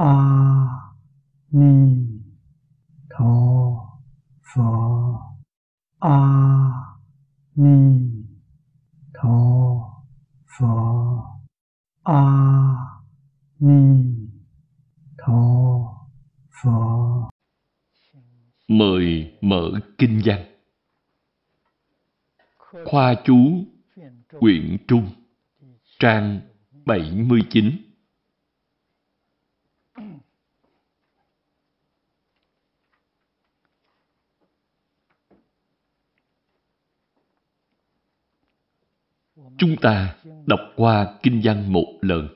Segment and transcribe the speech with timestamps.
[0.00, 0.12] a
[1.50, 2.06] ni
[3.10, 3.34] tho
[4.54, 4.62] phở
[5.98, 6.18] a
[7.56, 8.10] ni
[9.14, 9.38] tho
[10.58, 10.66] phở
[12.02, 12.22] a
[13.58, 14.04] ni
[15.18, 15.42] tho
[16.62, 16.70] phở
[18.68, 20.44] Mời mở kinh văn.
[22.84, 23.64] Khoa chú,
[24.40, 25.10] quyển trung,
[25.98, 26.40] trang
[26.84, 27.89] 79
[39.58, 40.14] Chúng ta
[40.46, 42.28] đọc qua kinh văn một lần.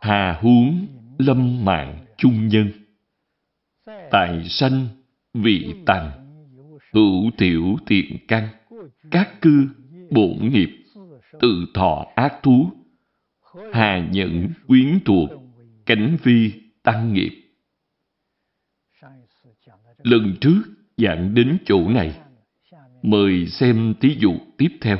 [0.00, 0.86] Hà huống
[1.18, 2.70] lâm mạng chung nhân.
[4.10, 4.86] tài sanh
[5.34, 6.10] vị tằng,
[6.92, 8.48] hữu tiểu tiện căn,
[9.10, 9.68] các cư
[10.10, 10.84] bổn nghiệp,
[11.40, 12.70] tự thọ ác thú,
[13.72, 15.30] hà nhẫn quyến thuộc,
[15.86, 17.44] cánh vi tăng nghiệp.
[19.98, 20.62] Lần trước
[20.96, 22.20] giảng đến chỗ này,
[23.04, 24.98] mời xem thí dụ tiếp theo.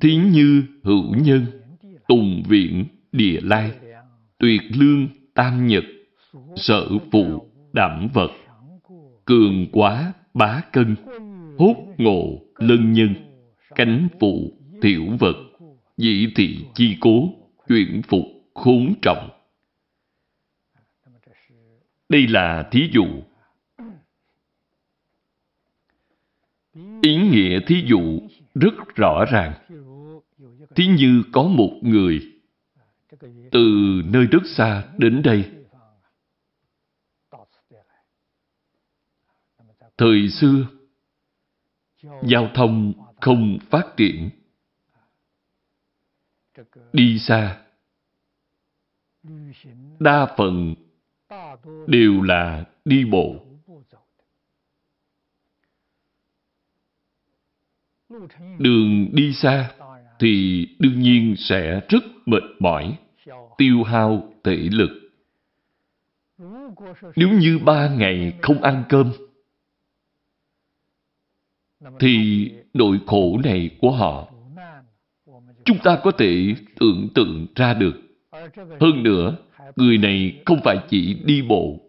[0.00, 1.46] Thí như hữu nhân,
[2.08, 3.72] tùng viện, địa lai,
[4.38, 5.84] tuyệt lương, tam nhật,
[6.56, 8.30] sở phụ, đảm vật,
[9.24, 10.96] cường quá, bá cân,
[11.58, 13.14] hốt ngộ, lân nhân,
[13.74, 15.36] cánh phụ, tiểu vật,
[15.96, 17.28] dĩ thị chi cố,
[17.68, 18.24] chuyển phục,
[18.54, 19.30] khốn trọng.
[22.08, 23.06] Đây là thí dụ.
[27.02, 28.20] Ý nghĩa thí dụ
[28.54, 29.52] rất rõ ràng.
[30.74, 32.32] Thí như có một người
[33.50, 33.66] từ
[34.04, 35.50] nơi rất xa đến đây.
[39.98, 40.66] Thời xưa,
[42.22, 44.30] giao thông không phát triển.
[46.92, 47.62] Đi xa,
[49.98, 50.74] đa phần
[51.86, 53.47] đều là đi bộ.
[58.58, 59.70] Đường đi xa
[60.18, 62.98] thì đương nhiên sẽ rất mệt mỏi,
[63.58, 64.90] tiêu hao thể lực.
[67.16, 69.12] Nếu như ba ngày không ăn cơm,
[72.00, 74.28] thì nỗi khổ này của họ
[75.64, 77.94] chúng ta có thể tưởng tượng ra được.
[78.80, 79.36] Hơn nữa,
[79.76, 81.80] người này không phải chỉ đi bộ,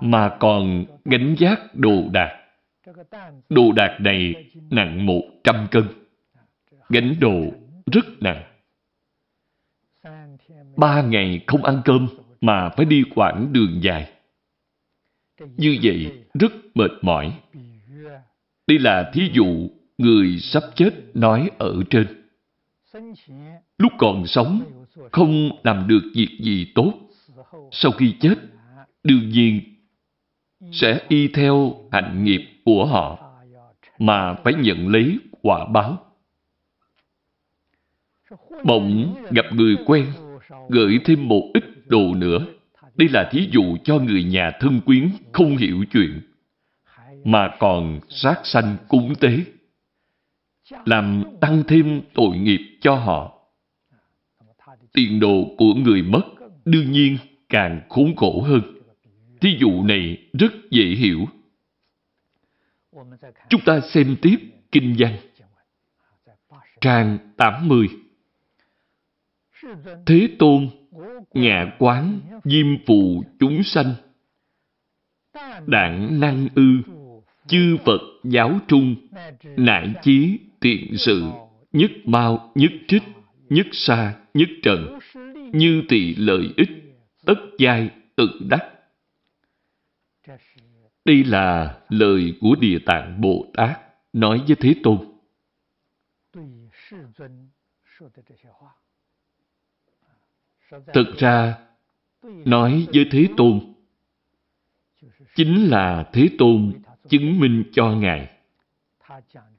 [0.00, 2.41] mà còn gánh giác đồ đạc.
[3.48, 5.84] Đồ đạc này nặng một trăm cân.
[6.88, 7.52] Gánh đồ
[7.92, 8.42] rất nặng.
[10.76, 12.08] Ba ngày không ăn cơm
[12.40, 14.12] mà phải đi quãng đường dài.
[15.56, 17.32] Như vậy rất mệt mỏi.
[18.66, 22.06] Đây là thí dụ người sắp chết nói ở trên.
[23.78, 26.92] Lúc còn sống, không làm được việc gì tốt.
[27.70, 28.34] Sau khi chết,
[29.04, 29.60] đương nhiên
[30.72, 33.32] sẽ y theo hạnh nghiệp của họ
[33.98, 35.98] mà phải nhận lấy quả báo.
[38.64, 40.06] Bỗng gặp người quen,
[40.68, 42.46] gửi thêm một ít đồ nữa.
[42.94, 46.20] Đây là thí dụ cho người nhà thân quyến không hiểu chuyện,
[47.24, 49.38] mà còn sát sanh cúng tế,
[50.84, 53.38] làm tăng thêm tội nghiệp cho họ.
[54.92, 56.22] Tiền đồ của người mất
[56.64, 57.16] đương nhiên
[57.48, 58.62] càng khốn khổ hơn.
[59.40, 61.26] Thí dụ này rất dễ hiểu.
[63.48, 64.36] Chúng ta xem tiếp
[64.72, 65.16] kinh văn.
[66.80, 67.88] Trang 80
[70.06, 70.68] Thế Tôn,
[71.34, 73.94] ngạ quán, diêm phụ chúng sanh,
[75.66, 76.82] đảng năng ư,
[77.46, 78.96] chư Phật giáo trung,
[79.56, 81.30] nại chí tiện sự,
[81.72, 83.02] nhất mau, nhất trích,
[83.48, 84.98] nhất xa, nhất trần,
[85.52, 86.70] như tỳ lợi ích,
[87.26, 88.68] tất giai tự đắc.
[91.04, 93.80] Đây là lời của Địa Tạng Bồ Tát
[94.12, 94.98] nói với Thế Tôn.
[100.94, 101.58] Thực ra,
[102.22, 103.74] nói với Thế Tôn,
[105.34, 106.72] chính là Thế Tôn
[107.08, 108.30] chứng minh cho Ngài.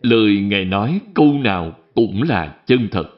[0.02, 3.10] Lời Ngài nói câu nào cũng là chân thật.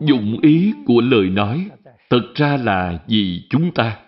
[0.00, 1.70] Dụng ý của lời nói
[2.12, 4.06] thật ra là vì chúng ta.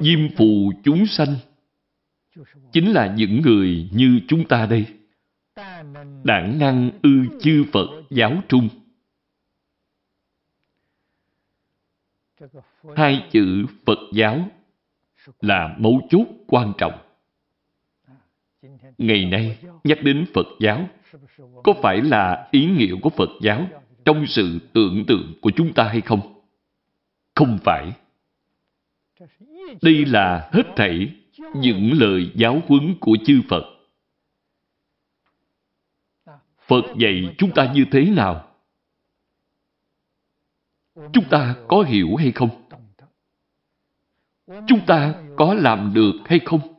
[0.00, 1.36] Diêm phù chúng sanh
[2.72, 4.86] chính là những người như chúng ta đây.
[6.24, 7.10] Đảng năng ư
[7.40, 8.68] chư Phật giáo trung.
[12.96, 14.48] hai chữ Phật giáo
[15.40, 16.98] là mấu chốt quan trọng.
[18.98, 20.88] Ngày nay, nhắc đến Phật giáo,
[21.64, 23.66] có phải là ý nghĩa của Phật giáo
[24.04, 26.42] trong sự tưởng tượng của chúng ta hay không?
[27.34, 27.92] Không phải.
[29.82, 31.14] Đây là hết thảy
[31.54, 33.62] những lời giáo huấn của chư Phật.
[36.66, 38.48] Phật dạy chúng ta như thế nào?
[40.94, 42.50] Chúng ta có hiểu hay không?
[44.46, 46.71] Chúng ta có làm được hay không?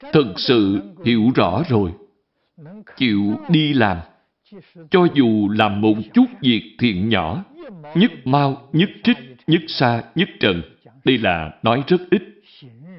[0.00, 1.92] Thật sự hiểu rõ rồi.
[2.96, 3.98] Chịu đi làm.
[4.90, 7.44] Cho dù làm một chút việc thiện nhỏ,
[7.94, 10.62] nhất mau, nhất trích, nhất xa, nhất trần.
[11.04, 12.22] Đây là nói rất ít.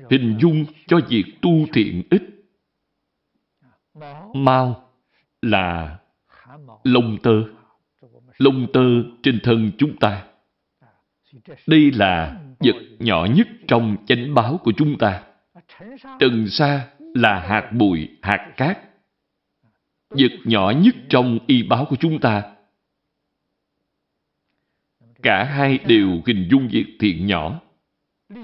[0.09, 2.21] Hình dung cho việc tu thiện ít.
[4.33, 4.89] Mau
[5.41, 5.97] là
[6.83, 7.43] lông tơ.
[8.37, 8.81] Lông tơ
[9.23, 10.23] trên thân chúng ta.
[11.67, 15.23] Đây là vật nhỏ nhất trong chánh báo của chúng ta.
[16.19, 18.79] Trần sa là hạt bụi, hạt cát.
[20.09, 22.55] Vật nhỏ nhất trong y báo của chúng ta.
[25.23, 27.61] Cả hai đều hình dung việc thiện nhỏ.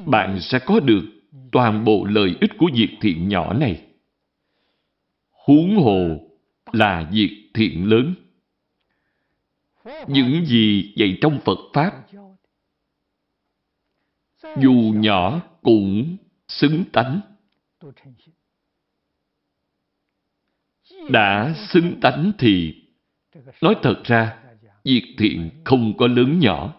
[0.06, 1.04] Bạn sẽ có được
[1.52, 3.86] toàn bộ lợi ích của việc thiện nhỏ này.
[5.32, 6.20] Huống hồ
[6.72, 8.14] là việc thiện lớn.
[10.08, 11.94] Những gì dạy trong Phật Pháp
[14.58, 16.18] dù nhỏ cũng
[16.54, 17.22] xứng tánh.
[21.10, 22.84] Đã xứng tánh thì
[23.62, 24.44] nói thật ra
[24.84, 26.76] việc thiện không có lớn nhỏ.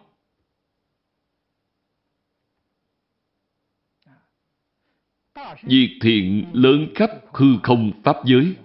[5.63, 8.57] Việc thiện lớn khắp hư không pháp giới.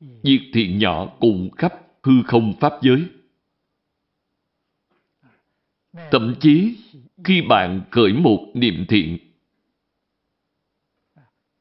[0.00, 1.72] Việc thiện nhỏ cũng khắp
[2.02, 3.04] hư không pháp giới.
[6.10, 6.76] Thậm chí
[7.24, 9.18] khi bạn khởi một niệm thiện,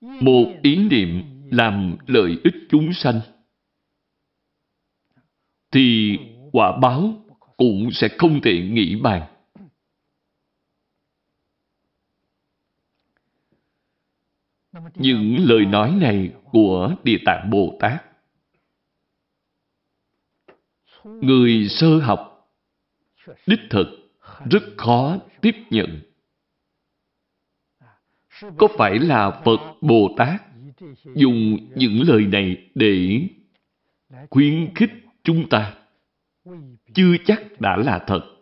[0.01, 3.21] một ý niệm làm lợi ích chúng sanh,
[5.71, 6.17] thì
[6.51, 7.13] quả báo
[7.57, 9.35] cũng sẽ không thể nghĩ bàn.
[14.95, 18.03] Những lời nói này của Địa Tạng Bồ Tát
[21.03, 22.49] Người sơ học
[23.45, 23.85] đích thực
[24.51, 26.01] rất khó tiếp nhận.
[28.57, 30.41] Có phải là Phật Bồ Tát
[31.15, 33.21] dùng những lời này để
[34.29, 34.91] khuyến khích
[35.23, 35.77] chúng ta?
[36.93, 38.35] Chưa chắc đã là thật.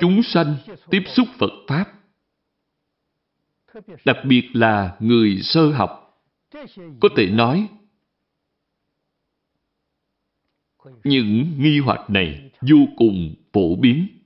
[0.00, 0.56] Chúng sanh
[0.90, 1.92] tiếp xúc Phật Pháp,
[4.04, 6.20] đặc biệt là người sơ học,
[7.00, 7.68] có thể nói
[11.04, 14.23] những nghi hoặc này vô cùng phổ biến.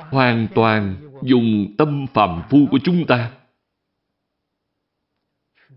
[0.00, 3.32] Hoàn toàn dùng tâm phàm phu của chúng ta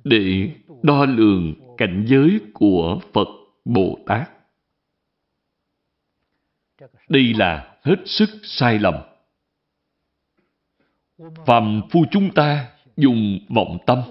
[0.03, 0.51] để
[0.83, 3.27] đo lường cảnh giới của Phật
[3.65, 4.29] Bồ Tát.
[7.09, 8.95] Đây là hết sức sai lầm.
[11.45, 14.01] Phàm phu chúng ta dùng vọng tâm,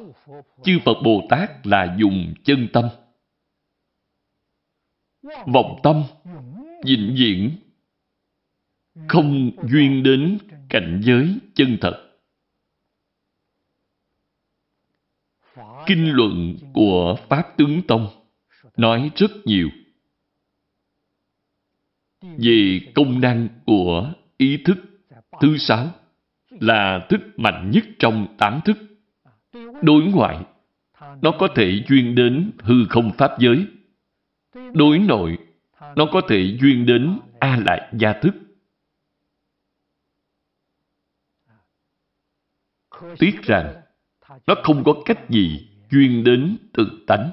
[0.65, 2.89] chư Phật Bồ Tát là dùng chân tâm
[5.47, 6.05] vọng tâm
[6.85, 7.51] vĩnh viễn
[9.09, 10.39] không duyên đến
[10.69, 12.03] cảnh giới chân thật.
[15.87, 18.09] Kinh luận của pháp tướng tông
[18.77, 19.69] nói rất nhiều
[22.23, 24.79] về công năng của ý thức
[25.41, 25.91] thứ sáu
[26.51, 28.77] là thức mạnh nhất trong tám thức.
[29.83, 30.45] Đối ngoại
[31.23, 33.67] nó có thể duyên đến hư không pháp giới.
[34.75, 35.39] Đối nội,
[35.97, 38.35] nó có thể duyên đến A Lại Gia Thức.
[43.19, 43.83] Tiếc rằng,
[44.47, 47.31] nó không có cách gì chuyên đến tự tánh.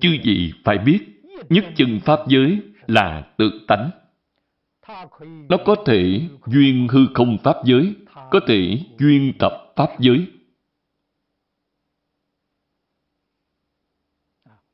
[0.00, 3.90] chứ gì phải biết, nhất chân Pháp giới là tự tánh.
[5.48, 7.94] Nó có thể duyên hư không Pháp giới,
[8.30, 10.26] có thể duyên tập Pháp giới.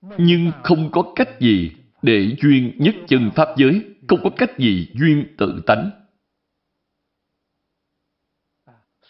[0.00, 1.70] Nhưng không có cách gì
[2.04, 5.90] để duyên nhất chân Pháp giới, không có cách gì duyên tự tánh.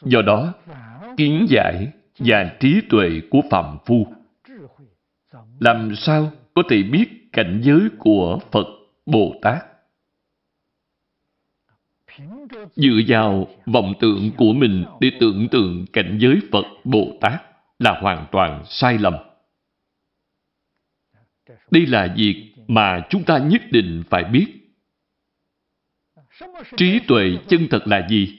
[0.02, 0.54] Do đó,
[1.16, 4.06] kiến giải và trí tuệ của Phạm Phu
[5.60, 8.66] làm sao có thể biết cảnh giới của Phật
[9.06, 9.64] Bồ Tát?
[12.76, 17.42] dựa vào vọng tượng của mình để tưởng tượng cảnh giới Phật Bồ Tát
[17.78, 19.14] là hoàn toàn sai lầm.
[21.70, 24.46] Đây là việc mà chúng ta nhất định phải biết.
[26.76, 28.38] Trí tuệ chân thật là gì?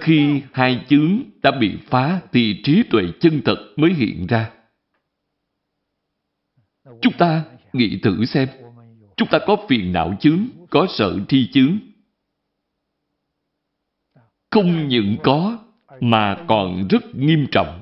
[0.00, 4.50] Khi hai chướng đã bị phá thì trí tuệ chân thật mới hiện ra.
[7.02, 8.48] Chúng ta nghĩ thử xem,
[9.16, 11.78] chúng ta có phiền não chướng, có sợ thi chướng.
[14.50, 15.58] Không những có,
[16.00, 17.80] mà còn rất nghiêm trọng.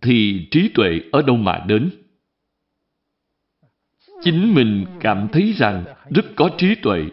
[0.00, 2.01] Thì trí tuệ ở đâu mà đến?
[4.24, 7.04] Chính mình cảm thấy rằng rất có trí tuệ.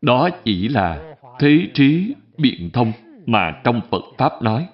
[0.00, 2.92] Đó chỉ là thế trí biện thông
[3.26, 4.68] mà trong Phật Pháp nói.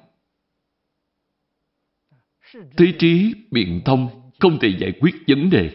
[2.52, 5.70] Thế trí biện thông không thể giải quyết vấn đề.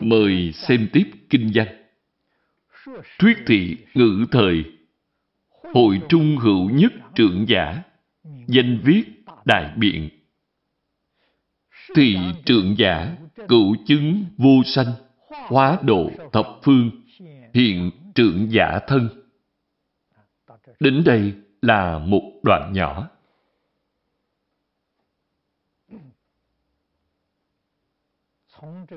[0.00, 1.66] Mời xem tiếp kinh văn.
[3.18, 4.64] Thuyết thị ngữ thời,
[5.48, 7.82] Hội trung hữu nhất trưởng giả
[8.46, 9.04] Danh viết
[9.44, 10.08] đại biện.
[11.94, 13.16] Thì trưởng giả
[13.48, 14.92] cựu chứng vô sanh
[15.28, 16.90] Hóa độ thập phương
[17.54, 19.08] Hiện trưởng giả thân.
[20.80, 23.08] Đến đây là một đoạn nhỏ.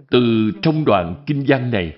[0.10, 1.98] Từ trong đoạn kinh văn này,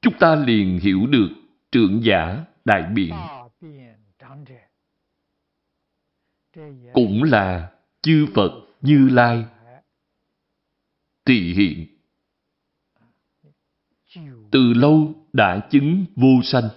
[0.00, 1.28] chúng ta liền hiểu được
[1.72, 3.14] trưởng giả đại biện.
[6.92, 9.44] Cũng là chư Phật Như Lai
[11.24, 11.86] tỳ hiện
[14.50, 16.68] từ lâu đã chứng vô sanh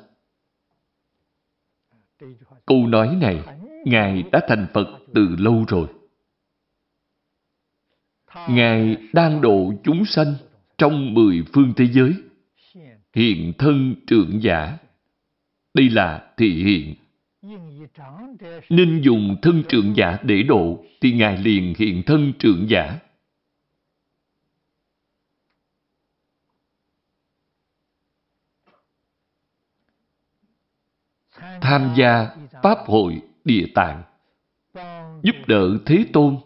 [2.66, 3.44] Câu nói này,
[3.86, 5.88] Ngài đã thành Phật từ lâu rồi.
[8.50, 10.34] Ngài đang độ chúng sanh
[10.78, 12.14] trong mười phương thế giới.
[13.14, 14.78] Hiện thân trưởng giả.
[15.74, 16.96] Đây là thị hiện.
[18.70, 23.00] Nên dùng thân trưởng giả để độ, thì Ngài liền hiện thân trưởng giả.
[31.62, 34.04] tham gia Pháp hội Địa Tạng,
[35.22, 36.38] giúp đỡ Thế Tôn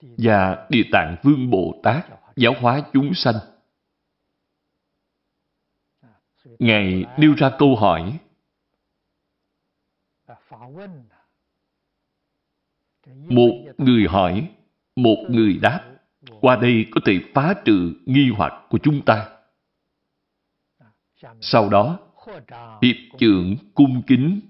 [0.00, 3.34] và Địa Tạng Vương Bồ Tát giáo hóa chúng sanh.
[6.58, 8.18] Ngài nêu ra câu hỏi
[13.28, 14.50] một người hỏi,
[14.96, 15.84] một người đáp.
[16.40, 19.28] Qua đây có thể phá trừ nghi hoặc của chúng ta.
[21.40, 21.98] Sau đó,
[22.82, 24.40] hiệp trưởng cung kính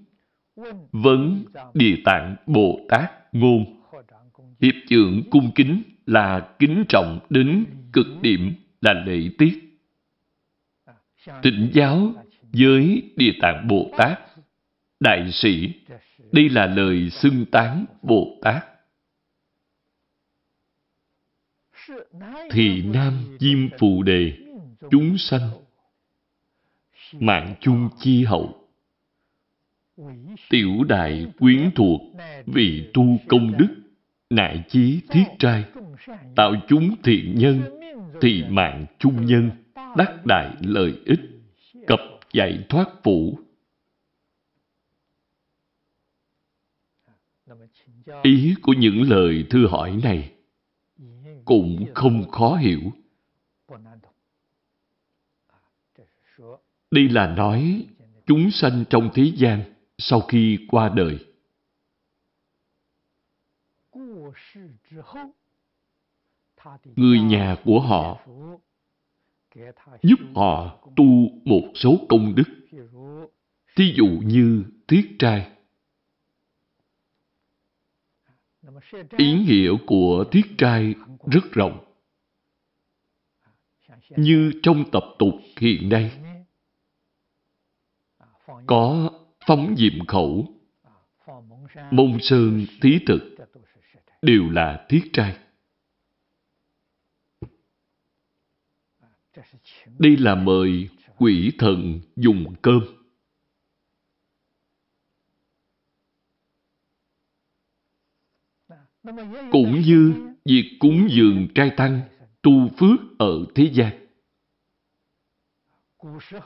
[0.91, 3.81] vấn địa tạng bồ tát ngôn.
[4.61, 9.79] Hiệp trưởng cung kính là kính trọng đến cực điểm là lễ tiết.
[11.41, 14.19] Tịnh giáo với địa tạng bồ tát
[14.99, 15.73] đại sĩ
[16.31, 18.65] đây là lời xưng tán bồ tát
[22.51, 24.33] thì nam diêm phù đề
[24.91, 25.49] chúng sanh
[27.13, 28.55] mạng chung chi hậu.
[30.49, 32.01] Tiểu đại quyến thuộc,
[32.45, 33.75] vì tu công đức,
[34.29, 35.63] nại chí thiết trai,
[36.35, 37.61] tạo chúng thiện nhân,
[38.21, 39.49] thì mạng chung nhân,
[39.97, 41.19] đắc đại lợi ích,
[41.87, 41.99] cập
[42.33, 43.39] giải thoát phủ.
[48.23, 50.33] Ý của những lời thư hỏi này
[51.45, 52.79] cũng không khó hiểu.
[56.91, 57.85] Đây là nói
[58.25, 61.19] chúng sanh trong thế gian sau khi qua đời.
[66.95, 68.27] Người nhà của họ
[70.01, 71.05] giúp họ tu
[71.45, 72.43] một số công đức.
[73.75, 75.51] Thí dụ như thiết trai.
[79.17, 80.95] Ý nghĩa của thiết trai
[81.31, 81.85] rất rộng.
[84.09, 86.11] Như trong tập tục hiện nay,
[88.67, 89.11] có
[89.47, 90.47] phóng diệm khẩu,
[91.91, 93.35] mông sơn thí thực,
[94.21, 95.37] đều là thiết trai.
[99.99, 102.98] Đây là mời quỷ thần dùng cơm.
[109.51, 110.13] Cũng như
[110.45, 112.01] việc cúng dường trai tăng,
[112.41, 114.07] tu phước ở thế gian.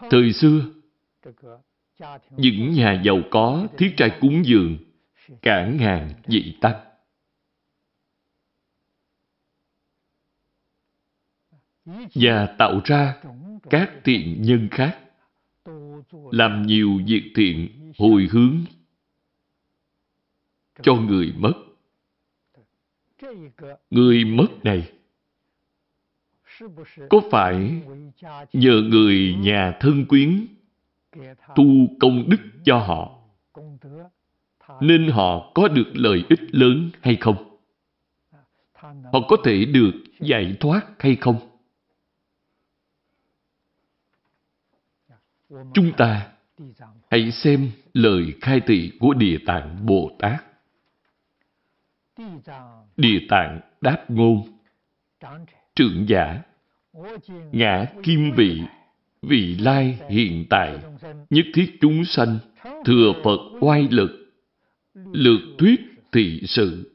[0.10, 0.62] Thời xưa,
[2.38, 4.78] những nhà giàu có thiết trai cúng dường
[5.42, 6.76] cả ngàn vị tăng.
[12.16, 13.16] và tạo ra
[13.70, 15.00] các thiện nhân khác
[16.32, 18.58] làm nhiều việc thiện hồi hướng
[20.82, 21.54] cho người mất.
[23.90, 24.92] Người mất này
[27.10, 27.82] có phải
[28.54, 30.46] nhờ người nhà thân quyến
[31.56, 31.66] tu
[32.00, 33.20] công đức cho họ
[34.82, 37.58] nên họ có được lợi ích lớn hay không?
[38.84, 41.36] Họ có thể được giải thoát hay không?
[45.74, 46.32] Chúng ta
[47.12, 50.53] hãy xem lời khai thị của Địa Tạng Bồ Tát.
[52.98, 54.60] Địa Tạng đáp ngôn
[55.76, 56.42] Trượng giả,
[57.52, 58.62] Ngã kim vị
[59.22, 60.80] Vị lai hiện tại,
[61.30, 62.40] Nhất thiết chúng sanh,
[62.86, 64.34] Thừa Phật oai lực,
[64.94, 66.94] Lược thuyết thị sự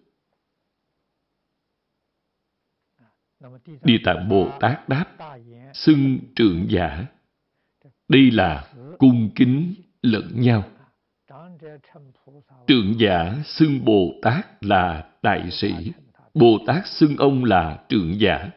[3.84, 5.06] Địa Tạng Bồ Tát đáp,
[5.74, 7.06] Xưng trượng giả,
[8.08, 10.64] đây là cung kính lẫn nhau.
[12.66, 15.92] Trượng giả xưng Bồ Tát là đại sĩ,
[16.34, 18.50] Bồ Tát xưng ông là trượng giả.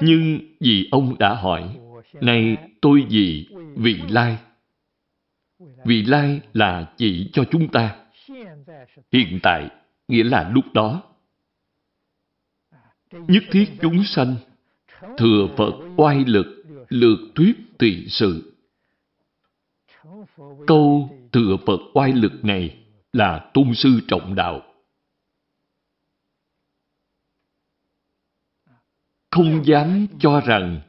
[0.00, 1.78] Nhưng vì ông đã hỏi,
[2.14, 4.38] nay tôi gì vị lai?
[5.84, 7.96] Vị lai là chỉ cho chúng ta.
[9.12, 9.70] Hiện tại
[10.08, 11.02] nghĩa là lúc đó.
[13.12, 14.36] Nhất thiết chúng sanh,
[15.16, 18.54] thừa Phật oai lực lược thuyết tùy sự.
[20.66, 22.78] Câu thừa Phật oai lực này
[23.12, 24.62] là tôn sư trọng đạo.
[29.30, 30.80] Không dám cho rằng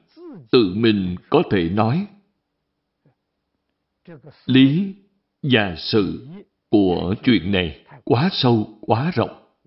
[0.52, 2.08] tự mình có thể nói.
[4.46, 4.96] Lý
[5.44, 6.28] và sự
[6.70, 9.58] của chuyện này quá sâu, quá rộng.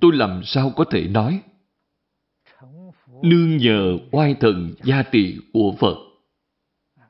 [0.00, 1.42] Tôi làm sao có thể nói?
[3.22, 5.96] nương nhờ oai thần gia trị của Phật,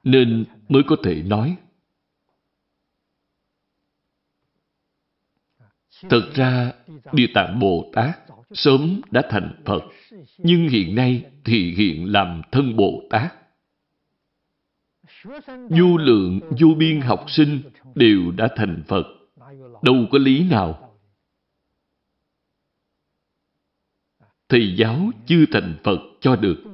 [0.05, 1.57] nên mới có thể nói.
[6.11, 6.73] Thật ra,
[7.13, 8.19] Địa Tạng Bồ Tát
[8.53, 9.83] sớm đã thành Phật,
[10.39, 13.35] nhưng hiện nay thì hiện làm thân Bồ Tát.
[15.71, 17.63] du lượng, du biên học sinh
[17.95, 19.07] đều đã thành Phật.
[19.83, 20.85] Đâu có lý nào
[24.49, 26.65] thầy giáo chưa thành Phật cho được.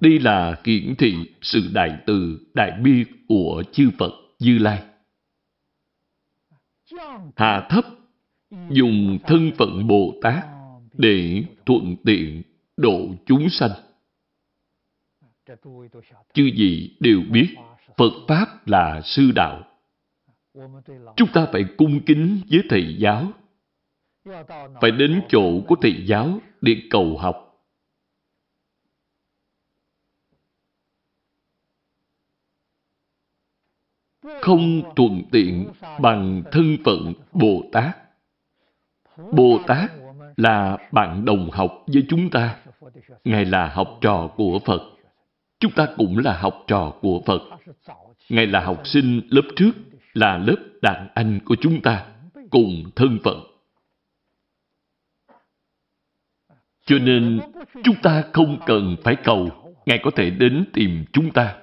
[0.00, 4.82] Đây là hiển thị sự đại từ, đại bi của chư Phật Như Lai.
[7.36, 7.84] Hạ thấp,
[8.70, 10.44] dùng thân phận Bồ Tát
[10.92, 12.42] để thuận tiện
[12.76, 13.70] độ chúng sanh.
[16.34, 17.54] Chư gì đều biết
[17.96, 19.64] Phật Pháp là sư đạo.
[21.16, 23.32] Chúng ta phải cung kính với thầy giáo
[24.80, 27.48] phải đến chỗ của thầy giáo để cầu học.
[34.40, 35.68] Không thuận tiện
[36.00, 37.96] bằng thân phận Bồ Tát.
[39.16, 39.90] Bồ Tát
[40.36, 42.56] là bạn đồng học với chúng ta.
[43.24, 44.82] Ngài là học trò của Phật.
[45.60, 47.42] Chúng ta cũng là học trò của Phật.
[48.28, 49.72] Ngài là học sinh lớp trước,
[50.14, 52.06] là lớp đàn anh của chúng ta,
[52.50, 53.40] cùng thân phận.
[56.84, 57.40] Cho nên,
[57.84, 59.48] chúng ta không cần phải cầu,
[59.86, 61.56] Ngài có thể đến tìm chúng ta.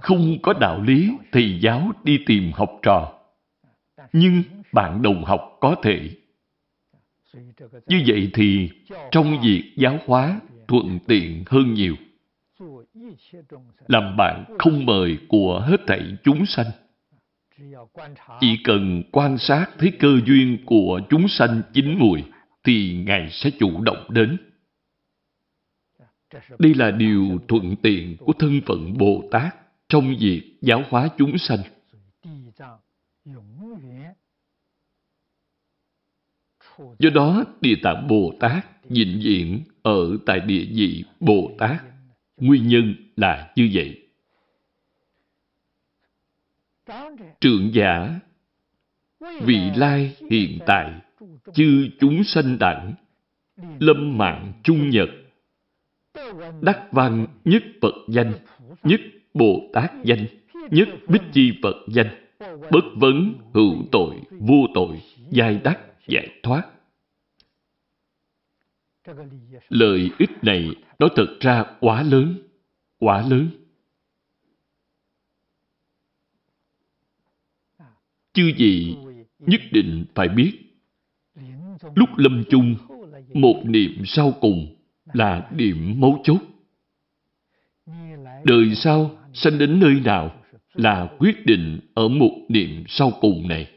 [0.00, 3.12] Không có đạo lý thì giáo đi tìm học trò.
[4.12, 4.42] Nhưng
[4.74, 6.10] bạn đồng học có thể.
[7.86, 8.70] Như vậy thì
[9.10, 11.96] trong việc giáo hóa thuận tiện hơn nhiều.
[13.88, 16.66] Làm bạn không mời của hết thảy chúng sanh.
[18.40, 22.24] Chỉ cần quan sát thấy cơ duyên của chúng sanh chín mùi,
[22.64, 24.36] thì Ngài sẽ chủ động đến.
[26.58, 29.54] Đây là điều thuận tiện của thân phận Bồ Tát
[29.88, 31.58] trong việc giáo hóa chúng sanh.
[36.98, 41.82] Do đó, Địa Tạng Bồ Tát vĩnh viễn ở tại địa vị Bồ Tát.
[42.36, 44.00] Nguyên nhân là như vậy.
[47.40, 48.20] Trượng giả,
[49.40, 50.92] vị lai hiện tại
[51.54, 52.94] chư chúng sanh đẳng,
[53.78, 55.08] lâm mạng chung nhật,
[56.60, 58.32] đắc văn nhất Phật danh,
[58.82, 59.00] nhất
[59.34, 60.26] Bồ Tát danh,
[60.70, 62.08] nhất Bích Chi Phật danh,
[62.70, 66.62] bất vấn hữu tội, vô tội, giai đắc, giải thoát.
[69.68, 72.38] Lợi ích này nó thật ra quá lớn,
[72.98, 73.48] quá lớn.
[78.32, 78.96] Chư gì
[79.38, 80.64] nhất định phải biết
[81.94, 82.76] Lúc lâm chung,
[83.34, 84.76] một niệm sau cùng
[85.12, 86.38] là điểm mấu chốt.
[88.44, 90.42] Đời sau sanh đến nơi nào
[90.74, 93.70] là quyết định ở một niệm sau cùng này.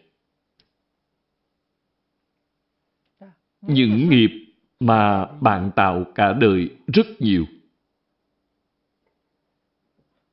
[3.62, 4.32] Những nghiệp
[4.80, 7.46] mà bạn tạo cả đời rất nhiều.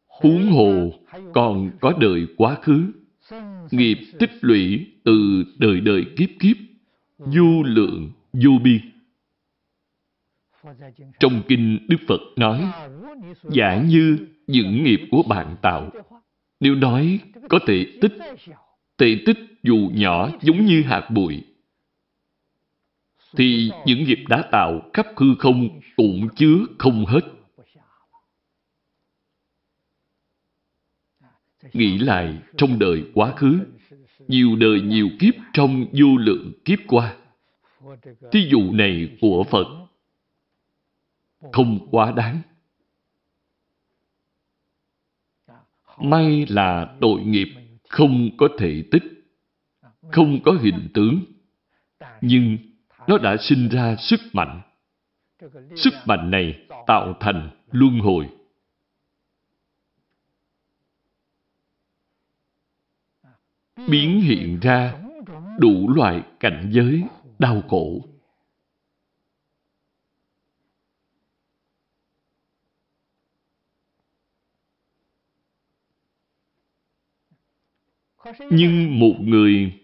[0.06, 0.92] Huống hồ
[1.32, 2.92] còn có đời quá khứ,
[3.70, 6.56] nghiệp tích lũy từ đời đời kiếp kiếp,
[7.18, 8.80] du lượng, du biên.
[11.20, 12.64] Trong kinh Đức Phật nói,
[13.50, 15.90] giả như những nghiệp của bạn tạo,
[16.60, 18.12] nếu nói có thể tích,
[18.98, 21.42] thể tích dù nhỏ giống như hạt bụi,
[23.36, 27.20] thì những nghiệp đã tạo khắp hư không cũng chứa không hết.
[31.72, 33.60] Nghĩ lại trong đời quá khứ,
[34.28, 37.16] nhiều đời nhiều kiếp trong vô lượng kiếp qua.
[38.32, 39.66] Thí dụ này của Phật
[41.52, 42.40] không quá đáng.
[45.98, 47.48] May là tội nghiệp
[47.88, 49.02] không có thể tích,
[50.12, 51.24] không có hình tướng,
[52.20, 52.58] nhưng
[53.08, 54.62] nó đã sinh ra sức mạnh.
[55.76, 58.28] Sức mạnh này tạo thành luân hồi.
[63.88, 64.94] Biến hiện ra
[65.58, 67.02] đủ loại cảnh giới
[67.38, 68.00] đau khổ.
[78.50, 79.80] Nhưng một người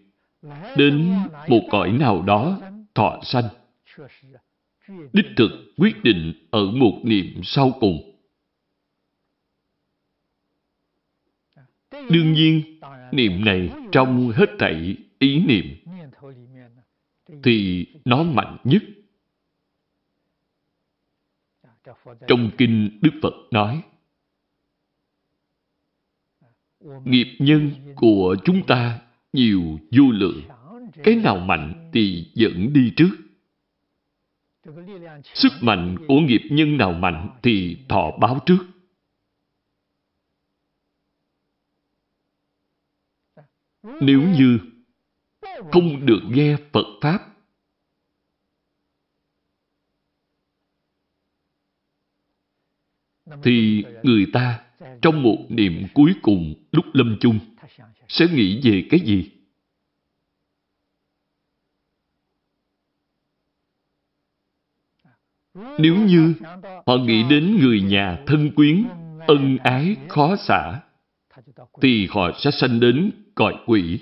[0.77, 1.13] đến
[1.47, 2.59] một cõi nào đó
[2.95, 3.43] thọ sanh.
[5.13, 8.17] Đích thực quyết định ở một niệm sau cùng.
[11.91, 12.79] Đương nhiên,
[13.11, 15.65] niệm này trong hết thảy ý niệm
[17.43, 18.83] thì nó mạnh nhất.
[22.27, 23.83] Trong kinh Đức Phật nói
[27.05, 28.99] Nghiệp nhân của chúng ta
[29.33, 30.41] nhiều vô lượng
[31.03, 33.09] cái nào mạnh thì dẫn đi trước.
[35.33, 38.65] Sức mạnh của nghiệp nhân nào mạnh thì thọ báo trước.
[43.83, 44.59] Nếu như
[45.71, 47.27] không được nghe Phật Pháp,
[53.43, 54.63] thì người ta
[55.01, 57.39] trong một niệm cuối cùng lúc lâm chung
[58.07, 59.40] sẽ nghĩ về cái gì?
[65.53, 66.33] Nếu như
[66.85, 68.85] họ nghĩ đến người nhà thân quyến,
[69.27, 70.79] ân ái khó xả,
[71.81, 73.99] thì họ sẽ sanh đến cõi quỷ.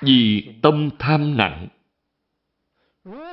[0.00, 1.68] Vì tâm tham nặng.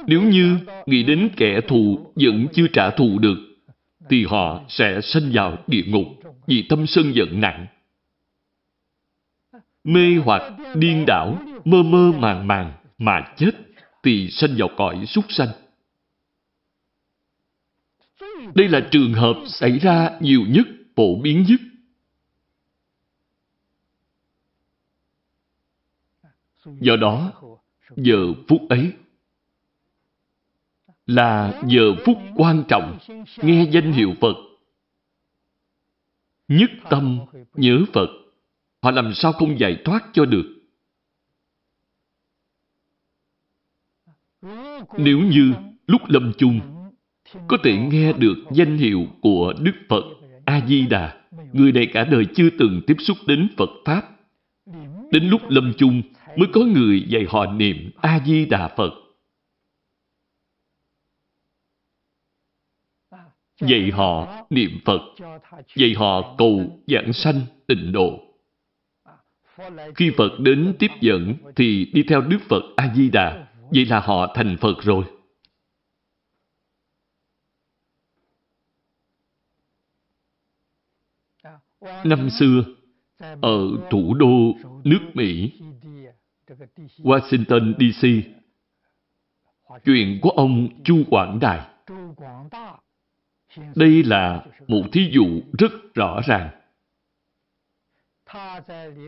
[0.08, 3.38] Nếu như nghĩ đến kẻ thù vẫn chưa trả thù được,
[4.10, 6.08] thì họ sẽ sanh vào địa ngục
[6.48, 7.68] vì tâm sân giận nặng.
[9.84, 13.67] Mê hoặc, điên đảo, mơ mơ màng màng mà chết
[14.08, 15.50] thì sanh vào cõi súc sanh.
[18.56, 21.60] Đây là trường hợp xảy ra nhiều nhất, phổ biến nhất.
[26.66, 27.32] Do đó,
[27.96, 28.92] giờ phút ấy
[31.06, 32.98] là giờ phút quan trọng
[33.38, 34.36] nghe danh hiệu Phật.
[36.48, 37.20] Nhất tâm
[37.54, 38.10] nhớ Phật,
[38.82, 40.57] họ làm sao không giải thoát cho được.
[44.98, 45.54] Nếu như
[45.88, 46.60] lúc lâm chung
[47.48, 50.04] có thể nghe được danh hiệu của Đức Phật
[50.46, 51.18] A-di-đà,
[51.54, 54.02] người này cả đời chưa từng tiếp xúc đến Phật Pháp.
[55.12, 56.02] Đến lúc lâm chung
[56.38, 58.94] mới có người dạy họ niệm A-di-đà Phật.
[63.62, 65.02] Dạy họ niệm Phật,
[65.76, 68.20] dạy họ cầu giảng sanh tịnh độ.
[69.96, 74.58] Khi Phật đến tiếp dẫn thì đi theo Đức Phật A-di-đà Vậy là họ thành
[74.62, 75.04] Phật rồi.
[82.04, 82.64] Năm xưa,
[83.42, 84.54] ở thủ đô
[84.84, 85.52] nước Mỹ,
[86.98, 88.08] Washington DC,
[89.86, 91.68] chuyện của ông Chu Quảng Đại.
[93.76, 96.50] Đây là một thí dụ rất rõ ràng.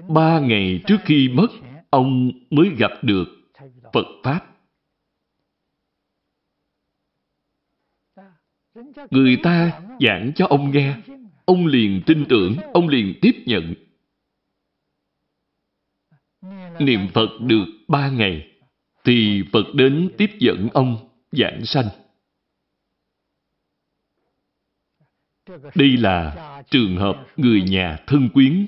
[0.09, 1.47] Ba ngày trước khi mất,
[1.89, 3.25] ông mới gặp được
[3.93, 4.48] Phật Pháp.
[9.09, 10.95] Người ta giảng cho ông nghe,
[11.45, 13.73] ông liền tin tưởng, ông liền tiếp nhận.
[16.79, 18.51] Niệm Phật được ba ngày,
[19.03, 21.85] thì Phật đến tiếp dẫn ông giảng sanh.
[25.75, 26.35] Đây là
[26.69, 28.67] trường hợp người nhà thân quyến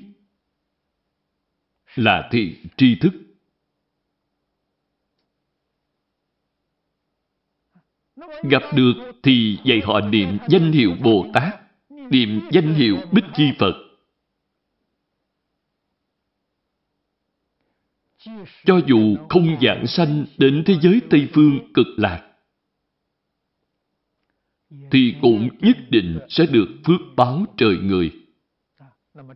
[1.94, 3.12] là thiện tri thức.
[8.42, 11.54] Gặp được thì dạy họ niệm danh hiệu Bồ Tát,
[12.10, 13.74] niệm danh hiệu Bích Chi Phật.
[18.64, 22.28] Cho dù không giảng sanh đến thế giới Tây Phương cực lạc,
[24.90, 28.10] thì cũng nhất định sẽ được phước báo trời người.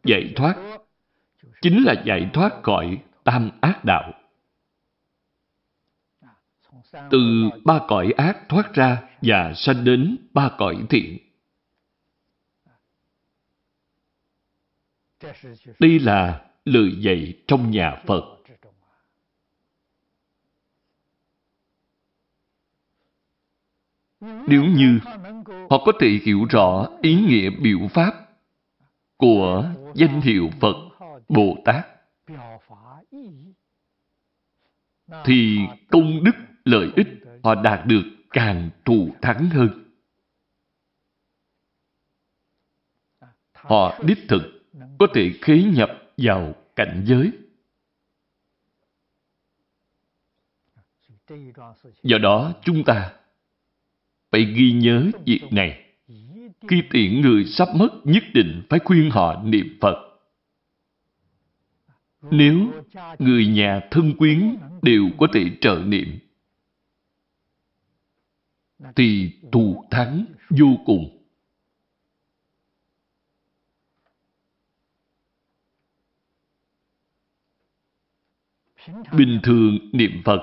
[0.05, 0.57] Giải thoát
[1.63, 4.13] chính là giải thoát khỏi tam ác đạo.
[7.11, 11.19] Từ ba cõi ác thoát ra và sanh đến ba cõi thiện.
[15.79, 18.23] Đây là lời dạy trong nhà Phật.
[24.21, 24.99] Nếu như
[25.71, 28.15] họ có thể hiểu rõ ý nghĩa biểu pháp
[29.17, 30.77] của danh hiệu Phật
[31.29, 31.87] Bồ Tát,
[35.25, 35.59] thì
[35.91, 36.33] công đức
[36.67, 37.09] lợi ích
[37.43, 39.85] họ đạt được càng thù thắng hơn.
[43.53, 44.43] Họ đích thực
[44.99, 47.33] có thể khế nhập vào cảnh giới.
[52.03, 53.13] Do đó chúng ta
[54.31, 55.83] phải ghi nhớ việc này.
[56.69, 59.97] Khi tiện người sắp mất nhất định phải khuyên họ niệm Phật.
[62.31, 62.73] Nếu
[63.19, 66.19] người nhà thân quyến đều có thể trợ niệm,
[68.97, 71.13] thì thù thắng vô cùng.
[79.13, 80.41] Bình thường niệm Phật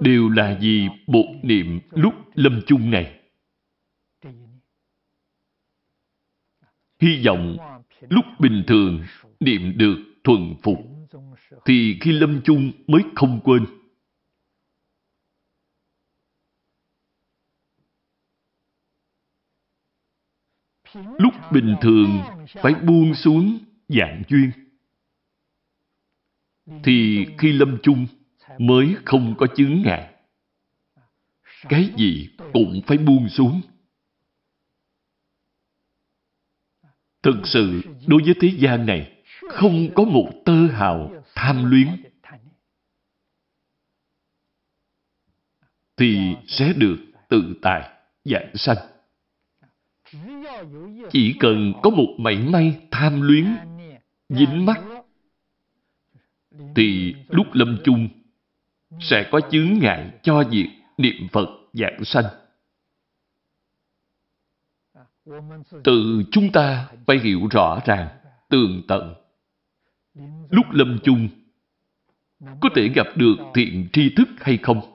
[0.00, 3.20] đều là vì bộ niệm lúc lâm chung này.
[7.00, 7.56] Hy vọng
[8.00, 9.04] lúc bình thường
[9.40, 10.78] niệm được thuần phục,
[11.64, 13.64] thì khi lâm chung mới không quên.
[20.94, 22.20] Lúc bình thường
[22.62, 24.50] phải buông xuống dạng duyên,
[26.84, 28.06] thì khi lâm chung
[28.58, 30.14] mới không có chứng ngại.
[31.68, 33.60] Cái gì cũng phải buông xuống.
[37.22, 41.88] Thực sự, đối với thế gian này, không có một tơ hào tham luyến
[45.96, 46.96] thì sẽ được
[47.28, 47.90] tự tại
[48.24, 48.93] dạng sanh.
[51.10, 53.46] Chỉ cần có một mảy may tham luyến,
[54.28, 54.80] dính mắt,
[56.76, 58.08] thì lúc lâm chung
[59.00, 62.24] sẽ có chướng ngại cho việc niệm Phật giảng sanh.
[65.84, 68.08] Tự chúng ta phải hiểu rõ ràng,
[68.48, 69.14] tường tận.
[70.50, 71.28] Lúc lâm chung,
[72.60, 74.93] có thể gặp được thiện tri thức hay không?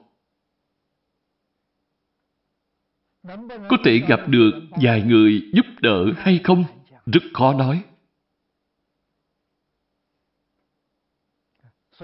[3.70, 6.63] Có thể gặp được vài người giúp đỡ hay không?
[7.06, 7.84] Rất khó nói.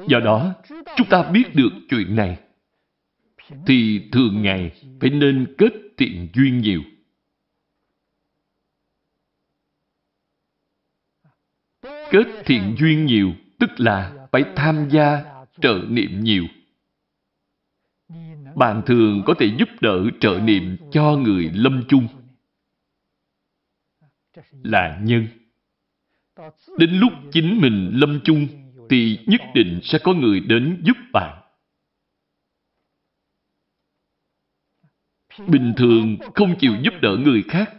[0.08, 0.54] Do đó,
[0.98, 2.40] chúng ta biết được chuyện này,
[3.68, 6.82] thì thường ngày phải nên kết thiện duyên nhiều.
[12.12, 15.24] Kết thiện duyên nhiều, tức là phải tham gia
[15.62, 16.44] trợ niệm nhiều.
[18.56, 22.08] Bạn thường có thể giúp đỡ trợ niệm cho người lâm chung.
[24.64, 25.28] Là nhân.
[26.78, 28.48] Đến lúc chính mình lâm chung
[28.90, 31.42] thì nhất định sẽ có người đến giúp bạn.
[35.48, 37.74] Bình thường không chịu giúp đỡ người khác,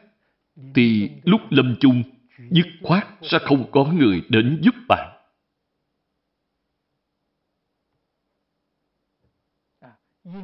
[0.74, 2.02] thì lúc lâm chung,
[2.50, 5.15] dứt khoát sẽ không có người đến giúp bạn.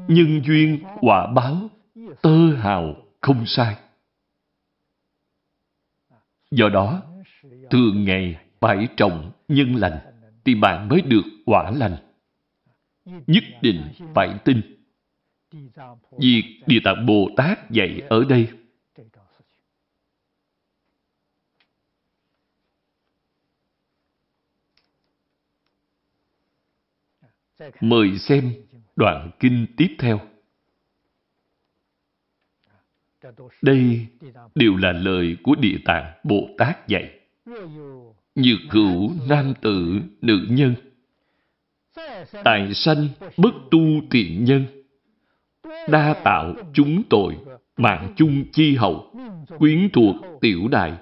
[0.08, 1.70] Nhân duyên quả báo,
[2.22, 3.76] tơ hào không sai.
[6.50, 7.02] Do đó,
[7.70, 9.98] thường ngày phải trọng nhân lành
[10.44, 11.96] thì bạn mới được quả lành.
[13.04, 13.82] Nhất định
[14.14, 14.62] phải tin.
[16.18, 18.48] Việc Địa Tạng Bồ Tát dạy ở đây
[27.80, 28.61] Mời xem
[28.96, 30.20] đoạn kinh tiếp theo.
[33.62, 34.06] Đây
[34.54, 37.20] đều là lời của Địa Tạng Bồ Tát dạy.
[38.34, 40.74] Nhược hữu nam tử nữ nhân
[42.44, 44.64] tài sanh bất tu tiện nhân,
[45.88, 47.36] đa tạo chúng tội,
[47.76, 49.14] mạng chung chi hậu,
[49.58, 50.92] quyến thuộc tiểu đại,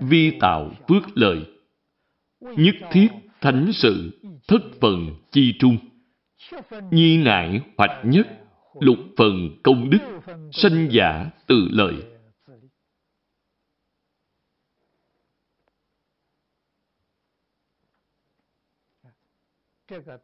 [0.00, 1.44] vi tạo phước lợi,
[2.40, 3.08] nhất thiết
[3.40, 5.76] thánh sự, thất phần chi trung,
[6.90, 8.26] nhi ngại hoạch nhất,
[8.80, 9.98] lục phần công đức,
[10.52, 11.94] sanh giả tự lợi.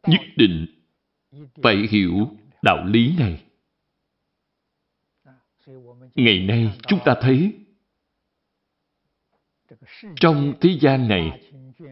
[0.03, 0.65] Nhất định
[1.63, 3.43] phải hiểu đạo lý này.
[6.15, 7.53] Ngày nay chúng ta thấy
[10.15, 11.41] trong thế gian này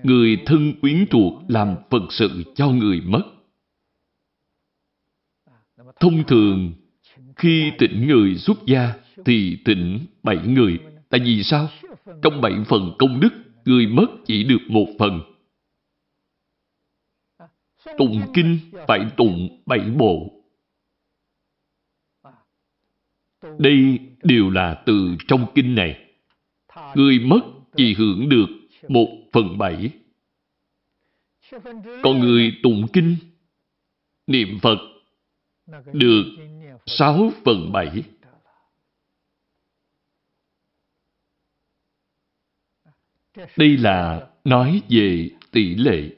[0.03, 3.36] người thân quyến thuộc làm phật sự cho người mất.
[5.99, 6.73] Thông thường,
[7.35, 8.93] khi tịnh người xuất gia
[9.25, 10.79] thì tịnh bảy người.
[11.09, 11.69] Tại vì sao?
[12.21, 13.29] Trong bảy phần công đức,
[13.65, 15.21] người mất chỉ được một phần.
[17.97, 20.33] Tụng kinh phải tụng bảy bộ.
[23.57, 26.05] Đây đều là từ trong kinh này.
[26.95, 27.39] Người mất
[27.75, 28.47] chỉ hưởng được
[28.87, 29.89] một phần bảy.
[32.03, 33.15] Còn người tụng kinh,
[34.27, 34.77] niệm Phật,
[35.93, 36.23] được
[36.85, 38.03] sáu phần bảy.
[43.57, 46.09] Đây là nói về tỷ lệ.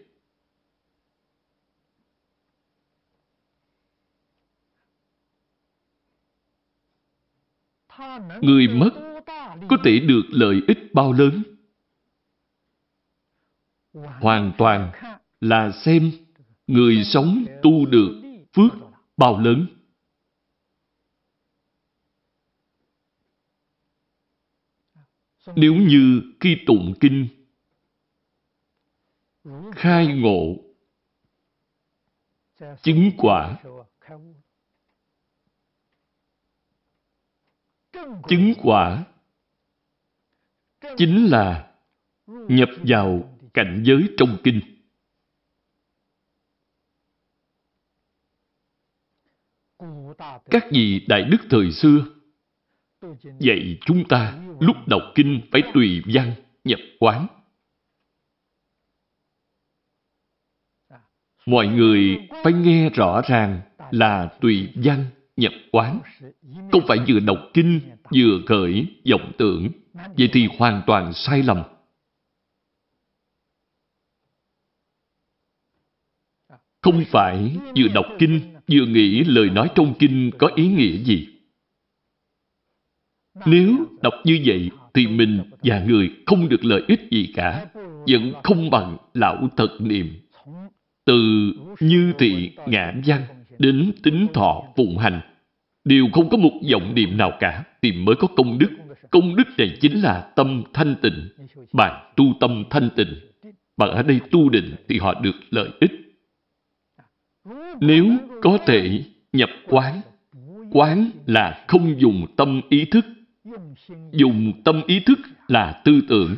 [8.42, 8.90] Người mất
[9.70, 11.44] có thể được lợi ích bao lớn?
[13.94, 14.92] Hoàn toàn
[15.42, 16.12] là xem
[16.68, 18.22] người sống tu được
[18.54, 18.89] phước
[19.20, 19.68] bao lớn.
[25.56, 27.28] Nếu như khi tụng kinh,
[29.76, 30.56] khai ngộ
[32.82, 33.58] chứng quả
[38.28, 39.06] chứng quả
[40.98, 41.74] chính là
[42.28, 44.79] nhập vào cảnh giới trong kinh.
[50.52, 52.06] Các vị đại đức thời xưa
[53.40, 57.28] dạy chúng ta lúc đọc kinh phải tùy văn nhập quán.
[61.46, 63.62] Mọi người phải nghe rõ ràng
[63.92, 65.06] là tùy văn
[65.38, 66.00] nhập quán.
[66.72, 67.82] Không phải vừa đọc kinh,
[68.16, 69.70] vừa khởi vọng tưởng.
[69.94, 71.64] Vậy thì hoàn toàn sai lầm.
[76.82, 81.28] Không phải vừa đọc kinh, vừa nghĩ lời nói trong kinh có ý nghĩa gì.
[83.46, 87.66] Nếu đọc như vậy, thì mình và người không được lợi ích gì cả.
[88.08, 90.08] Vẫn không bằng lão thật niệm.
[91.06, 93.22] Từ như thị ngã văn
[93.60, 95.22] đến tính thọ phụng hành
[95.86, 98.70] đều không có một vọng niệm nào cả thì mới có công đức.
[99.12, 101.30] Công đức này chính là tâm thanh tịnh.
[101.74, 103.16] Bạn tu tâm thanh tịnh.
[103.78, 105.92] Bạn ở đây tu định thì họ được lợi ích.
[107.80, 108.06] Nếu
[108.42, 110.02] có thể nhập quán,
[110.72, 113.06] quán là không dùng tâm ý thức.
[114.12, 116.36] Dùng tâm ý thức là tư tưởng,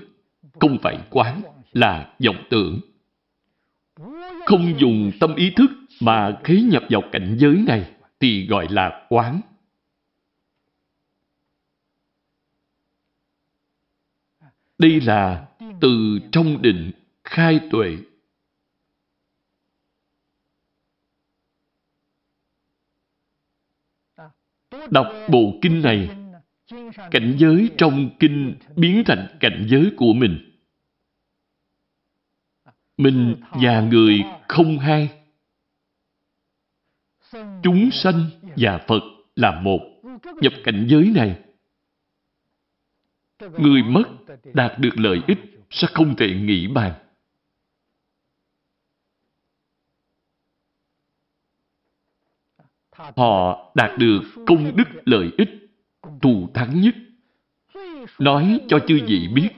[0.59, 1.41] không phải quán
[1.73, 2.79] là vọng tưởng.
[4.45, 5.71] Không dùng tâm ý thức
[6.01, 9.41] mà khế nhập vào cảnh giới này thì gọi là quán.
[14.77, 15.47] Đây là
[15.81, 16.91] từ trong định
[17.23, 17.97] khai tuệ
[24.91, 26.09] Đọc bộ kinh này,
[27.11, 30.59] cảnh giới trong kinh biến thành cảnh giới của mình.
[32.97, 35.09] Mình và người không hai.
[37.63, 39.03] Chúng sanh và Phật
[39.35, 39.79] là một.
[40.41, 41.39] Nhập cảnh giới này,
[43.39, 44.03] người mất
[44.53, 45.39] đạt được lợi ích
[45.69, 46.93] sẽ không thể nghĩ bàn.
[53.17, 55.49] Họ đạt được công đức lợi ích,
[56.21, 56.95] thù thắng nhất.
[58.19, 59.49] Nói cho chư vị biết,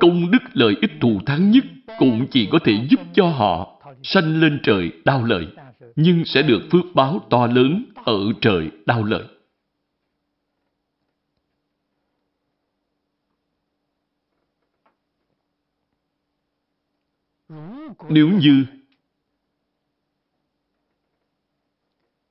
[0.00, 1.64] công đức lợi ích thù thắng nhất
[1.98, 5.46] cũng chỉ có thể giúp cho họ sanh lên trời đau lợi,
[5.96, 9.24] nhưng sẽ được phước báo to lớn ở trời đau lợi.
[18.08, 18.64] Nếu như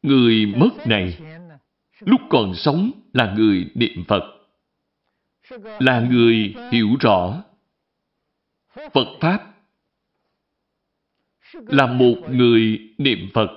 [0.02, 1.18] Người mất này,
[2.00, 4.24] lúc còn sống là người niệm Phật,
[5.80, 7.44] là người hiểu rõ
[8.94, 9.54] Phật Pháp,
[11.54, 13.50] là một người niệm Phật.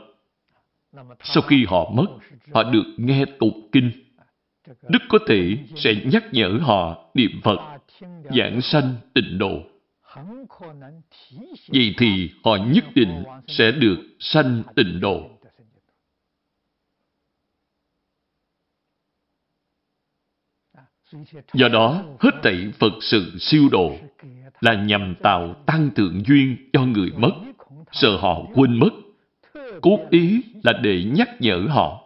[1.22, 2.06] Sau khi họ mất,
[2.52, 3.90] họ được nghe tụng kinh.
[4.88, 7.58] Đức có thể sẽ nhắc nhở họ niệm Phật,
[8.30, 9.62] giảng sanh tịnh độ.
[11.72, 15.30] Vậy thì họ nhất định sẽ được sanh tịnh độ.
[21.52, 23.96] Do đó, hết thảy Phật sự siêu độ
[24.60, 27.32] là nhằm tạo tăng thượng duyên cho người mất,
[27.92, 28.90] sợ họ quên mất.
[29.82, 32.00] Cốt ý là để nhắc nhở họ.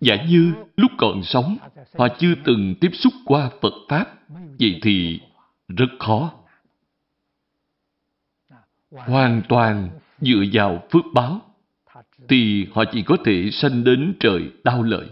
[0.00, 1.56] Giả như lúc còn sống,
[1.98, 4.06] họ chưa từng tiếp xúc qua Phật Pháp,
[4.58, 5.20] vậy thì
[5.68, 6.32] rất khó.
[8.90, 11.40] Hoàn toàn dựa vào phước báo,
[12.28, 15.08] thì họ chỉ có thể sanh đến trời đau lợi.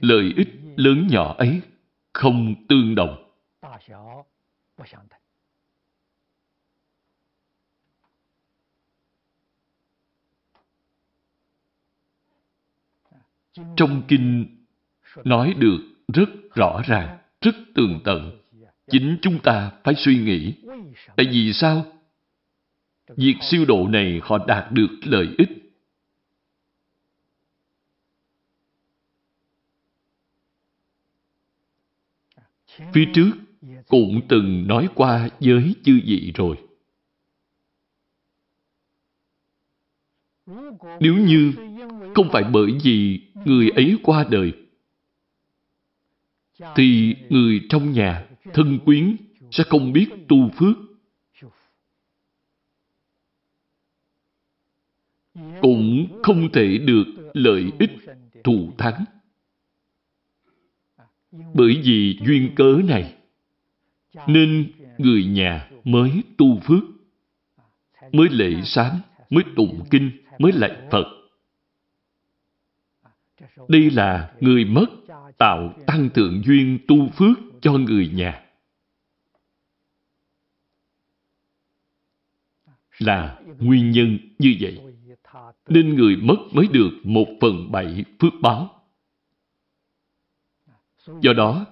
[0.00, 1.60] Lợi ích lớn nhỏ ấy
[2.12, 3.24] không tương đồng.
[13.76, 14.46] Trong kinh
[15.24, 18.40] nói được rất rõ ràng, rất tường tận.
[18.90, 20.54] Chính chúng ta phải suy nghĩ.
[21.16, 21.86] Tại vì sao?
[23.16, 25.48] Việc siêu độ này họ đạt được lợi ích.
[32.92, 33.30] Phía trước
[33.88, 36.56] cũng từng nói qua với chư vị rồi.
[41.00, 41.52] Nếu như
[42.14, 44.52] không phải bởi vì người ấy qua đời,
[46.76, 49.16] thì người trong nhà, thân quyến
[49.50, 50.76] sẽ không biết tu phước.
[55.60, 57.04] Cũng không thể được
[57.34, 57.90] lợi ích
[58.44, 59.04] thù thắng.
[61.32, 63.14] Bởi vì duyên cớ này,
[64.26, 66.84] nên người nhà mới tu phước,
[68.12, 69.00] mới lễ sám,
[69.30, 71.04] mới tụng kinh, mới lạy Phật.
[73.68, 74.86] Đây là người mất
[75.38, 78.42] tạo tăng thượng duyên tu phước cho người nhà.
[82.98, 84.80] Là nguyên nhân như vậy.
[85.68, 88.77] Nên người mất mới được một phần bảy phước báo.
[91.20, 91.66] Do đó,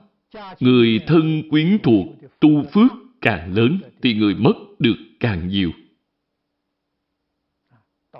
[0.61, 2.07] người thân quyến thuộc
[2.41, 5.71] tu phước càng lớn thì người mất được càng nhiều.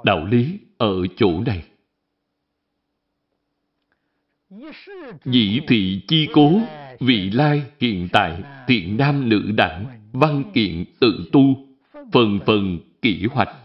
[0.05, 1.65] Đạo lý ở chỗ này.
[5.25, 6.61] Dĩ thị chi cố,
[7.01, 11.67] vị lai hiện tại, thiện nam nữ đẳng, văn kiện tự tu,
[12.13, 13.57] phần phần kỷ hoạch.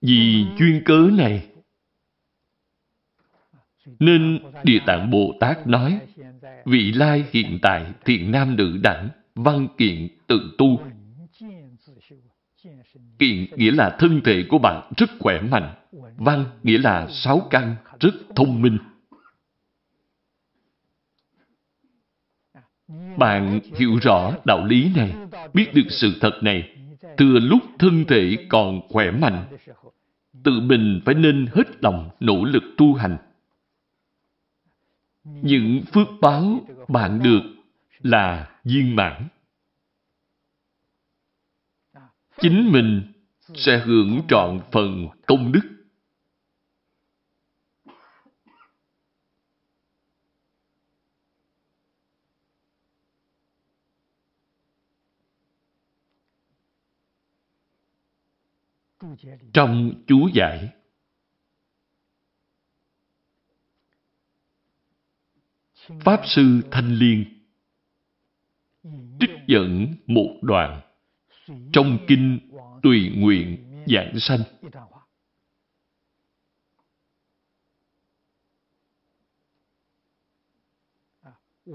[0.00, 1.51] Vì chuyên cớ này,
[3.98, 5.98] nên Địa Tạng Bồ Tát nói,
[6.64, 10.80] vị lai hiện tại thiện nam nữ đẳng, văn kiện tự tu.
[13.18, 15.74] Kiện nghĩa là thân thể của bạn rất khỏe mạnh.
[16.16, 18.78] Văn nghĩa là sáu căn, rất thông minh.
[23.18, 25.14] Bạn hiểu rõ đạo lý này,
[25.54, 26.76] biết được sự thật này,
[27.16, 29.44] thừa lúc thân thể còn khỏe mạnh,
[30.44, 33.16] tự mình phải nên hết lòng nỗ lực tu hành
[35.24, 37.42] những phước báo bạn được
[37.98, 39.28] là viên mãn.
[42.40, 43.12] Chính mình
[43.54, 45.60] sẽ hưởng trọn phần công đức.
[59.52, 60.81] Trong chú giải
[66.00, 67.24] Pháp Sư Thanh Liên
[69.20, 70.80] trích dẫn một đoạn
[71.72, 72.38] trong kinh
[72.82, 73.56] Tùy Nguyện
[73.86, 74.40] Giảng Sanh.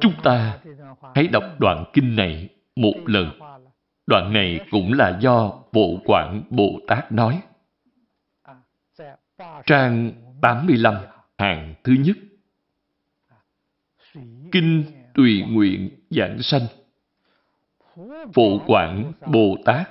[0.01, 0.60] Chúng ta
[1.16, 3.39] hãy đọc đoạn kinh này một lần.
[4.08, 7.41] Đoạn này cũng là do Bộ Quảng Bồ Tát nói.
[9.66, 10.95] Trang 85,
[11.38, 12.18] hàng thứ nhất.
[14.52, 14.84] Kinh
[15.14, 16.62] Tùy Nguyện Giảng Sanh.
[18.34, 19.89] Phổ Quảng Bồ Tát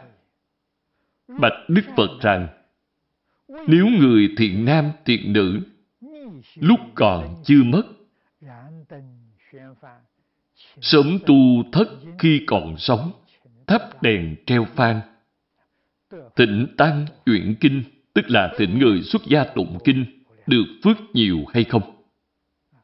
[1.41, 2.49] Bạch Đức Phật rằng,
[3.67, 5.61] Nếu người thiện nam thiện nữ
[6.55, 7.83] lúc còn chưa mất,
[10.81, 11.37] sớm tu
[11.73, 11.89] thất
[12.19, 13.11] khi còn sống,
[13.67, 15.01] thắp đèn treo phan
[16.37, 17.83] thịnh tăng chuyển kinh,
[18.15, 20.05] tức là thịnh người xuất gia tụng kinh,
[20.47, 21.96] được phước nhiều hay không?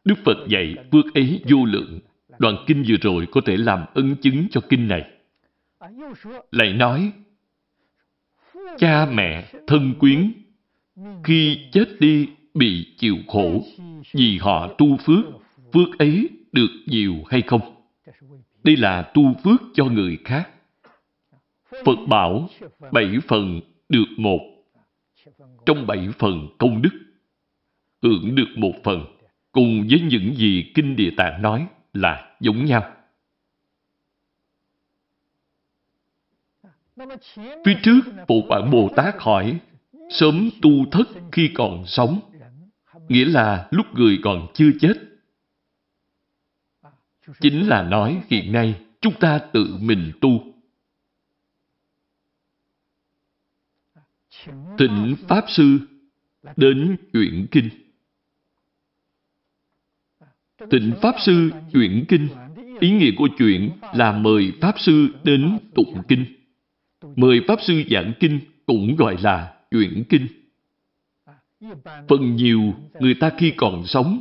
[0.05, 2.01] Đức Phật dạy phước ấy vô lượng,
[2.39, 5.11] Đoạn kinh vừa rồi có thể làm ấn chứng cho kinh này.
[6.51, 7.13] Lại nói,
[8.79, 10.33] cha mẹ, thân quyến,
[11.25, 13.63] khi chết đi bị chịu khổ,
[14.13, 15.25] vì họ tu phước,
[15.73, 17.61] phước ấy được nhiều hay không?
[18.65, 20.51] Đây là tu phước cho người khác.
[21.85, 22.49] Phật bảo,
[22.93, 24.41] bảy phần được một.
[25.67, 26.99] Trong bảy phần công đức,
[28.03, 29.05] hưởng được một phần,
[29.53, 32.97] cùng với những gì Kinh Địa Tạng nói là giống nhau.
[37.37, 39.61] Phía trước, Bộ Bản Bồ Tát hỏi,
[40.11, 42.21] sớm tu thất khi còn sống,
[43.09, 44.95] nghĩa là lúc người còn chưa chết.
[47.41, 50.55] Chính là nói hiện nay chúng ta tự mình tu.
[54.79, 55.79] Thịnh Pháp Sư
[56.57, 57.69] đến chuyển kinh.
[60.71, 62.29] Tịnh Pháp Sư chuyển kinh.
[62.81, 66.25] Ý nghĩa của chuyện là mời Pháp Sư đến tụng kinh.
[67.17, 70.27] Mời Pháp Sư giảng kinh cũng gọi là chuyển kinh.
[72.09, 74.21] Phần nhiều người ta khi còn sống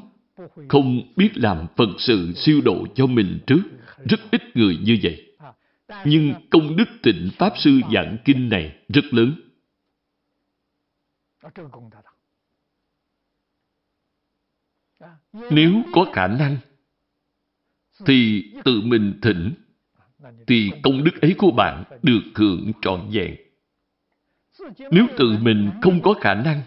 [0.70, 3.62] không biết làm Phật sự siêu độ cho mình trước.
[4.10, 5.28] Rất ít người như vậy.
[6.06, 9.36] Nhưng công đức tịnh Pháp Sư giảng kinh này rất lớn.
[15.50, 16.58] Nếu có khả năng,
[18.06, 19.54] thì tự mình thỉnh,
[20.48, 23.36] thì công đức ấy của bạn được hưởng trọn vẹn.
[24.92, 26.62] Nếu tự mình không có khả năng,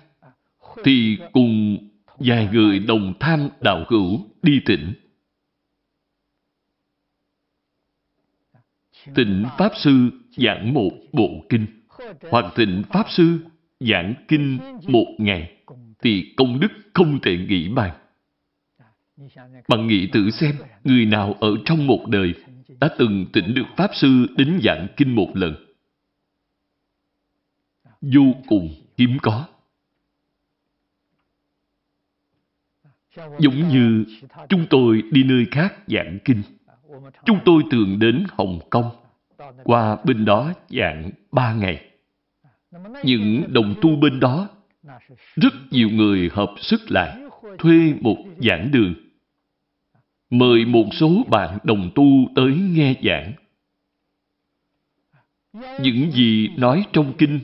[0.84, 1.78] thì cùng
[2.18, 4.92] vài người đồng tham đạo hữu đi tỉnh.
[9.14, 11.66] Tịnh Pháp Sư giảng một bộ kinh,
[12.30, 13.38] hoặc tịnh Pháp Sư
[13.80, 14.58] giảng kinh
[14.88, 15.56] một ngày,
[16.02, 17.90] thì công đức không thể nghĩ bàn.
[19.68, 20.54] Bạn nghĩ tự xem,
[20.84, 22.34] người nào ở trong một đời
[22.80, 25.54] đã từng tỉnh được Pháp Sư đến giảng kinh một lần?
[28.00, 29.46] Vô cùng hiếm có.
[33.16, 34.04] Giống như
[34.48, 36.42] chúng tôi đi nơi khác giảng kinh.
[37.24, 38.90] Chúng tôi thường đến Hồng Kông,
[39.64, 41.90] qua bên đó giảng ba ngày.
[43.04, 44.48] Những đồng tu bên đó,
[45.36, 47.18] rất nhiều người hợp sức lại,
[47.58, 48.94] thuê một giảng đường
[50.38, 52.04] mời một số bạn đồng tu
[52.34, 53.32] tới nghe giảng.
[55.80, 57.40] Những gì nói trong kinh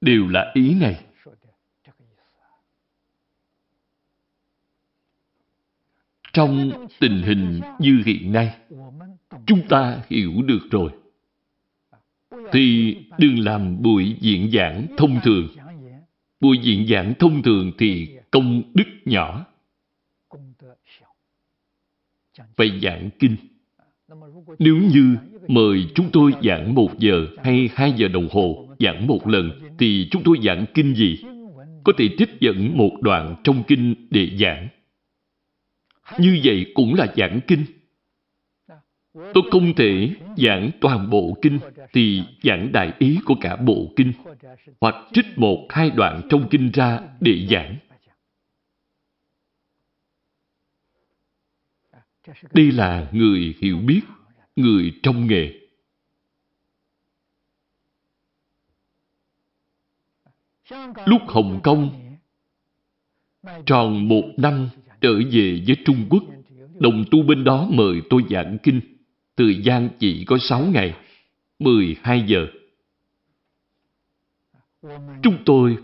[0.00, 1.04] đều là ý này.
[6.32, 8.56] Trong tình hình như hiện nay,
[9.46, 10.90] chúng ta hiểu được rồi.
[12.52, 15.48] Thì đừng làm buổi diễn giảng thông thường
[16.40, 19.46] Buổi diễn giảng thông thường thì công đức nhỏ.
[22.56, 23.36] Phải giảng kinh.
[24.58, 25.16] Nếu như
[25.48, 30.08] mời chúng tôi giảng một giờ hay hai giờ đồng hồ giảng một lần, thì
[30.10, 31.18] chúng tôi giảng kinh gì?
[31.84, 34.68] Có thể trích dẫn một đoạn trong kinh để giảng.
[36.18, 37.64] Như vậy cũng là giảng kinh.
[39.34, 41.58] Tôi không thể giảng toàn bộ kinh
[41.92, 44.12] thì giảng đại ý của cả bộ kinh
[44.80, 47.76] hoặc trích một hai đoạn trong kinh ra để giảng.
[52.52, 54.00] Đây là người hiểu biết,
[54.56, 55.54] người trong nghề.
[61.06, 61.90] Lúc Hồng Kông
[63.66, 64.68] tròn một năm
[65.00, 66.22] trở về với Trung Quốc,
[66.80, 68.97] đồng tu bên đó mời tôi giảng kinh.
[69.38, 70.94] Thời gian chỉ có sáu ngày,
[71.58, 72.46] 12 giờ.
[75.22, 75.76] Chúng tôi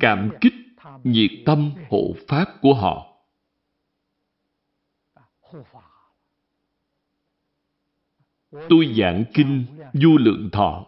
[0.00, 0.54] cảm kích
[1.04, 3.06] nhiệt tâm hộ pháp của họ.
[8.68, 10.86] Tôi giảng kinh du lượng thọ,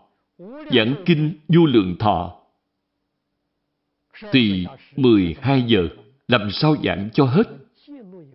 [0.73, 2.37] giảng kinh du lượng thọ
[4.33, 4.67] thì
[4.97, 5.89] 12 giờ
[6.29, 7.49] làm sao giảng cho hết.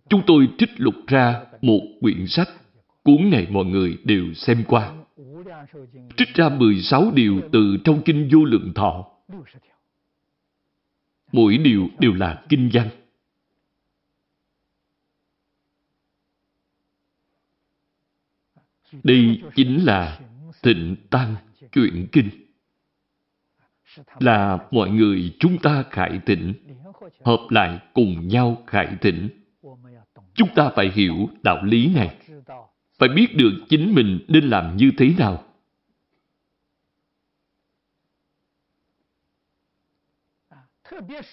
[0.09, 2.49] Chúng tôi trích lục ra một quyển sách,
[3.05, 4.93] cuốn này mọi người đều xem qua
[6.17, 9.07] trích ra 16 điều từ trong kinh vô lượng thọ.
[11.31, 12.89] Mỗi điều đều là kinh văn.
[19.03, 20.19] Đây chính là
[20.61, 21.35] tịnh tăng
[21.71, 22.29] chuyện kinh.
[24.19, 26.53] Là mọi người chúng ta khải tịnh,
[27.23, 29.29] hợp lại cùng nhau khải tịnh.
[30.33, 32.15] Chúng ta phải hiểu đạo lý này.
[32.97, 35.43] Phải biết được chính mình nên làm như thế nào.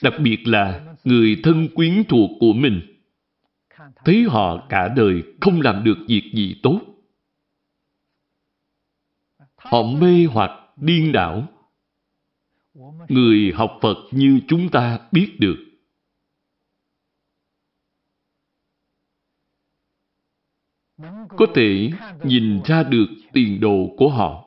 [0.02, 2.80] Đặc biệt là người thân quyến thuộc của mình.
[4.04, 6.80] Thấy họ cả đời không làm được việc gì tốt.
[9.56, 11.46] Họ mê hoặc điên đảo.
[13.08, 15.56] Người học Phật như chúng ta biết được.
[21.28, 21.90] Có thể
[22.24, 24.44] nhìn ra được tiền đồ của họ.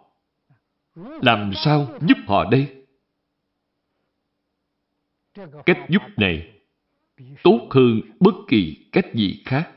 [1.22, 2.86] Làm sao giúp họ đây?
[5.66, 6.52] Cách giúp này
[7.44, 9.72] tốt hơn bất kỳ cách gì khác.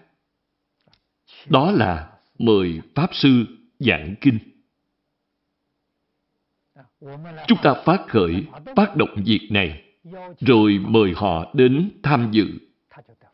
[1.47, 3.45] Đó là mời Pháp Sư
[3.79, 4.39] giảng kinh.
[7.47, 8.45] Chúng ta phát khởi,
[8.77, 9.85] phát động việc này,
[10.41, 12.47] rồi mời họ đến tham dự,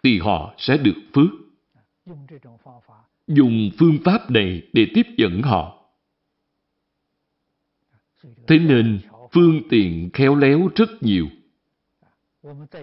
[0.03, 1.30] thì họ sẽ được phước.
[3.27, 5.91] Dùng phương pháp này để tiếp dẫn họ.
[8.47, 9.01] Thế nên,
[9.33, 11.27] phương tiện khéo léo rất nhiều.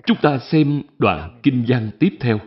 [0.06, 2.40] Chúng ta xem đoạn kinh văn tiếp theo.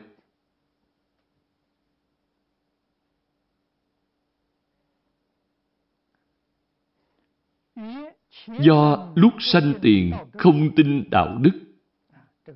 [8.47, 11.61] Do lúc sanh tiền không tin đạo đức,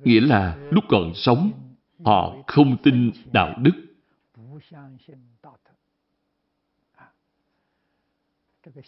[0.03, 1.51] nghĩa là lúc còn sống,
[2.05, 3.71] họ không tin đạo đức.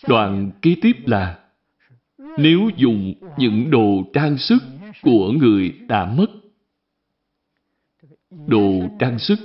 [0.07, 1.39] Đoạn kế tiếp là
[2.37, 4.63] nếu dùng những đồ trang sức
[5.01, 6.27] của người đã mất.
[8.47, 9.39] Đồ trang sức,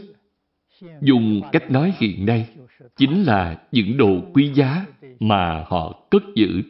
[1.00, 2.48] dùng cách nói hiện nay,
[2.96, 4.86] chính là những đồ quý giá
[5.20, 6.62] mà họ cất giữ.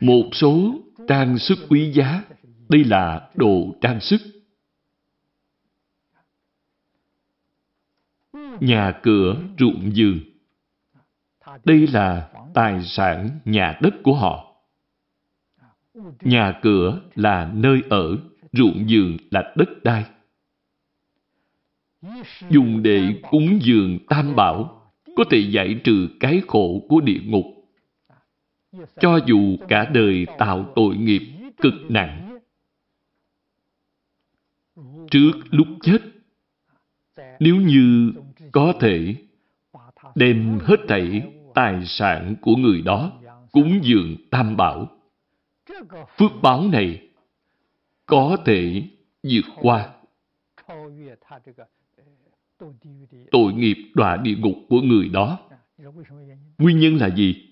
[0.00, 0.74] Một số
[1.08, 2.22] trang sức quý giá,
[2.68, 4.20] đây là đồ trang sức.
[8.60, 10.18] Nhà cửa, ruộng vườn,
[11.64, 14.56] đây là tài sản nhà đất của họ.
[16.20, 18.16] Nhà cửa là nơi ở,
[18.52, 20.04] ruộng vườn là đất đai.
[22.50, 24.82] Dùng để cúng dường tam bảo,
[25.16, 27.44] có thể giải trừ cái khổ của địa ngục.
[29.00, 31.22] Cho dù cả đời tạo tội nghiệp
[31.56, 32.38] cực nặng.
[35.10, 35.98] Trước lúc chết,
[37.40, 38.12] nếu như
[38.56, 39.14] có thể
[40.14, 43.12] đem hết thảy tài sản của người đó
[43.52, 44.86] cúng dường tam bảo
[46.18, 47.08] phước báo này
[48.06, 48.82] có thể
[49.22, 49.88] vượt qua
[53.30, 55.38] tội nghiệp đọa địa ngục của người đó.
[56.58, 57.48] Nguyên nhân là gì?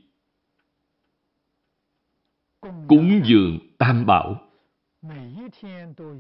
[2.89, 4.41] Cúng dường tam bảo.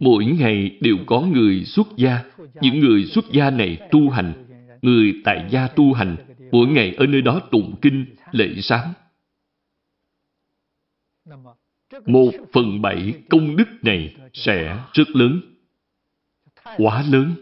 [0.00, 2.24] Mỗi ngày đều có người xuất gia.
[2.60, 4.43] Những người xuất gia này tu hành.
[4.84, 6.16] Người tại gia tu hành.
[6.52, 8.92] Mỗi ngày ở nơi đó tụng kinh, lễ sáng
[12.06, 15.40] một phần bảy công đức này sẽ rất lớn.
[16.76, 17.34] Quá lớn.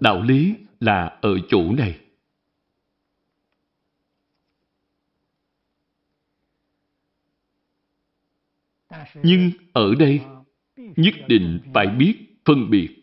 [0.00, 1.98] Đạo lý là ở chỗ này.
[9.22, 10.20] Nhưng ở đây
[10.76, 12.14] nhất định phải biết
[12.44, 13.01] phân biệt.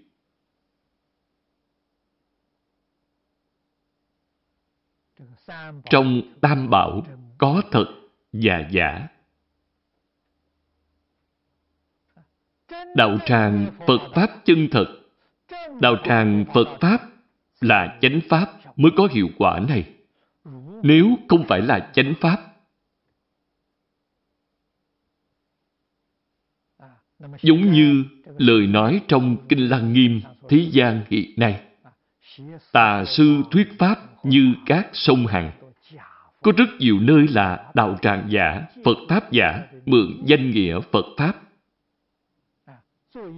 [5.90, 7.02] Trong tam bảo
[7.38, 7.86] có thật
[8.34, 9.08] và giả.
[12.96, 14.86] Đạo tràng Phật Pháp chân thật.
[15.82, 17.02] Đạo tràng Phật Pháp
[17.62, 19.94] là chánh Pháp mới có hiệu quả này.
[20.84, 22.38] Nếu không phải là chánh Pháp,
[27.42, 28.06] giống như
[28.38, 31.62] lời nói trong Kinh Lăng Nghiêm thế gian hiện nay.
[32.72, 35.52] Tà sư thuyết Pháp như các sông Hằng.
[36.42, 41.06] Có rất nhiều nơi là đạo tràng giả, Phật Pháp giả, mượn danh nghĩa Phật
[41.18, 41.36] Pháp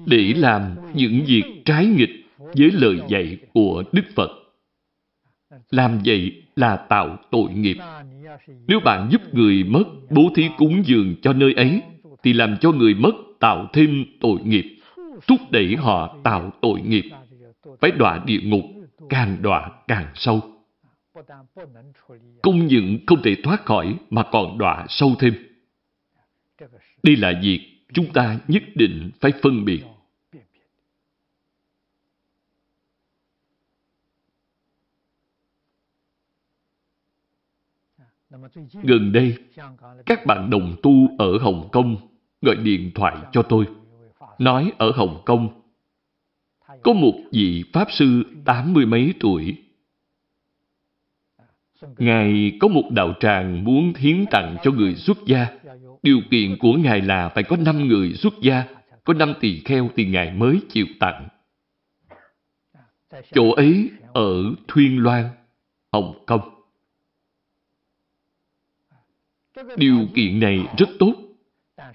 [0.05, 4.29] để làm những việc trái nghịch với lời dạy của Đức Phật.
[5.69, 7.77] Làm vậy là tạo tội nghiệp.
[8.67, 11.82] Nếu bạn giúp người mất bố thí cúng dường cho nơi ấy,
[12.23, 14.77] thì làm cho người mất tạo thêm tội nghiệp,
[15.27, 17.09] thúc đẩy họ tạo tội nghiệp,
[17.82, 18.63] phải đọa địa ngục,
[19.09, 20.41] càng đọa càng sâu.
[22.43, 25.34] Không những không thể thoát khỏi mà còn đọa sâu thêm.
[27.03, 29.84] Đây là việc chúng ta nhất định phải phân biệt.
[38.84, 39.38] Gần đây,
[40.05, 41.95] các bạn đồng tu ở Hồng Kông
[42.41, 43.65] gọi điện thoại cho tôi.
[44.39, 45.61] Nói ở Hồng Kông,
[46.84, 49.57] có một vị Pháp Sư tám mươi mấy tuổi.
[51.97, 55.47] Ngài có một đạo tràng muốn hiến tặng cho người xuất gia,
[56.03, 58.63] Điều kiện của Ngài là phải có năm người xuất gia,
[59.03, 61.27] có năm tỳ kheo thì Ngài mới chịu tặng.
[63.34, 65.29] Chỗ ấy ở Thuyên Loan,
[65.91, 66.41] Hồng Kông.
[69.77, 71.13] Điều kiện này rất tốt,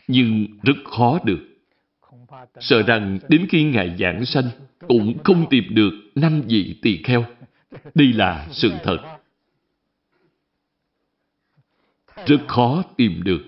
[0.09, 1.41] nhưng rất khó được.
[2.61, 4.45] Sợ rằng đến khi Ngài giảng sanh,
[4.89, 7.24] cũng không tìm được năm vị tỳ kheo.
[7.95, 9.16] Đây là sự thật.
[12.27, 13.45] Rất khó tìm được.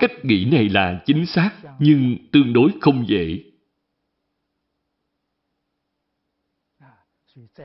[0.00, 3.44] Cách nghĩ này là chính xác, nhưng tương đối không dễ.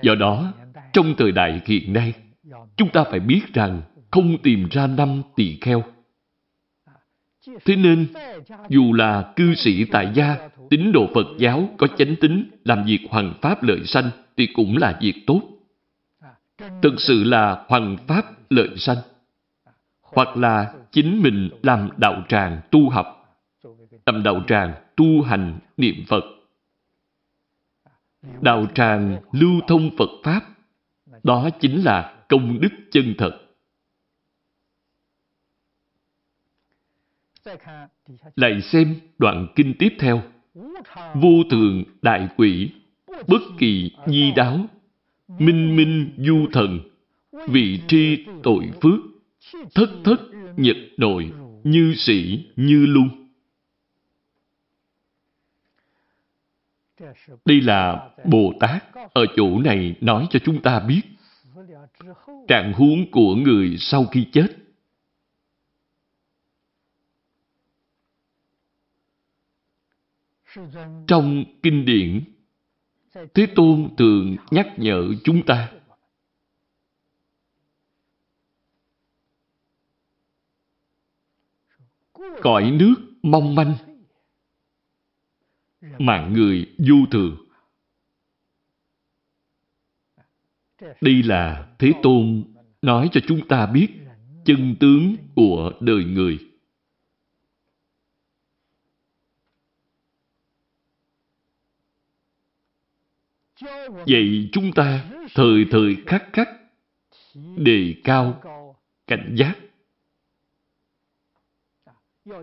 [0.02, 0.54] Do đó,
[0.94, 2.14] trong thời đại hiện nay,
[2.76, 5.84] chúng ta phải biết rằng không tìm ra năm tỳ kheo.
[7.66, 8.08] Thế nên,
[8.70, 13.00] dù là cư sĩ tại gia, tín đồ Phật giáo có chánh tính, làm việc
[13.10, 15.42] hoàng pháp lợi sanh, thì cũng là việc tốt.
[16.82, 18.98] Thực sự là hoàng pháp lợi sanh.
[20.14, 23.38] Hoặc là chính mình làm đạo tràng tu học,
[24.06, 26.24] làm đạo tràng tu hành niệm Phật.
[28.42, 30.42] Đạo tràng lưu thông Phật Pháp,
[31.24, 33.32] đó chính là công đức chân thật.
[38.36, 40.22] Lại xem đoạn kinh tiếp theo.
[41.14, 42.72] Vô thường đại quỷ,
[43.28, 44.60] bất kỳ di đáo,
[45.28, 46.80] minh minh du thần,
[47.48, 49.00] vị tri tội phước,
[49.76, 50.20] thất thất
[50.58, 51.32] nhật nội,
[51.64, 53.28] như sĩ như lung.
[57.46, 58.84] Đây là Bồ Tát
[59.14, 61.02] ở chỗ này nói cho chúng ta biết
[62.48, 64.48] trạng huống của người sau khi chết.
[71.08, 72.24] Trong kinh điển,
[73.34, 75.72] Thế Tôn thường nhắc nhở chúng ta
[82.42, 83.76] cõi nước mong manh.
[86.00, 87.38] Mạng người du thường.
[91.02, 92.44] Đây là thế tôn
[92.82, 93.88] nói cho chúng ta biết
[94.46, 96.40] chân tướng của đời người.
[104.08, 106.50] Vậy chúng ta thời thời khắc khắc
[107.58, 108.42] đề cao
[109.08, 109.54] cảnh giác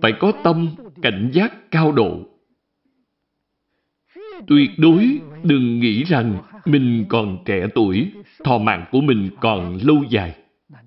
[0.02, 0.68] phải có tâm
[1.02, 2.18] cảnh giác cao độ.
[4.46, 8.12] Tuyệt đối đừng nghĩ rằng mình còn trẻ tuổi,
[8.44, 10.36] thọ mạng của mình còn lâu dài.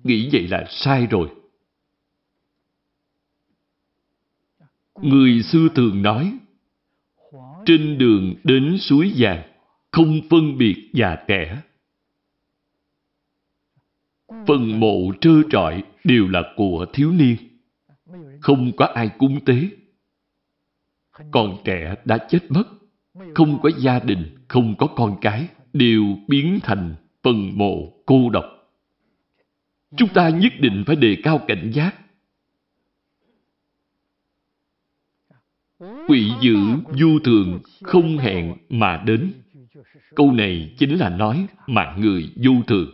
[0.04, 1.28] Nghĩ vậy là sai rồi.
[5.02, 6.38] Người xưa thường nói,
[7.66, 9.42] trên đường đến suối vàng,
[9.90, 11.62] không phân biệt già trẻ.
[14.46, 17.36] Phần mộ trơ trọi đều là của thiếu niên
[18.40, 19.68] không có ai cúng tế.
[21.30, 22.64] Còn trẻ đã chết mất,
[23.34, 28.44] không có gia đình, không có con cái, đều biến thành phần mộ cô độc.
[29.96, 31.94] Chúng ta nhất định phải đề cao cảnh giác.
[36.08, 36.56] Quỷ dữ
[36.98, 39.32] du thường không hẹn mà đến.
[40.14, 42.90] Câu này chính là nói mạng người du thường.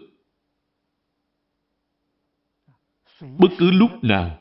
[3.21, 4.39] Bất cứ lúc nào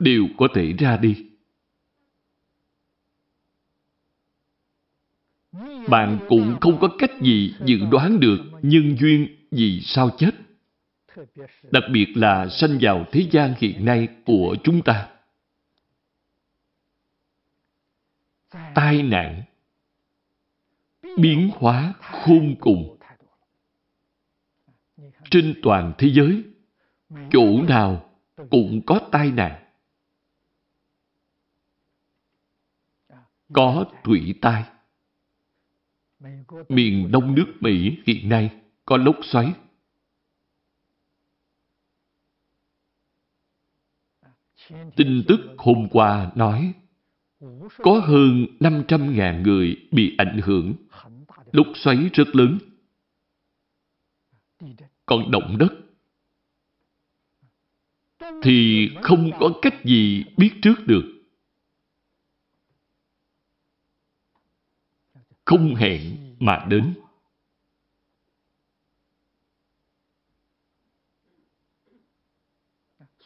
[0.00, 1.26] đều có thể ra đi.
[5.88, 10.30] Bạn cũng không có cách gì dự đoán được nhân duyên vì sao chết.
[11.70, 15.08] Đặc biệt là sanh vào thế gian hiện nay của chúng ta.
[18.74, 19.42] Tai nạn,
[21.18, 22.98] biến hóa khôn cùng.
[25.30, 26.42] Trên toàn thế giới,
[27.30, 28.10] chỗ nào
[28.50, 29.63] cũng có tai nạn.
[33.54, 34.64] Có thủy tai.
[36.68, 38.50] Miền đông nước Mỹ hiện nay
[38.84, 39.52] có lốc xoáy.
[44.96, 46.72] Tin tức hôm qua nói,
[47.78, 50.74] có hơn 500.000 người bị ảnh hưởng.
[51.52, 52.58] Lốc xoáy rất lớn.
[55.06, 55.72] Còn động đất
[58.42, 61.13] thì không có cách gì biết trước được.
[65.44, 66.00] Không hẹn
[66.38, 66.94] mà đến.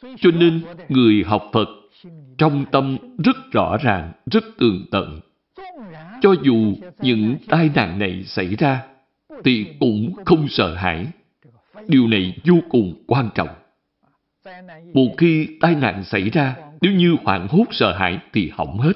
[0.01, 1.69] Cho nên, người học Phật
[2.37, 5.19] trong tâm rất rõ ràng, rất tường tận.
[6.21, 8.83] Cho dù những tai nạn này xảy ra,
[9.43, 11.07] thì cũng không sợ hãi.
[11.87, 13.49] Điều này vô cùng quan trọng.
[14.93, 18.93] Một khi tai nạn xảy ra, nếu như hoảng hốt sợ hãi thì hỏng hết.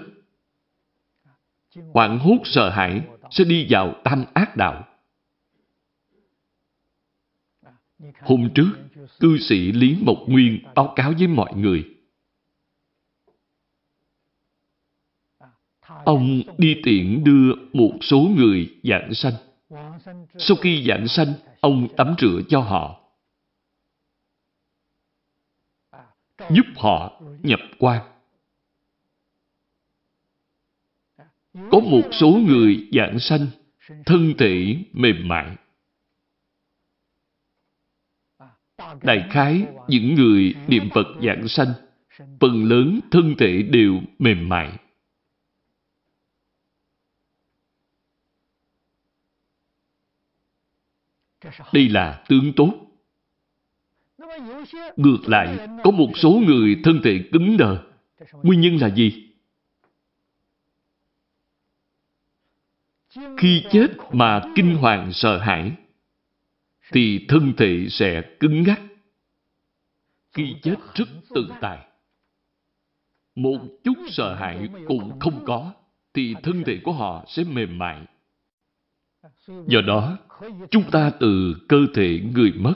[1.93, 3.01] Hoảng hốt sợ hãi
[3.33, 4.87] sẽ đi vào tam ác đạo.
[8.21, 8.69] Hôm trước,
[9.19, 11.89] cư sĩ Lý Mộc Nguyên báo cáo với mọi người.
[16.05, 19.33] Ông đi tiện đưa một số người giảng sanh.
[20.37, 22.99] Sau khi giảng sanh, ông tắm rửa cho họ.
[26.49, 28.12] Giúp họ nhập quan.
[31.53, 33.47] Có một số người dạng sanh,
[34.05, 35.55] thân thể mềm mại.
[39.01, 41.73] Đại khái, những người niệm Phật dạng sanh,
[42.39, 44.79] phần lớn thân thể đều mềm mại.
[51.73, 52.73] Đây là tướng tốt.
[54.97, 57.83] Ngược lại, có một số người thân thể cứng đờ.
[58.43, 59.32] Nguyên nhân là gì?
[63.37, 65.71] Khi chết mà kinh hoàng sợ hãi,
[66.91, 68.81] thì thân thể sẽ cứng ngắc.
[70.33, 71.87] Khi chết rất tự tại.
[73.35, 75.73] Một chút sợ hãi cũng không có,
[76.13, 78.01] thì thân thể của họ sẽ mềm mại.
[79.47, 80.17] Do đó,
[80.71, 82.73] chúng ta từ cơ thể người mất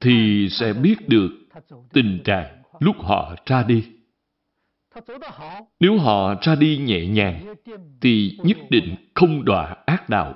[0.00, 1.30] thì sẽ biết được
[1.92, 3.97] tình trạng lúc họ ra đi.
[5.80, 7.54] Nếu họ ra đi nhẹ nhàng,
[8.00, 10.34] thì nhất định không đọa ác đạo.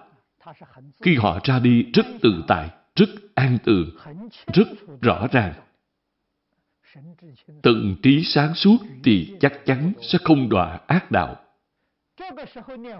[1.02, 3.90] Khi họ ra đi rất tự tại, rất an tường,
[4.52, 4.68] rất
[5.00, 5.52] rõ ràng.
[7.62, 11.36] Tận trí sáng suốt thì chắc chắn sẽ không đọa ác đạo.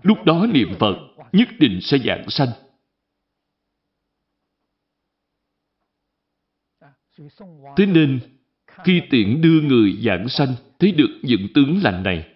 [0.02, 0.96] Lúc đó niệm Phật
[1.32, 2.48] nhất định sẽ dạng sanh.
[7.76, 8.20] Thế nên,
[8.84, 12.28] khi tiện đưa người dạng sanh thấy được những tướng lành này,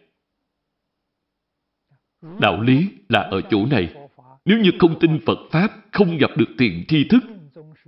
[2.41, 3.95] đạo lý là ở chỗ này.
[4.45, 7.25] Nếu như không tin Phật Pháp, không gặp được tiền tri thức,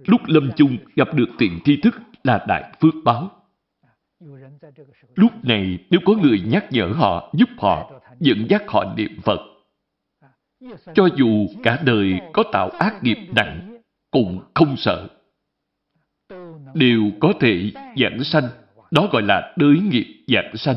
[0.06, 1.94] lúc lâm chung gặp được tiền tri thức
[2.24, 3.30] là đại phước báo.
[5.14, 9.40] Lúc này nếu có người nhắc nhở họ, giúp họ, dẫn dắt họ niệm Phật,
[10.94, 13.78] cho dù cả đời có tạo ác nghiệp nặng,
[14.10, 15.08] cũng không sợ.
[16.74, 18.48] Đều có thể giảng sanh,
[18.90, 20.76] đó gọi là đới nghiệp dạng sanh.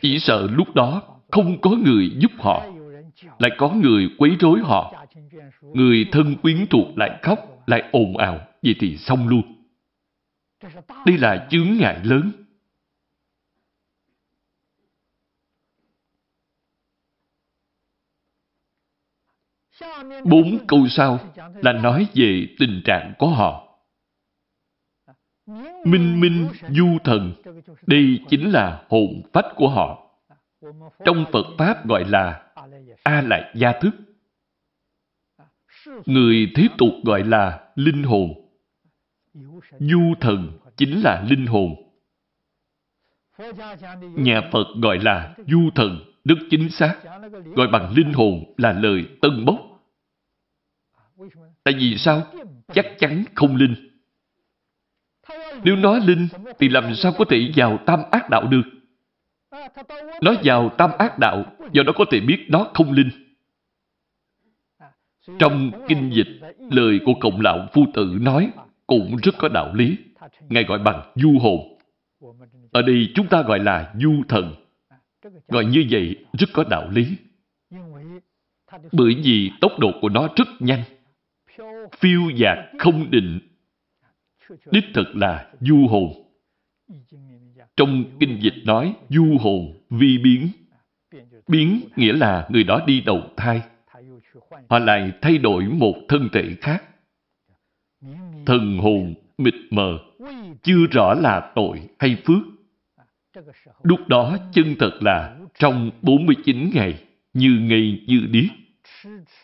[0.00, 2.66] Chỉ sợ lúc đó không có người giúp họ,
[3.38, 5.06] lại có người quấy rối họ.
[5.62, 9.42] Người thân quyến thuộc lại khóc, lại ồn ào, vậy thì xong luôn.
[11.06, 12.32] Đây là chướng ngại lớn.
[20.24, 21.18] Bốn câu sau
[21.62, 23.65] là nói về tình trạng của họ.
[25.84, 27.32] Minh minh du thần,
[27.86, 30.10] đây chính là hồn phách của họ.
[31.04, 32.42] Trong Phật Pháp gọi là
[33.02, 33.90] A-lại gia thức.
[36.06, 38.32] Người thế tục gọi là linh hồn.
[39.78, 41.74] Du thần chính là linh hồn.
[44.00, 46.96] Nhà Phật gọi là du thần, đức chính xác.
[47.56, 49.60] Gọi bằng linh hồn là lời tân bốc.
[51.64, 52.22] Tại vì sao?
[52.72, 53.85] Chắc chắn không linh.
[55.64, 56.28] Nếu nói linh,
[56.58, 58.62] thì làm sao có thể vào tam ác đạo được?
[60.22, 63.10] Nó vào tam ác đạo, do đó có thể biết nó không linh.
[65.38, 66.28] Trong kinh dịch,
[66.70, 68.50] lời của Cộng lão Phu Tử nói
[68.86, 69.96] cũng rất có đạo lý.
[70.40, 71.78] Ngài gọi bằng du hồn.
[72.72, 74.54] Ở đây chúng ta gọi là du thần.
[75.48, 77.06] Gọi như vậy rất có đạo lý.
[78.92, 80.82] Bởi vì tốc độ của nó rất nhanh.
[81.98, 83.40] Phiêu dạt không định.
[84.70, 86.12] Đích thực là du hồn.
[87.76, 90.48] Trong kinh dịch nói du hồn vi biến.
[91.48, 93.62] Biến nghĩa là người đó đi đầu thai.
[94.68, 96.84] Họ lại thay đổi một thân thể khác.
[98.46, 99.98] Thần hồn mịt mờ,
[100.62, 102.42] chưa rõ là tội hay phước.
[103.82, 108.50] Lúc đó chân thật là trong 49 ngày, như ngây như điếc,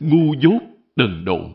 [0.00, 0.62] ngu dốt,
[0.96, 1.52] đần độn.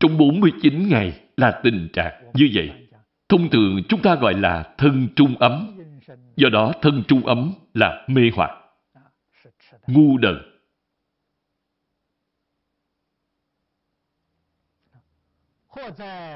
[0.00, 2.88] Trong 49 ngày là tình trạng như vậy.
[3.28, 5.80] Thông thường chúng ta gọi là thân trung ấm.
[6.36, 8.50] Do đó thân trung ấm là mê hoặc,
[9.86, 10.36] ngu đần.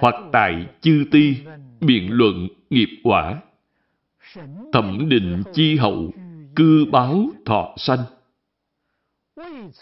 [0.01, 1.37] Hoặc tại chư ti,
[1.81, 3.41] biện luận nghiệp quả,
[4.73, 6.13] thẩm định chi hậu,
[6.57, 8.05] cư báo thọ sanh.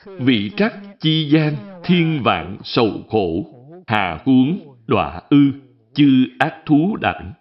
[0.05, 1.55] vị trắc chi gian
[1.85, 3.45] thiên vạn sầu khổ
[3.87, 5.53] hà huống đọa ư,
[5.95, 7.32] chư ác thú đẳng.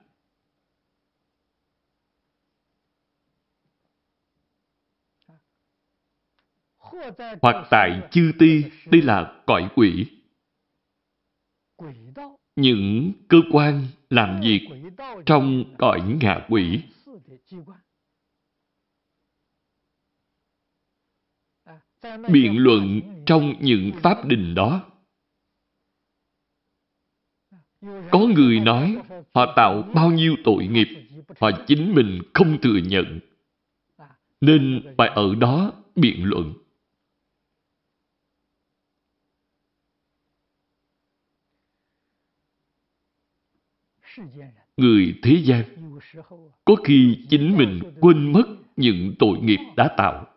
[7.42, 10.06] Hoặc tại chư ti, đây là cõi quỷ.
[12.56, 14.70] Những cơ quan làm việc
[15.26, 16.82] trong cõi ngạ quỷ.
[22.30, 24.95] Biện luận trong những pháp đình đó
[28.12, 28.98] có người nói
[29.34, 30.88] họ tạo bao nhiêu tội nghiệp
[31.40, 33.20] họ chính mình không thừa nhận.
[34.42, 36.54] Nên phải ở đó biện luận.
[44.78, 45.64] Người thế gian,
[46.66, 48.44] có khi chính mình quên mất
[48.76, 50.28] những tội nghiệp đã tạo.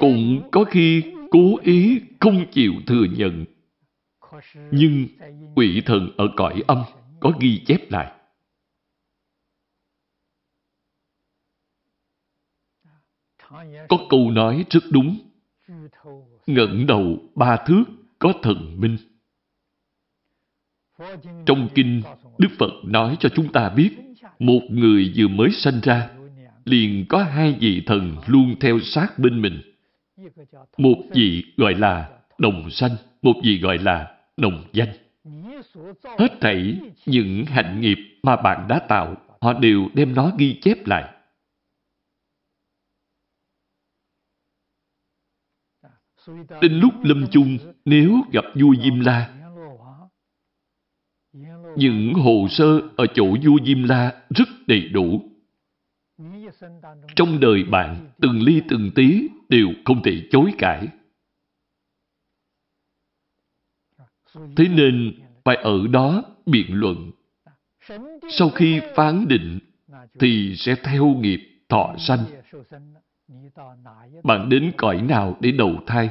[0.00, 3.44] Cũng có khi cố ý không chịu thừa nhận
[4.70, 5.06] nhưng
[5.54, 6.82] quỷ thần ở cõi âm
[7.20, 8.12] có ghi chép lại.
[13.88, 15.18] Có câu nói rất đúng.
[16.46, 17.84] Ngẩng đầu ba thước
[18.18, 18.96] có thần minh.
[21.46, 22.02] Trong kinh,
[22.38, 23.90] Đức Phật nói cho chúng ta biết,
[24.38, 26.10] một người vừa mới sanh ra,
[26.64, 29.60] liền có hai vị thần luôn theo sát bên mình.
[30.78, 34.88] Một vị gọi là đồng sanh, một vị gọi là đồng danh.
[36.18, 40.86] Hết thảy những hạnh nghiệp mà bạn đã tạo, họ đều đem nó ghi chép
[40.86, 41.14] lại.
[46.62, 49.34] Đến lúc lâm chung, nếu gặp vua Diêm La,
[51.76, 55.22] những hồ sơ ở chỗ vua Diêm La rất đầy đủ.
[57.16, 60.88] Trong đời bạn, từng ly từng tí đều không thể chối cãi.
[64.34, 67.10] Thế nên, phải ở đó biện luận.
[68.30, 69.58] Sau khi phán định,
[70.20, 72.24] thì sẽ theo nghiệp thọ sanh.
[74.22, 76.10] Bạn đến cõi nào để đầu thai?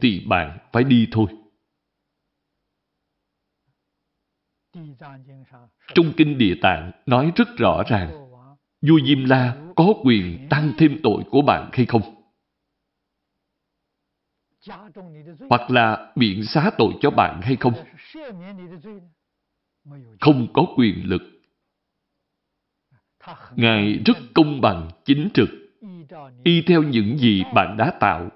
[0.00, 1.26] Thì bạn phải đi thôi.
[5.94, 8.10] Trong Kinh Địa Tạng nói rất rõ ràng,
[8.82, 12.19] vua Diêm La có quyền tăng thêm tội của bạn hay không?
[15.50, 17.72] Hoặc là biện xá tội cho bạn hay không?
[20.20, 21.22] Không có quyền lực.
[23.56, 25.48] Ngài rất công bằng, chính trực,
[26.44, 28.28] y theo những gì bạn đã tạo,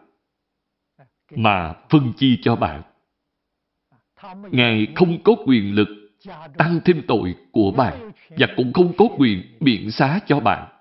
[1.31, 2.83] mà phân chi cho bạn.
[4.51, 5.89] Ngài không có quyền lực
[6.59, 10.74] tăng thêm tội của bạn và cũng không có quyền biện xá cho bạn.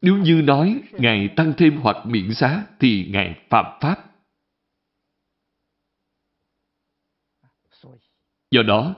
[0.00, 4.04] Nếu như nói Ngài tăng thêm hoặc miễn giá thì Ngài phạm pháp.
[8.50, 8.94] Do đó,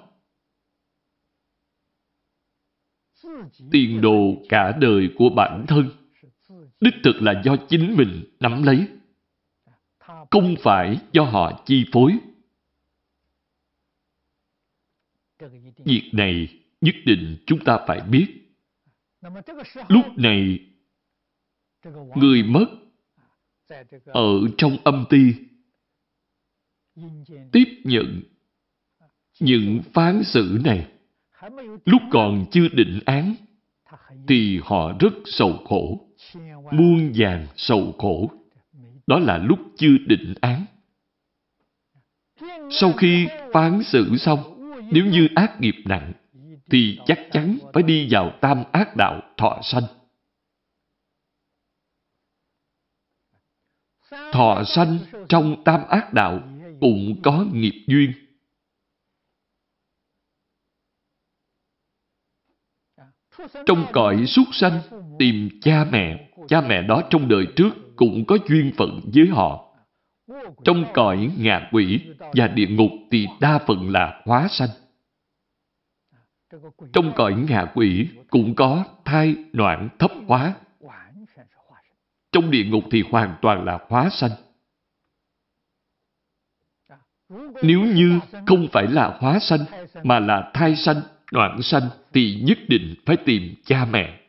[3.70, 5.91] tiền đồ cả đời của bản thân
[6.80, 8.88] đích thực là do chính mình nắm lấy,
[10.30, 12.18] không phải do họ chi phối.
[15.84, 18.39] Việc này nhất định chúng ta phải biết.
[19.88, 20.58] Lúc này,
[22.16, 22.66] người mất
[24.06, 25.34] ở trong âm ti
[27.52, 28.22] tiếp nhận
[29.40, 30.92] những phán xử này.
[31.84, 33.34] Lúc còn chưa định án
[34.28, 36.08] thì họ rất sầu khổ
[36.72, 38.30] muôn vàng sầu khổ.
[39.06, 40.64] Đó là lúc chưa định án.
[42.70, 44.38] Sau khi phán xử xong
[44.92, 46.12] nếu như ác nghiệp nặng,
[46.70, 49.82] thì chắc chắn phải đi vào tam ác đạo thọ sanh.
[54.32, 54.98] Thọ sanh
[55.28, 56.40] trong tam ác đạo
[56.80, 58.12] cũng có nghiệp duyên.
[63.66, 64.80] Trong cõi súc sanh,
[65.18, 69.66] tìm cha mẹ, cha mẹ đó trong đời trước cũng có duyên phận với họ.
[70.64, 72.00] Trong cõi ngạ quỷ
[72.34, 74.68] và địa ngục thì đa phần là hóa sanh.
[76.92, 80.55] Trong cõi ngạ quỷ cũng có thai đoạn thấp hóa.
[82.32, 84.30] Trong địa ngục thì hoàn toàn là hóa sanh.
[87.62, 89.61] Nếu như không phải là hóa sanh
[90.03, 91.01] mà là thai sanh,
[91.32, 91.82] đoạn sanh
[92.12, 94.20] thì nhất định phải tìm cha mẹ.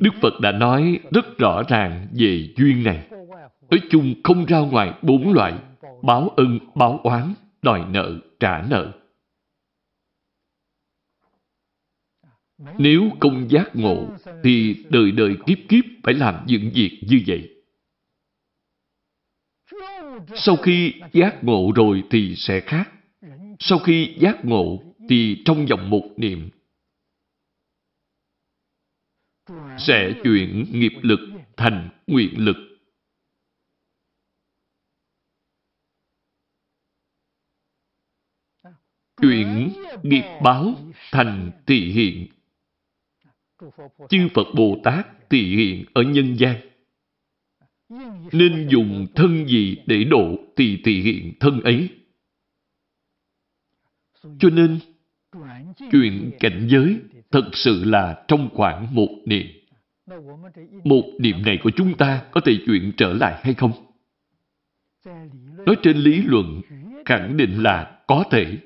[0.00, 3.08] Đức Phật đã nói rất rõ ràng về duyên này.
[3.70, 5.54] Nói chung không ra ngoài bốn loại,
[6.02, 8.98] báo ân, báo oán, đòi nợ, trả nợ.
[12.78, 14.08] Nếu không giác ngộ,
[14.44, 17.48] thì đời đời kiếp kiếp phải làm những việc như vậy.
[20.34, 22.92] Sau khi giác ngộ rồi thì sẽ khác.
[23.58, 26.50] Sau khi giác ngộ thì trong vòng một niệm
[29.78, 31.20] sẽ chuyển nghiệp lực
[31.56, 32.71] thành nguyện lực.
[39.22, 40.74] Chuyển nghiệp báo
[41.12, 42.26] thành tỷ hiện.
[44.08, 46.56] Chư Phật Bồ Tát tỷ hiện ở nhân gian.
[48.32, 51.88] Nên dùng thân gì để độ thì tỷ hiện thân ấy.
[54.38, 54.78] Cho nên,
[55.92, 56.96] chuyện cảnh giới
[57.30, 59.46] thật sự là trong khoảng một niệm.
[60.84, 63.72] Một niệm này của chúng ta có thể chuyển trở lại hay không?
[65.66, 66.60] Nói trên lý luận,
[67.04, 68.58] khẳng định là có thể.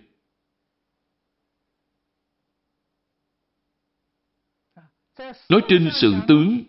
[5.49, 6.63] Nói trên sự tướng,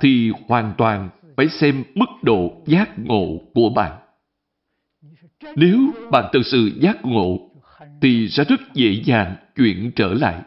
[0.00, 3.98] thì hoàn toàn phải xem mức độ giác ngộ của bạn.
[5.56, 5.78] Nếu
[6.12, 7.50] bạn thực sự giác ngộ,
[8.02, 10.42] thì sẽ rất dễ dàng chuyển trở lại.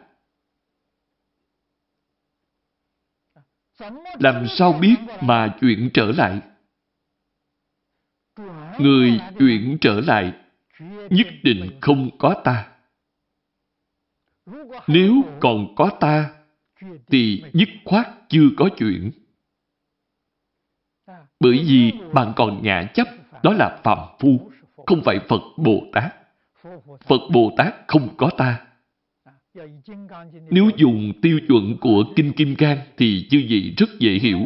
[4.20, 6.42] Làm sao biết mà chuyển trở lại?
[8.80, 10.34] Người chuyển trở lại
[11.10, 12.70] nhất định không có ta.
[14.88, 16.43] Nếu còn có ta,
[17.12, 19.12] thì dứt khoát chưa có chuyện.
[21.40, 23.08] Bởi vì bạn còn ngã chấp,
[23.44, 24.52] đó là phạm phu,
[24.86, 26.14] không phải Phật Bồ Tát.
[27.08, 28.60] Phật Bồ Tát không có ta.
[30.50, 34.40] Nếu dùng tiêu chuẩn của Kinh Kim Cang thì như vậy rất dễ hiểu.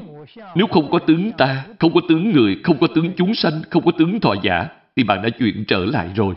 [0.55, 3.85] Nếu không có tướng ta, không có tướng người, không có tướng chúng sanh, không
[3.85, 6.35] có tướng thọ giả, thì bạn đã chuyển trở lại rồi.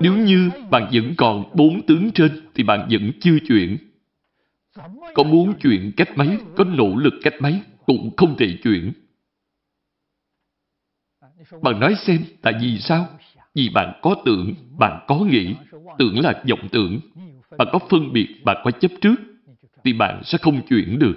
[0.00, 3.78] Nếu như bạn vẫn còn bốn tướng trên, thì bạn vẫn chưa chuyển.
[5.14, 8.92] Có muốn chuyển cách mấy, có nỗ lực cách mấy, cũng không thể chuyển.
[11.62, 13.06] Bạn nói xem, tại vì sao?
[13.54, 15.54] Vì bạn có tưởng, bạn có nghĩ,
[15.98, 17.00] tưởng là vọng tưởng.
[17.58, 19.14] Bạn có phân biệt, bạn có chấp trước,
[19.84, 21.14] thì bạn sẽ không chuyển được.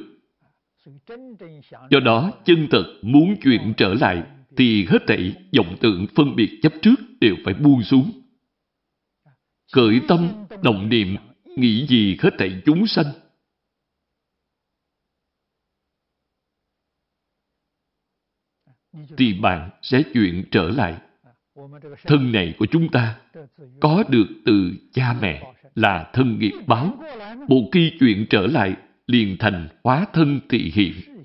[1.90, 4.24] Do đó, chân thật muốn chuyển trở lại,
[4.58, 8.21] thì hết thảy vọng tưởng phân biệt chấp trước đều phải buông xuống.
[9.72, 11.16] Khởi tâm, đồng niệm,
[11.58, 13.06] nghĩ gì hết thảy chúng sanh.
[19.18, 21.02] Thì bạn sẽ chuyển trở lại
[22.04, 23.22] thân này của chúng ta
[23.82, 27.04] có được từ cha mẹ là thân nghiệp báo.
[27.48, 28.76] Một khi chuyện trở lại,
[29.08, 31.24] liền thành hóa thân thị hiện.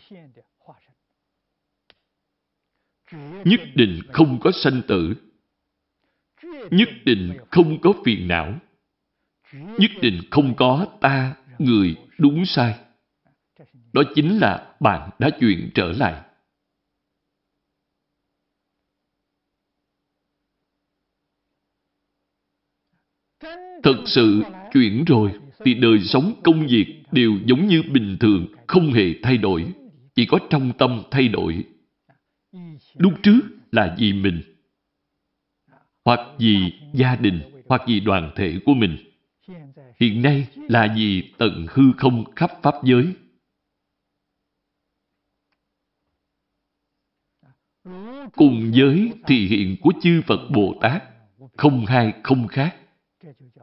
[3.45, 5.15] Nhất định không có sanh tử.
[6.71, 8.55] Nhất định không có phiền não.
[9.53, 12.75] Nhất định không có ta, người, đúng sai.
[13.93, 16.23] Đó chính là bạn đã chuyển trở lại.
[23.83, 24.43] Thật sự
[24.73, 25.33] chuyển rồi
[25.65, 29.73] thì đời sống công việc đều giống như bình thường, không hề thay đổi.
[30.15, 31.65] Chỉ có trong tâm thay đổi.
[32.95, 33.41] Lúc trước
[33.73, 34.56] là vì mình,
[36.07, 38.97] hoặc vì gia đình, hoặc vì đoàn thể của mình.
[40.01, 43.15] Hiện nay là vì tận hư không khắp Pháp giới.
[48.33, 51.03] Cùng giới thì hiện của chư Phật Bồ Tát,
[51.57, 52.77] không hai không khác.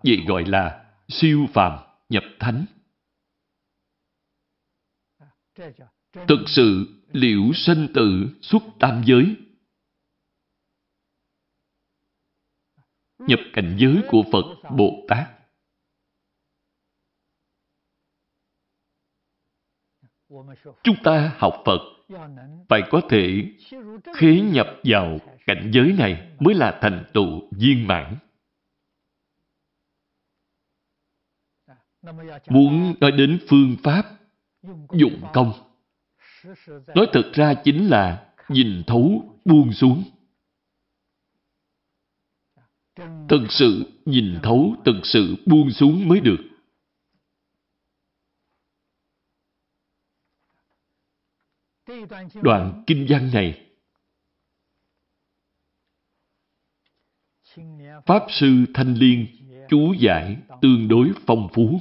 [0.04, 1.80] Vậy gọi là siêu phàm
[2.10, 2.66] nhập thánh.
[6.14, 9.36] Thực sự liễu sinh tử xuất tam giới.
[13.28, 15.30] Nhập cảnh giới của Phật Bồ Tát.
[20.84, 21.80] Chúng ta học Phật
[22.70, 23.44] phải có thể
[24.16, 28.18] khế nhập vào cảnh giới này mới là thành tựu viên mãn.
[32.50, 34.04] Muốn nói đến phương pháp,
[34.92, 35.52] dụng công.
[36.96, 40.04] Nói thật ra chính là nhìn thấu, buông xuống.
[42.96, 46.38] Thật sự nhìn thấu, thật sự buông xuống mới được.
[52.42, 53.70] Đoạn kinh văn này
[58.06, 59.28] Pháp Sư Thanh Liên
[59.70, 61.80] chú giải tương đối phong phú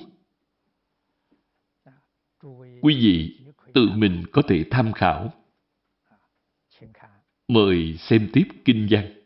[2.83, 3.41] quý vị
[3.75, 5.33] tự mình có thể tham khảo.
[7.49, 9.22] Mời xem tiếp kinh văn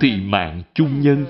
[0.00, 1.26] thì mạng chung nhân,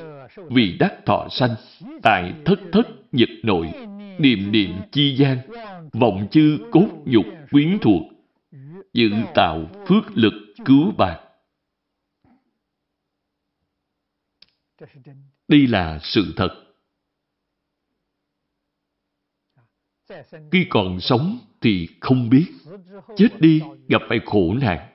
[0.50, 1.54] vì đắc thọ sanh,
[2.02, 3.72] tại thất thất nhật nội,
[4.18, 5.38] niệm niệm chi gian,
[5.92, 8.02] vọng chư cốt nhục quyến thuộc
[8.92, 10.32] dự tạo phước lực
[10.64, 11.20] cứu bạc.
[15.48, 16.48] đây là sự thật
[20.52, 22.46] khi còn sống thì không biết,
[23.16, 24.91] chết đi gặp phải khổ nạn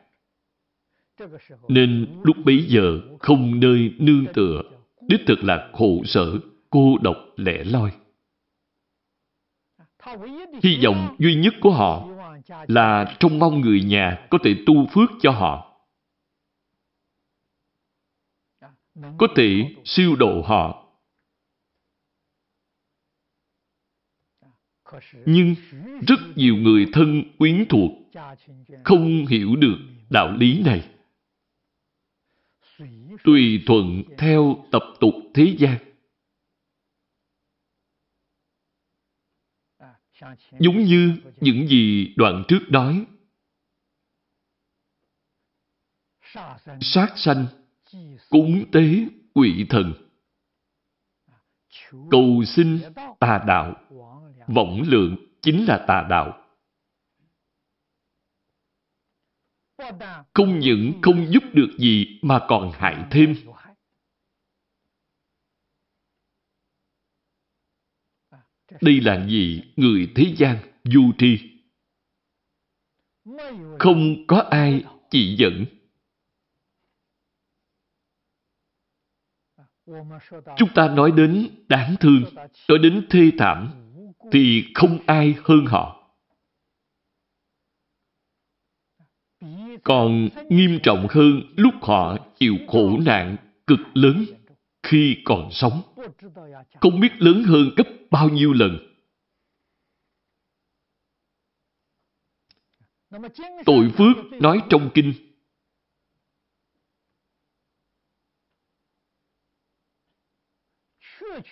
[1.68, 4.62] nên lúc bấy giờ không nơi nương tựa,
[5.02, 6.40] đích thực là khổ sở,
[6.70, 7.92] cô độc lẻ loi.
[10.64, 12.08] Hy vọng duy nhất của họ
[12.68, 15.64] là trông mong người nhà có thể tu phước cho họ.
[19.18, 20.84] Có thể siêu độ họ.
[25.26, 25.56] Nhưng
[26.08, 27.92] rất nhiều người thân quyến thuộc
[28.84, 29.78] không hiểu được
[30.10, 30.97] đạo lý này
[33.24, 35.78] tùy thuận theo tập tục thế gian.
[40.60, 43.06] Giống như những gì đoạn trước nói,
[46.82, 47.46] sát sanh
[48.30, 49.94] cúng tế quỷ thần,
[52.12, 52.80] cầu xin
[53.20, 53.76] tà đạo,
[54.48, 56.47] vọng lượng chính là tà đạo.
[60.34, 63.36] Không những không giúp được gì mà còn hại thêm.
[68.82, 71.40] Đây là gì, người thế gian, du tri?
[73.80, 75.66] Không có ai chỉ dẫn.
[80.58, 82.24] Chúng ta nói đến đáng thương,
[82.70, 83.72] nói đến thê thảm,
[84.32, 85.97] thì không ai hơn họ.
[89.84, 93.36] Còn nghiêm trọng hơn lúc họ chịu khổ nạn
[93.68, 94.26] cực lớn
[94.84, 95.82] khi còn sống.
[96.82, 98.78] Không biết lớn hơn gấp bao nhiêu lần.
[103.66, 105.14] Tội phước nói trong kinh.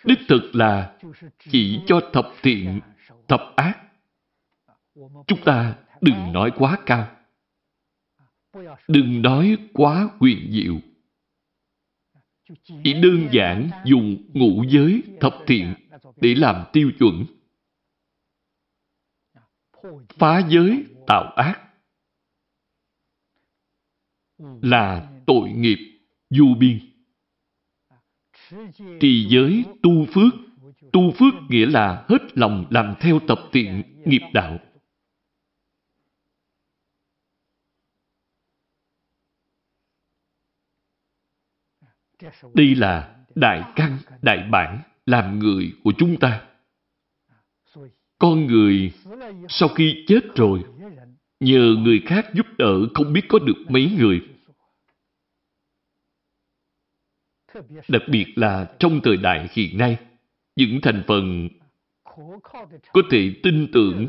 [0.03, 0.97] Đích thực là
[1.39, 2.81] chỉ cho thập thiện,
[3.27, 3.81] thập ác.
[5.27, 7.14] Chúng ta đừng nói quá cao
[8.87, 10.75] đừng nói quá huyền diệu.
[12.83, 15.73] Chỉ đơn giản dùng ngũ giới thập thiện
[16.15, 17.25] để làm tiêu chuẩn.
[20.09, 21.61] Phá giới tạo ác.
[24.61, 25.77] Là tội nghiệp
[26.29, 26.79] du biên.
[28.99, 30.33] Trì giới tu phước.
[30.91, 34.59] Tu phước nghĩa là hết lòng làm theo tập tiện nghiệp đạo.
[42.53, 46.41] Đây là đại căn, đại bản làm người của chúng ta.
[48.19, 48.91] Con người
[49.49, 50.63] sau khi chết rồi,
[51.39, 54.21] nhờ người khác giúp đỡ không biết có được mấy người.
[57.87, 59.97] Đặc biệt là trong thời đại hiện nay,
[60.55, 61.49] những thành phần
[62.93, 64.07] có thể tin tưởng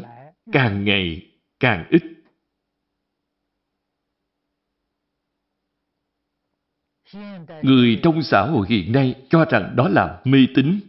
[0.52, 1.30] càng ngày
[1.60, 2.02] càng ít.
[7.62, 10.80] Người trong xã hội hiện nay cho rằng đó là mê tín.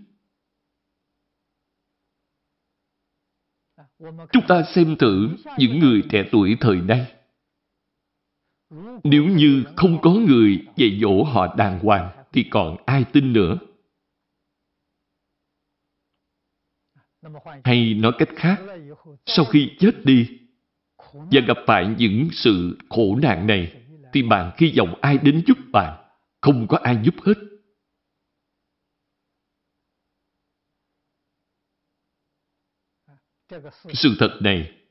[4.31, 7.13] Chúng ta xem thử những người trẻ tuổi thời nay.
[9.03, 13.57] Nếu như không có người dạy dỗ họ đàng hoàng, thì còn ai tin nữa?
[17.63, 18.61] Hay nói cách khác,
[19.25, 20.39] sau khi chết đi
[21.13, 23.83] và gặp phải những sự khổ nạn này,
[24.13, 26.06] thì bạn hy vọng ai đến giúp bạn?
[26.47, 27.33] Không có ai giúp hết.
[33.93, 34.87] Sự thật này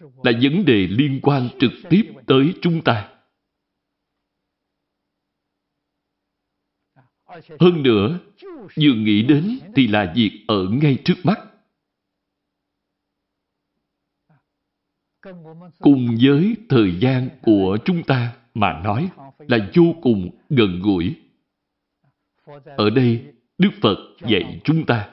[0.00, 3.08] là vấn đề liên quan trực tiếp tới chúng ta.
[7.60, 8.18] Hơn nữa,
[8.76, 11.38] vừa nghĩ đến thì là việc ở ngay trước mắt.
[15.78, 19.10] Cùng với thời gian của chúng ta mà nói
[19.48, 21.14] là vô cùng gần gũi.
[22.76, 23.24] Ở đây,
[23.58, 23.96] Đức Phật
[24.28, 25.10] dạy chúng ta,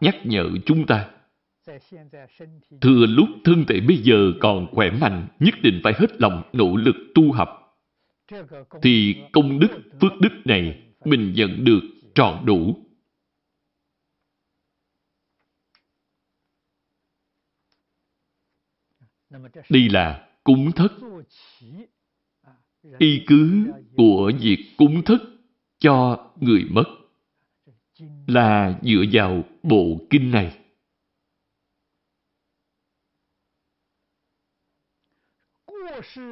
[0.00, 1.10] nhắc nhở chúng ta.
[2.80, 6.76] Thừa lúc thân thể bây giờ còn khỏe mạnh, nhất định phải hết lòng nỗ
[6.76, 7.48] lực tu học.
[8.82, 9.68] Thì công đức,
[10.00, 11.80] phước đức này mình nhận được
[12.14, 12.76] trọn đủ.
[19.70, 20.92] Đây là cúng thất
[22.98, 25.20] y cứ của việc cúng thức
[25.78, 26.84] cho người mất
[28.26, 30.58] là dựa vào bộ kinh này.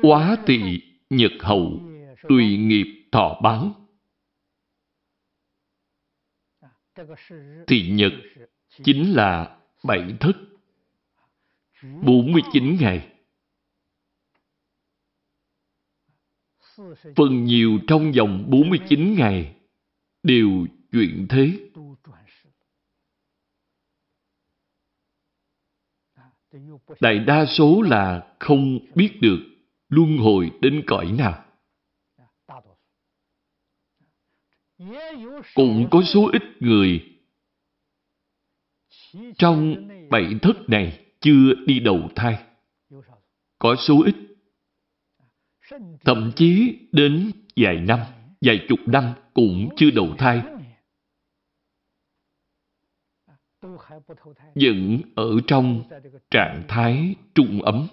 [0.02, 1.80] Quá tỵ nhật hậu,
[2.28, 3.74] tùy nghiệp thọ báo.
[7.66, 8.12] Tỵ nhật
[8.84, 10.36] chính là bảy thức,
[12.02, 13.13] 49 ngày.
[17.16, 19.56] Phần nhiều trong vòng 49 ngày
[20.22, 21.70] đều chuyện thế.
[27.00, 29.38] Đại đa số là không biết được
[29.88, 31.44] luân hồi đến cõi nào.
[35.54, 37.18] Cũng có số ít người
[39.38, 42.44] trong bảy thức này chưa đi đầu thai.
[43.58, 44.14] Có số ít.
[46.04, 48.00] Thậm chí đến vài năm,
[48.40, 50.42] vài chục năm cũng chưa đầu thai.
[54.54, 55.82] Vẫn ở trong
[56.30, 57.88] trạng thái trung ấm.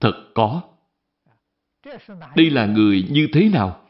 [0.00, 0.62] Thật có.
[2.36, 3.88] Đây là người như thế nào?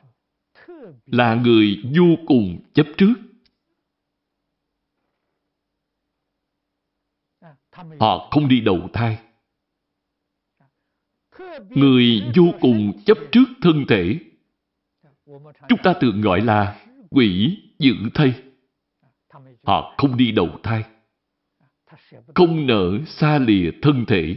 [1.07, 3.15] Là người vô cùng chấp trước.
[8.01, 9.19] Họ không đi đầu thai.
[11.71, 14.19] Người vô cùng chấp trước thân thể.
[15.69, 18.35] Chúng ta thường gọi là quỷ giữ thây.
[19.63, 20.85] Họ không đi đầu thai.
[22.35, 24.37] Không nỡ xa lìa thân thể.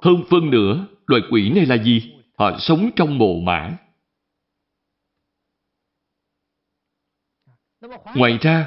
[0.00, 2.14] Hơn phân nữa, loài quỷ này là gì?
[2.38, 3.78] Họ sống trong mồ mã.
[8.14, 8.66] Ngoài ra,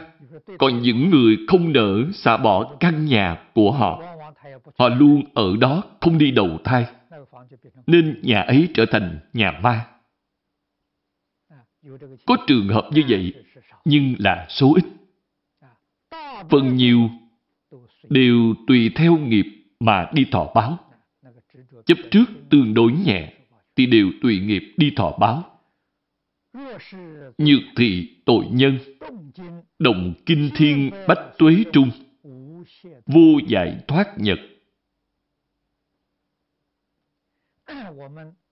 [0.60, 4.11] còn những người không nỡ xả bỏ căn nhà của họ.
[4.82, 6.86] Họ luôn ở đó không đi đầu thai.
[7.88, 9.88] Nên nhà ấy trở thành nhà ma.
[12.26, 13.34] Có trường hợp như vậy,
[13.86, 14.86] nhưng là số ít.
[16.50, 17.10] Phần nhiều
[18.10, 19.46] đều tùy theo nghiệp
[19.80, 20.78] mà đi thọ báo.
[21.86, 23.34] Chấp trước tương đối nhẹ
[23.76, 25.44] thì đều tùy nghiệp đi thọ báo.
[27.38, 28.80] Nhược thị tội nhân,
[29.80, 31.90] động kinh thiên bách tuế trung,
[33.06, 34.40] vô giải thoát nhật.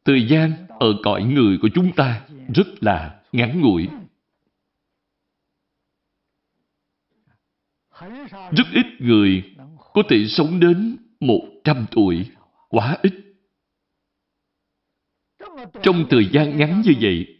[0.06, 3.88] Thời gian ở cõi người của chúng ta rất là ngắn ngủi.
[8.52, 9.56] Rất ít người
[9.94, 12.26] có thể sống đến một trăm tuổi,
[12.70, 13.14] quá ít.
[15.84, 17.38] Trong thời gian ngắn như vậy,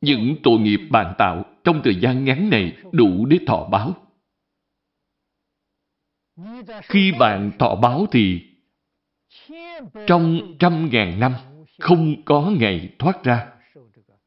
[0.00, 3.94] những tội nghiệp bạn tạo trong thời gian ngắn này đủ để thọ báo.
[6.82, 8.51] Khi bạn thọ báo thì
[10.06, 11.34] trong trăm ngàn năm,
[11.78, 13.52] không có ngày thoát ra.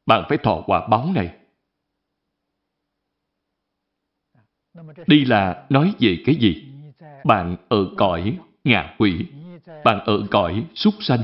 [0.06, 1.36] Bạn phải thọ quả báo này.
[5.06, 6.64] Đây là nói về cái gì?
[7.24, 9.26] Bạn ở cõi ngạ quỷ.
[9.84, 11.22] Bạn ở cõi súc sanh.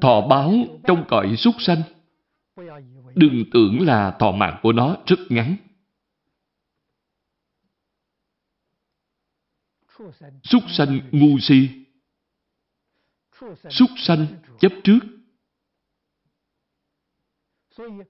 [0.00, 0.52] Thọ báo
[0.84, 1.82] trong cõi súc sanh.
[3.14, 5.56] Đừng tưởng là thọ mạng của nó rất ngắn.
[10.42, 11.68] Súc sanh ngu si.
[13.70, 14.26] Súc sanh
[14.60, 14.98] chấp trước.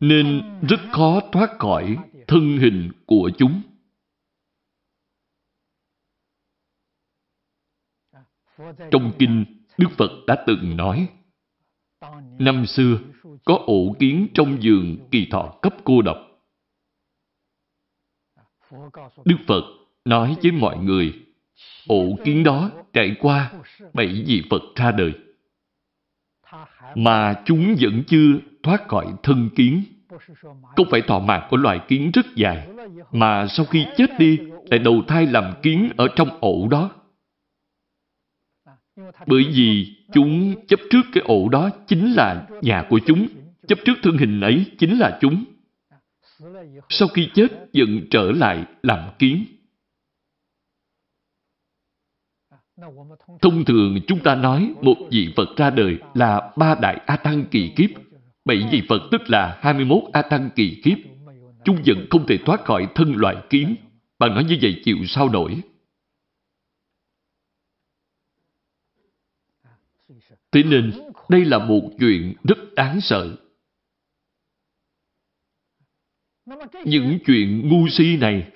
[0.01, 1.97] Nên rất khó thoát khỏi
[2.28, 3.62] thân hình của chúng.
[8.90, 9.44] Trong kinh,
[9.78, 11.09] Đức Phật đã từng nói,
[12.39, 12.98] Năm xưa,
[13.44, 16.16] có ổ kiến trong giường kỳ thọ cấp cô độc.
[19.24, 19.62] Đức Phật
[20.05, 21.21] nói với mọi người,
[21.88, 23.52] ổ kiến đó trải qua
[23.92, 25.12] bảy vị Phật ra đời.
[26.94, 29.82] Mà chúng vẫn chưa thoát khỏi thân kiến.
[30.76, 32.68] Không phải thọ mạng của loài kiến rất dài,
[33.12, 34.38] mà sau khi chết đi,
[34.70, 36.90] lại đầu thai làm kiến ở trong ổ đó.
[39.26, 43.28] Bởi vì chúng chấp trước cái ổ đó chính là nhà của chúng.
[43.68, 45.44] Chấp trước thân hình ấy chính là chúng.
[46.88, 49.44] Sau khi chết vẫn trở lại làm kiến.
[53.42, 57.44] Thông thường chúng ta nói một vị Phật ra đời là ba đại A Tăng
[57.50, 57.90] kỳ kiếp.
[58.44, 60.98] Bảy vị Phật tức là 21 A Tăng kỳ kiếp.
[61.64, 63.76] Chúng vẫn không thể thoát khỏi thân loại kiến.
[64.18, 65.62] Bạn nói như vậy chịu sao nổi.
[70.52, 70.92] Thế nên,
[71.28, 73.36] đây là một chuyện rất đáng sợ.
[76.84, 78.52] Những chuyện ngu si này,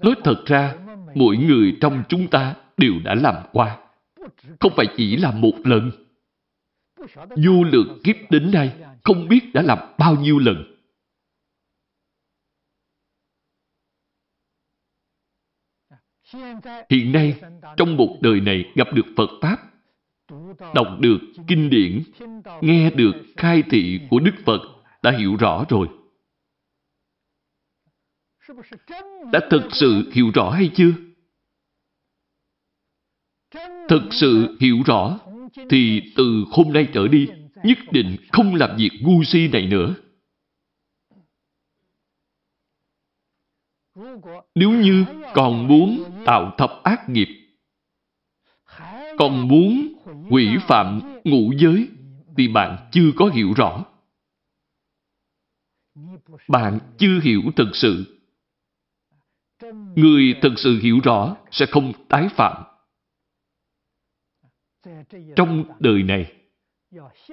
[0.00, 0.74] nói thật ra,
[1.14, 3.78] mỗi người trong chúng ta đều đã làm qua.
[4.60, 5.90] Không phải chỉ làm một lần.
[7.44, 8.72] Vô lượng kiếp đến nay,
[9.04, 10.64] không biết đã làm bao nhiêu lần.
[16.90, 17.40] Hiện nay,
[17.76, 19.56] trong một đời này gặp được Phật Pháp,
[20.74, 21.18] đọc được
[21.48, 22.02] kinh điển,
[22.60, 24.60] nghe được khai thị của Đức Phật,
[25.02, 25.88] đã hiểu rõ rồi.
[29.32, 30.92] Đã thực sự hiểu rõ hay chưa?
[33.88, 35.18] Thực sự hiểu rõ,
[35.70, 37.28] thì từ hôm nay trở đi,
[37.64, 39.94] nhất định không làm việc ngu si này nữa.
[44.54, 45.04] Nếu như
[45.34, 47.28] còn muốn tạo thập ác nghiệp,
[49.18, 49.94] còn muốn
[50.30, 51.88] hủy phạm ngũ giới,
[52.36, 53.84] thì bạn chưa có hiểu rõ.
[56.48, 58.21] Bạn chưa hiểu thực sự.
[59.94, 62.64] Người thực sự hiểu rõ sẽ không tái phạm.
[65.36, 66.32] Trong đời này,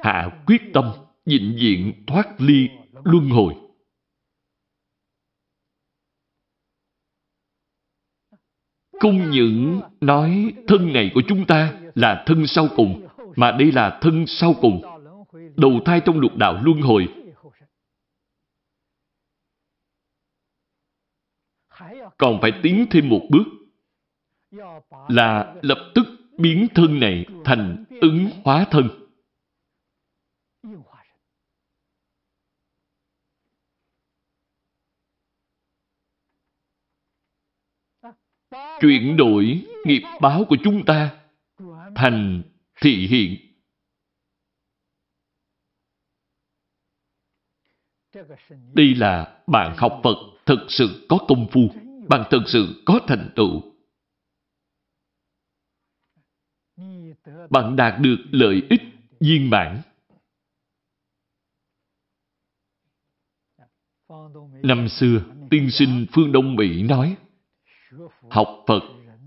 [0.03, 0.91] hạ quyết tâm,
[1.25, 2.69] vĩnh diện thoát ly
[3.03, 3.55] luân hồi.
[8.99, 13.99] Không những nói thân này của chúng ta là thân sau cùng, mà đây là
[14.01, 14.81] thân sau cùng.
[15.55, 17.07] Đầu thai trong lục đạo luân hồi.
[22.19, 23.43] Còn phải tiến thêm một bước
[25.07, 26.03] là lập tức
[26.37, 28.89] biến thân này thành ứng hóa thân.
[38.79, 41.21] chuyển đổi nghiệp báo của chúng ta
[41.95, 42.43] thành
[42.81, 43.35] thị hiện.
[48.73, 50.15] Đây là bạn học Phật
[50.45, 51.69] thực sự có công phu,
[52.09, 53.61] bạn thực sự có thành tựu.
[57.49, 58.81] Bạn đạt được lợi ích
[59.19, 59.81] viên mãn.
[64.63, 67.17] Năm xưa, tiên sinh Phương Đông Mỹ nói,
[68.29, 68.83] Học Phật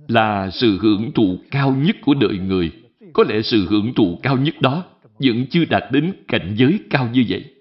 [0.08, 2.72] là sự hưởng thụ cao nhất của đời người.
[3.12, 7.08] Có lẽ sự hưởng thụ cao nhất đó vẫn chưa đạt đến cảnh giới cao
[7.08, 7.54] như vậy.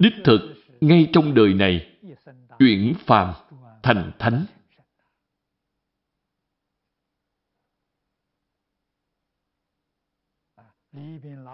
[0.00, 1.96] Đích thực, ngay trong đời này,
[2.58, 3.34] chuyển phàm
[3.82, 4.44] thành thánh.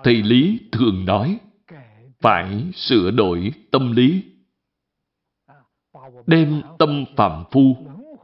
[0.04, 1.38] Thầy Lý thường nói,
[2.20, 4.24] phải sửa đổi tâm lý
[6.26, 7.76] đem tâm phạm phu,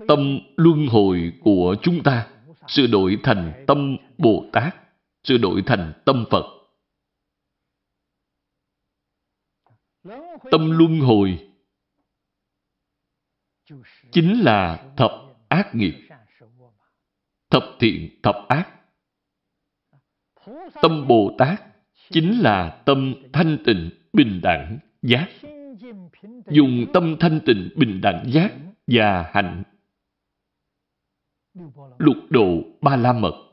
[0.08, 2.26] tâm luân hồi của chúng ta
[2.68, 4.74] sửa đổi thành tâm Bồ Tát,
[5.24, 6.57] sửa đổi thành tâm Phật.
[10.50, 11.48] Tâm luân hồi
[14.12, 15.10] chính là thập
[15.48, 16.08] ác nghiệp,
[17.50, 18.74] thập thiện thập ác.
[20.82, 21.60] Tâm Bồ Tát
[22.10, 25.28] chính là tâm thanh tịnh, bình đẳng, giác.
[26.50, 28.52] Dùng tâm thanh tịnh bình đẳng giác
[28.86, 29.62] và hạnh.
[31.98, 33.44] Lục độ ba la mật.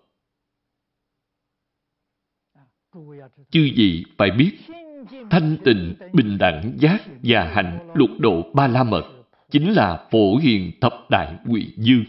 [3.52, 4.58] Chư vị phải biết
[5.30, 9.04] thanh tịnh bình đẳng giác và hạnh lục độ ba la mật
[9.52, 12.04] chính là phổ hiền thập đại quỷ dương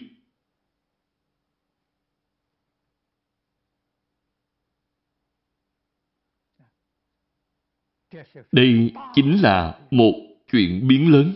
[8.52, 10.12] đây chính là một
[10.52, 11.34] chuyện biến lớn.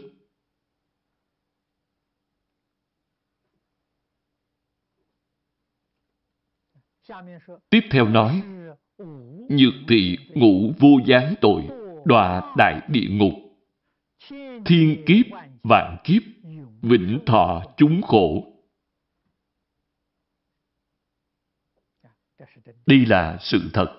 [7.71, 8.43] Tiếp theo nói,
[9.49, 11.63] nhược thị ngũ vô gián tội,
[12.05, 13.33] đọa đại địa ngục,
[14.67, 15.27] thiên kiếp,
[15.63, 16.23] vạn kiếp,
[16.83, 18.47] vĩnh thọ chúng khổ.
[22.87, 23.97] Đây là sự thật.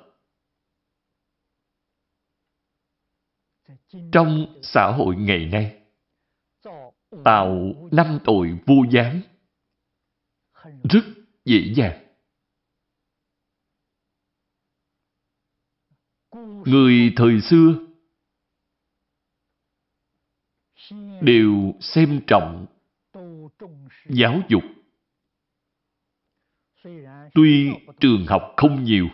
[4.12, 5.82] Trong xã hội ngày nay,
[7.24, 9.22] tạo năm tội vô gián
[10.64, 11.04] rất
[11.46, 12.11] dễ dàng.
[16.66, 17.76] Người thời xưa
[21.22, 22.66] đều xem trọng
[24.10, 24.64] giáo dục.
[27.34, 29.08] Tuy trường học không nhiều,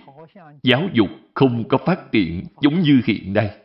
[0.64, 3.60] giáo dục không có phát triển giống như hiện nay.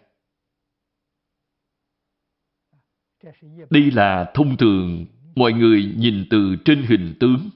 [3.70, 5.06] Đây là thông thường
[5.36, 7.50] mọi người nhìn từ trên hình tướng.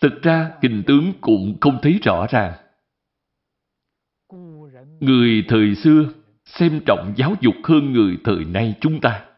[0.00, 2.52] Thực ra hình tướng cũng không thấy rõ ràng.
[5.00, 6.12] Người thời xưa
[6.44, 9.28] xem trọng giáo dục hơn người thời nay chúng ta.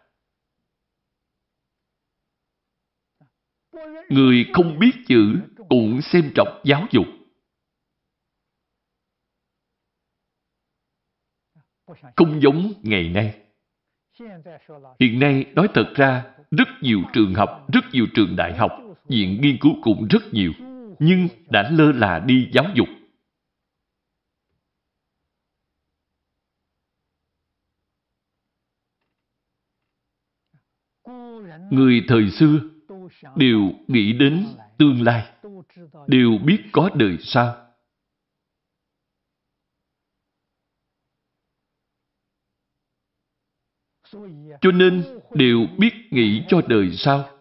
[4.11, 5.37] người không biết chữ
[5.69, 7.07] cũng xem trọng giáo dục.
[12.17, 13.41] Không giống ngày nay.
[15.01, 18.73] Hiện nay nói thật ra, rất nhiều trường học, rất nhiều trường đại học,
[19.09, 20.53] viện nghiên cứu cũng rất nhiều,
[20.99, 22.89] nhưng đã lơ là đi giáo dục.
[31.71, 32.61] Người thời xưa
[33.37, 34.47] đều nghĩ đến
[34.79, 35.33] tương lai,
[36.07, 37.67] đều biết có đời sau.
[44.61, 47.39] Cho nên đều biết nghĩ cho đời sau.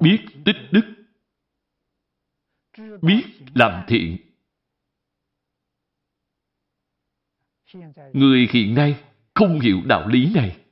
[0.00, 0.94] Biết tích đức.
[3.02, 3.22] Biết
[3.54, 4.16] làm thiện.
[8.12, 9.07] Người hiện nay
[9.38, 10.64] không hiểu đạo lý này.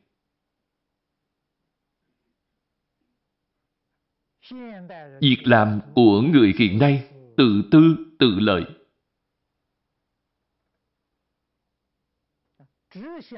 [5.21, 8.65] Việc làm của người hiện nay tự tư, tự lợi.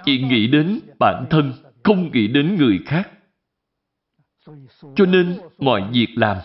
[0.05, 1.52] Chỉ nghĩ đến bản thân,
[1.84, 3.10] không nghĩ đến người khác.
[4.96, 6.36] Cho nên mọi việc làm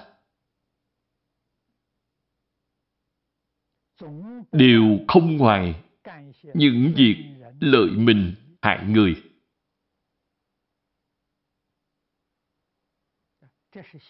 [4.52, 5.84] đều không ngoài
[6.54, 7.26] những việc
[7.60, 9.24] lợi mình hại người.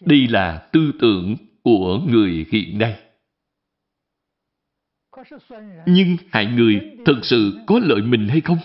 [0.02, 3.00] Đây là tư tưởng của người hiện nay.
[5.86, 8.58] Nhưng hại người thật sự có lợi mình hay không?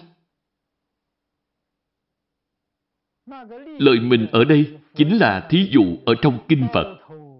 [3.78, 6.98] Lợi mình ở đây chính là thí dụ ở trong kinh Phật.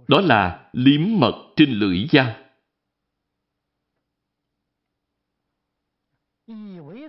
[0.08, 2.47] Đó là liếm mật trên lưỡi dao.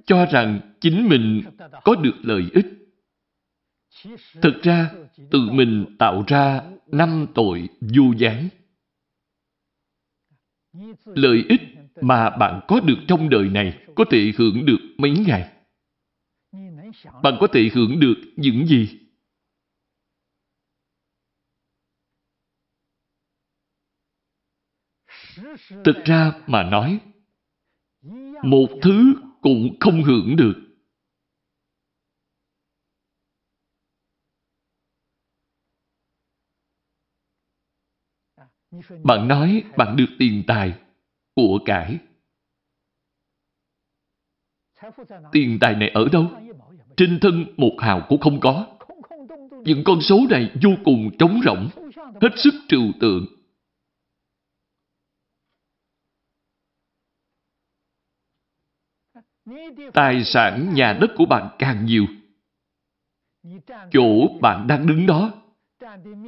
[0.06, 1.42] Cho rằng chính mình
[1.84, 2.66] có được lợi ích.
[4.42, 4.92] Thực ra,
[5.32, 8.50] tự mình tạo ra năm tội du gián.
[11.06, 11.62] Lợi ích
[12.02, 15.54] mà bạn có được trong đời này có thể hưởng được mấy ngày.
[17.24, 19.00] Bạn có thể hưởng được những gì?
[25.84, 27.00] Thực ra mà nói,
[28.44, 30.54] một thứ cũng không hưởng được.
[39.04, 40.74] Bạn nói bạn được tiền tài,
[41.36, 41.98] của cải.
[45.32, 46.28] Tiền tài này ở đâu?
[46.98, 48.68] Trên thân một hào cũng không có.
[49.64, 51.70] Những con số này vô cùng trống rỗng,
[52.22, 53.39] hết sức trừu tượng.
[59.94, 62.06] Tài sản nhà đất của bạn càng nhiều.
[63.92, 65.32] Chỗ bạn đang đứng đó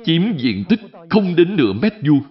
[0.05, 0.79] chiếm diện tích
[1.09, 2.23] không đến nửa mét vuông.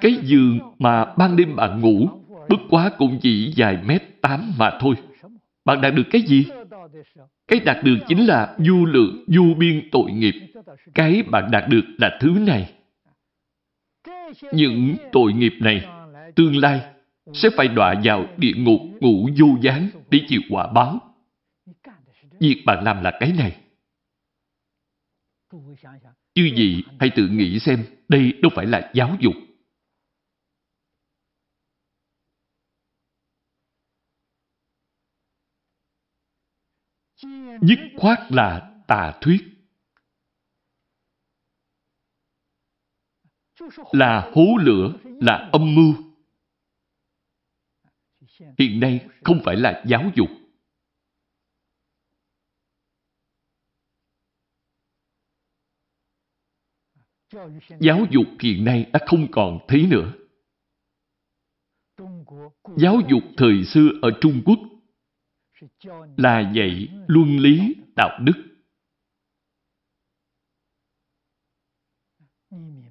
[0.00, 2.08] Cái giường mà ban đêm bạn ngủ
[2.48, 4.94] bất quá cũng chỉ vài mét tám mà thôi.
[5.64, 6.46] Bạn đạt được cái gì?
[7.48, 10.34] Cái đạt được chính là du lượng, du biên tội nghiệp.
[10.94, 12.72] Cái bạn đạt được là thứ này.
[14.52, 15.88] Những tội nghiệp này,
[16.40, 16.94] tương lai
[17.34, 21.16] sẽ phải đọa vào địa ngục ngủ vô gián để chịu quả báo.
[22.40, 23.64] Việc bạn làm là cái này.
[26.34, 29.34] Chư gì hãy tự nghĩ xem đây đâu phải là giáo dục.
[37.62, 39.40] Dứt khoát là tà thuyết.
[43.92, 46.09] Là hố lửa, là âm mưu.
[48.58, 50.28] Hiện nay không phải là giáo dục.
[57.80, 60.12] Giáo dục hiện nay đã không còn thấy nữa.
[62.76, 64.58] Giáo dục thời xưa ở Trung Quốc
[66.16, 68.32] là dạy luân lý đạo đức.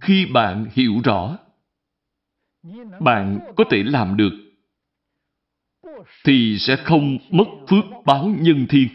[0.02, 1.40] Khi bạn hiểu rõ,
[3.02, 4.49] bạn có thể làm được,
[6.24, 8.88] thì sẽ không mất phước báo nhân thiên.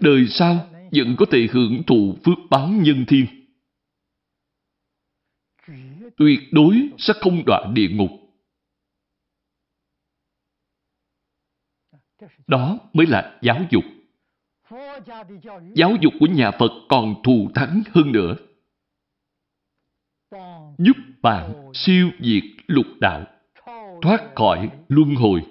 [0.00, 3.26] Đời sau vẫn có thể hưởng thụ phước báo nhân thiên.
[6.16, 8.10] Tuyệt đối sẽ không đọa địa ngục.
[12.46, 13.84] Đó mới là giáo dục.
[15.74, 18.36] Giáo dục của nhà Phật còn thù thắng hơn nữa.
[20.78, 23.24] Giúp bạn siêu diệt lục đạo,
[24.02, 25.42] thoát khỏi luân hồi.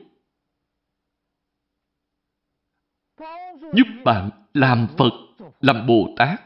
[3.74, 5.12] giúp bạn làm Phật,
[5.62, 6.42] làm Bồ Tát.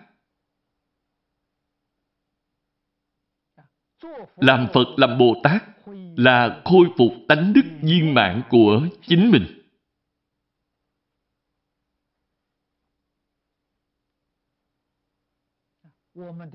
[4.35, 5.63] Làm Phật, làm Bồ Tát
[6.17, 9.55] là khôi phục tánh đức viên mãn của chính mình.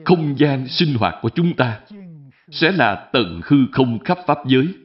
[0.04, 1.86] Không gian sinh hoạt của chúng ta
[2.50, 4.83] sẽ là tận hư không khắp Pháp giới.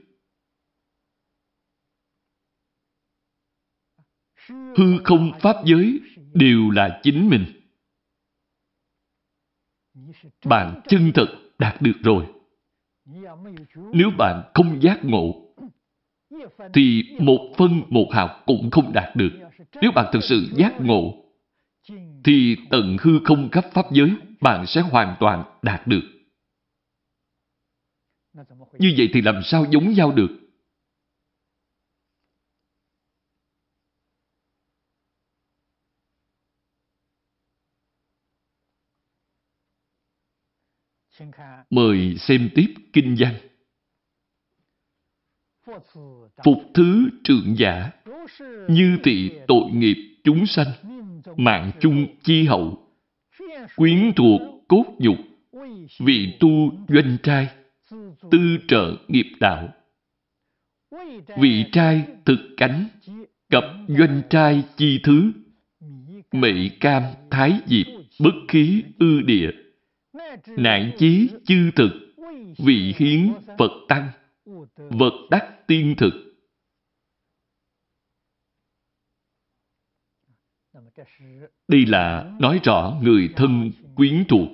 [4.50, 6.00] Hư không Pháp giới
[6.34, 7.46] đều là chính mình.
[10.46, 11.28] Bạn chân thật
[11.60, 12.26] đạt được rồi.
[13.94, 15.56] Nếu bạn không giác ngộ,
[16.74, 19.32] thì một phân một hào cũng không đạt được.
[19.82, 21.26] Nếu bạn thực sự giác ngộ,
[22.24, 24.12] thì tận hư không khắp Pháp giới,
[24.42, 26.02] bạn sẽ hoàn toàn đạt được.
[28.80, 30.39] Như vậy thì làm sao giống nhau được?
[41.70, 43.34] Mời xem tiếp kinh văn.
[46.46, 47.92] Phục thứ trượng giả,
[48.70, 50.68] như tỵ tội nghiệp chúng sanh,
[51.38, 52.88] mạng chung chi hậu,
[53.76, 55.18] quyến thuộc cốt nhục,
[56.00, 57.48] vị tu doanh trai,
[58.32, 59.70] tư trợ nghiệp đạo.
[61.38, 62.88] Vị trai thực cánh,
[63.50, 65.32] cập doanh trai chi thứ,
[66.32, 67.86] mị cam thái diệp,
[68.20, 69.52] bất khí ư địa,
[70.58, 71.92] nạn chí chư thực,
[72.58, 74.12] vị hiến Phật tăng,
[74.76, 76.30] vật đắc tiên thực.
[81.68, 84.50] Đây là nói rõ người thân quyến thuộc.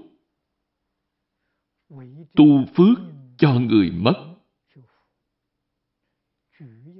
[2.35, 2.97] Tu phước
[3.37, 4.35] cho người mất.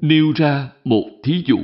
[0.02, 1.60] Nêu ra một thí dụ.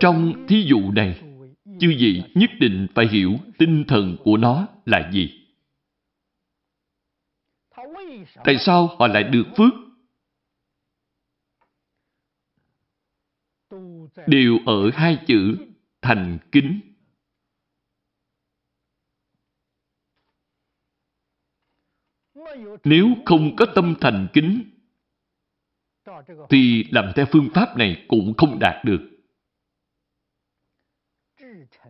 [0.00, 1.31] Trong thí dụ này,
[1.82, 5.48] chư vị nhất định phải hiểu tinh thần của nó là gì.
[8.44, 9.72] Tại sao họ lại được phước?
[14.26, 15.56] Đều ở hai chữ
[16.02, 16.80] thành kính.
[22.84, 24.70] Nếu không có tâm thành kính,
[26.50, 29.11] thì làm theo phương pháp này cũng không đạt được.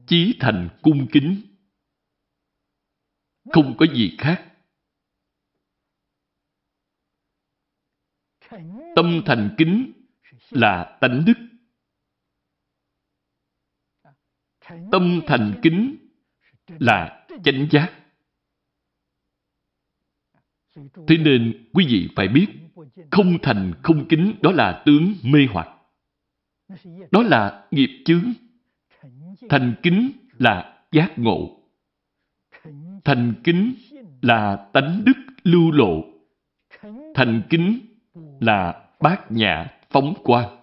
[0.07, 1.43] Chí thành cung kính.
[3.53, 4.49] Không có gì khác.
[8.97, 9.93] Tâm thành kính
[10.51, 11.35] là tánh đức.
[14.93, 15.97] Tâm thành kính
[16.67, 17.99] là chánh giác.
[20.77, 22.47] Thế nên quý vị phải biết,
[23.11, 25.69] không thành không kính đó là tướng mê hoặc.
[27.11, 28.33] Đó là nghiệp chướng.
[29.49, 31.61] Thành kính là giác ngộ.
[33.05, 33.75] Thành kính
[34.23, 35.13] là tánh đức
[35.45, 36.05] lưu lộ.
[37.15, 37.81] Thành kính
[38.41, 40.59] là bát nhã phóng quang.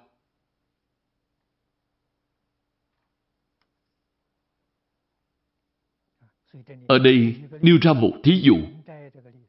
[6.87, 8.55] Ở đây nêu ra một thí dụ.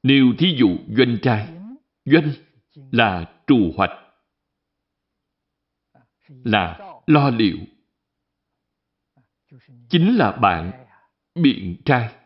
[0.03, 1.49] Nêu thí dụ doanh trai.
[2.05, 2.31] Doanh
[2.93, 3.91] là trù hoạch.
[6.29, 7.57] Là lo liệu.
[9.89, 10.87] Chính là bạn
[11.35, 12.17] biện trai.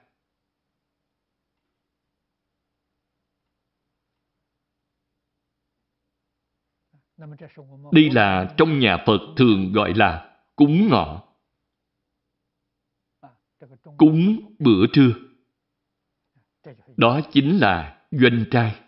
[7.93, 11.25] Đây là trong nhà Phật thường gọi là cúng ngọ.
[13.99, 15.13] Cúng bữa trưa.
[16.97, 18.81] Đó chính là doanh trai.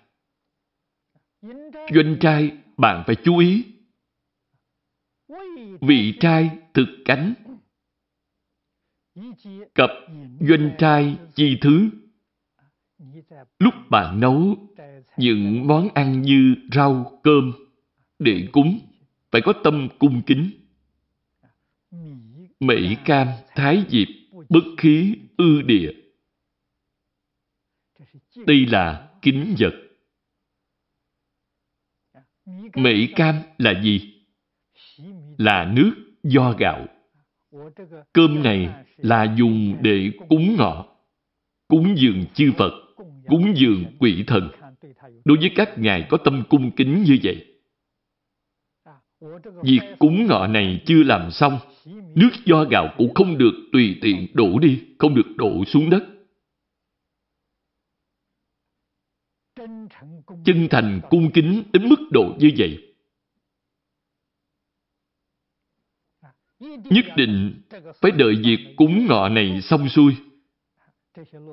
[1.95, 3.65] Doanh trai bạn phải chú ý.
[5.81, 7.35] Vị trai thực cánh
[9.74, 9.90] cặp
[10.40, 11.90] doanh trai chi thứ.
[13.59, 14.56] Lúc bạn nấu
[15.16, 17.52] những món ăn như rau, cơm,
[18.18, 18.80] để cúng,
[19.30, 20.51] phải có tâm cung kính.
[22.60, 24.09] Mỹ cam, thái diệp,
[24.48, 25.93] bất khí, ư địa.
[28.47, 29.74] Đây là kính vật.
[32.74, 34.24] Mỹ cam là gì?
[35.38, 36.86] Là nước do gạo.
[38.12, 40.87] Cơm này là dùng để cúng ngọ,
[41.69, 42.73] cúng dường chư Phật,
[43.27, 44.51] cúng dường quỷ thần.
[45.24, 47.57] Đối với các ngài có tâm cung kính như vậy,
[49.62, 51.59] Việc cúng ngọ này chưa làm xong,
[52.15, 56.05] nước do gạo cũng không được tùy tiện đổ đi, không được đổ xuống đất.
[60.45, 62.86] Chân thành cung kính đến mức độ như vậy.
[66.61, 67.62] Nhất định
[68.01, 70.16] phải đợi việc cúng ngọ này xong xuôi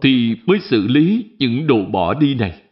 [0.02, 2.64] thì mới xử lý những đồ bỏ đi này.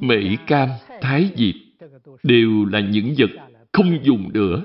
[0.00, 0.68] Mễ cam,
[1.00, 1.54] thái diệp
[2.22, 3.30] đều là những vật
[3.72, 4.64] không dùng nữa.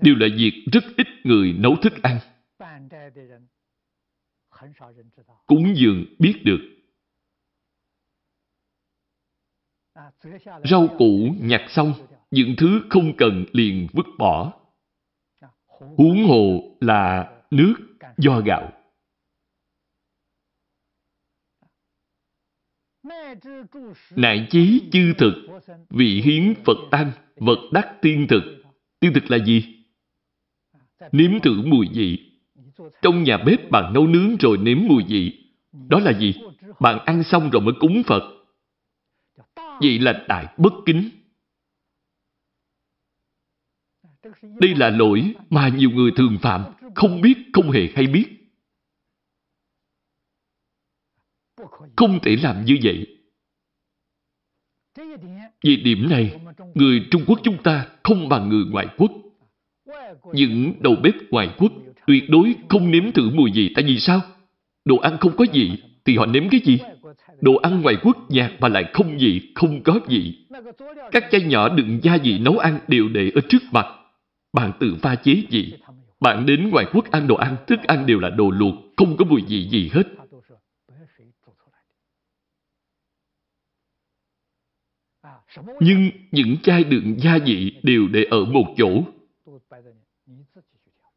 [0.00, 2.18] Đều là việc rất ít người nấu thức ăn.
[5.46, 6.60] Cúng dường biết được.
[10.70, 11.92] Rau củ nhặt xong,
[12.30, 14.60] những thứ không cần liền vứt bỏ.
[15.78, 17.74] Huống hồ là nước
[18.16, 18.72] do gạo.
[24.16, 25.34] Nại chí chư thực,
[25.90, 28.62] vị hiến Phật tăng, vật đắc tiên thực.
[29.00, 29.84] Tiên thực là gì?
[31.12, 32.33] Nếm thử mùi vị.
[33.02, 35.44] Trong nhà bếp bạn nấu nướng rồi nếm mùi vị.
[35.88, 36.34] Đó là gì?
[36.80, 38.22] Bạn ăn xong rồi mới cúng Phật.
[39.80, 41.10] Vậy là đại bất kính.
[44.42, 46.64] Đây là lỗi mà nhiều người thường phạm,
[46.94, 48.26] không biết, không hề hay biết.
[51.96, 53.06] Không thể làm như vậy.
[55.62, 56.40] vì điểm này,
[56.74, 59.12] người Trung Quốc chúng ta không bằng người ngoại quốc.
[60.32, 61.72] Những đầu bếp ngoại quốc
[62.06, 63.70] tuyệt đối không nếm thử mùi gì.
[63.74, 64.20] Tại vì sao?
[64.84, 66.78] Đồ ăn không có gì, thì họ nếm cái gì?
[67.40, 70.46] Đồ ăn ngoài quốc nhạc mà lại không vị, không có vị.
[71.12, 73.86] Các chai nhỏ đựng gia vị nấu ăn đều để ở trước mặt.
[74.52, 75.72] Bạn tự pha chế gì?
[76.20, 79.24] Bạn đến ngoài quốc ăn đồ ăn, thức ăn đều là đồ luộc, không có
[79.24, 80.02] mùi vị gì hết.
[85.80, 89.02] Nhưng những chai đựng gia vị đều để ở một chỗ.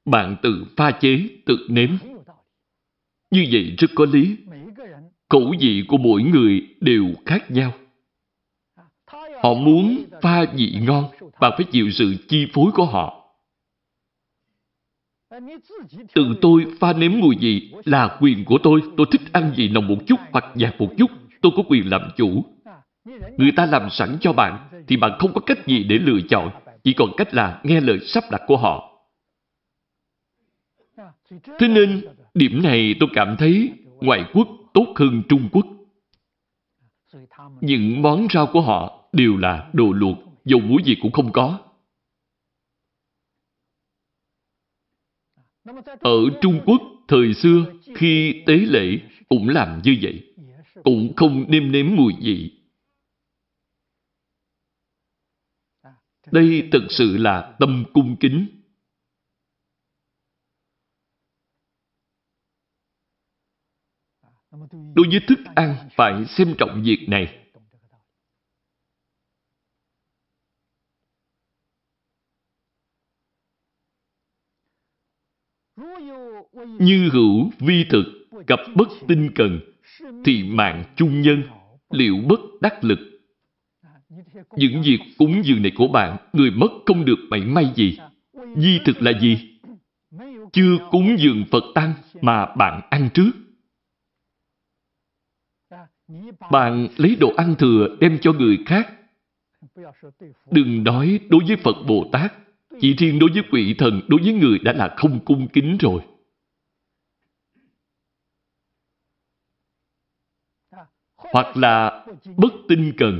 [0.07, 1.89] Bạn tự pha chế, tự nếm.
[3.31, 4.37] Như vậy rất có lý.
[5.29, 7.73] Khẩu vị của mỗi người đều khác nhau.
[9.43, 11.05] Họ muốn pha vị ngon,
[11.39, 13.23] bạn phải chịu sự chi phối của họ.
[16.13, 18.81] Tự tôi pha nếm mùi vị là quyền của tôi.
[18.97, 21.11] Tôi thích ăn gì nồng một chút hoặc nhạt một chút.
[21.41, 22.45] Tôi có quyền làm chủ.
[23.37, 26.49] Người ta làm sẵn cho bạn, thì bạn không có cách gì để lựa chọn.
[26.83, 28.86] Chỉ còn cách là nghe lời sắp đặt của họ.
[31.29, 35.65] Thế nên, điểm này tôi cảm thấy ngoại quốc tốt hơn Trung Quốc.
[37.61, 41.59] Những món rau của họ đều là đồ luộc, dầu muối gì cũng không có.
[45.99, 48.99] Ở Trung Quốc, thời xưa, khi tế lễ
[49.29, 50.33] cũng làm như vậy.
[50.83, 52.51] Cũng không nêm nếm mùi vị.
[56.31, 58.56] Đây thực sự là tâm cung kính.
[64.95, 67.37] Đối với thức ăn phải xem trọng việc này.
[76.79, 78.03] Như hữu vi thực,
[78.47, 79.59] cập bất tinh cần,
[80.25, 81.43] thì mạng chung nhân,
[81.89, 82.99] liệu bất đắc lực.
[84.51, 87.97] Những việc cúng dường này của bạn, người mất không được mảy may gì.
[88.55, 89.59] Di thực là gì?
[90.53, 93.31] Chưa cúng dường Phật Tăng mà bạn ăn trước.
[96.51, 98.93] Bạn lấy đồ ăn thừa đem cho người khác.
[100.51, 102.33] Đừng nói đối với Phật Bồ Tát,
[102.79, 106.01] chỉ riêng đối với quỷ thần, đối với người đã là không cung kính rồi.
[111.15, 112.05] Hoặc là
[112.37, 113.19] bất tinh cần,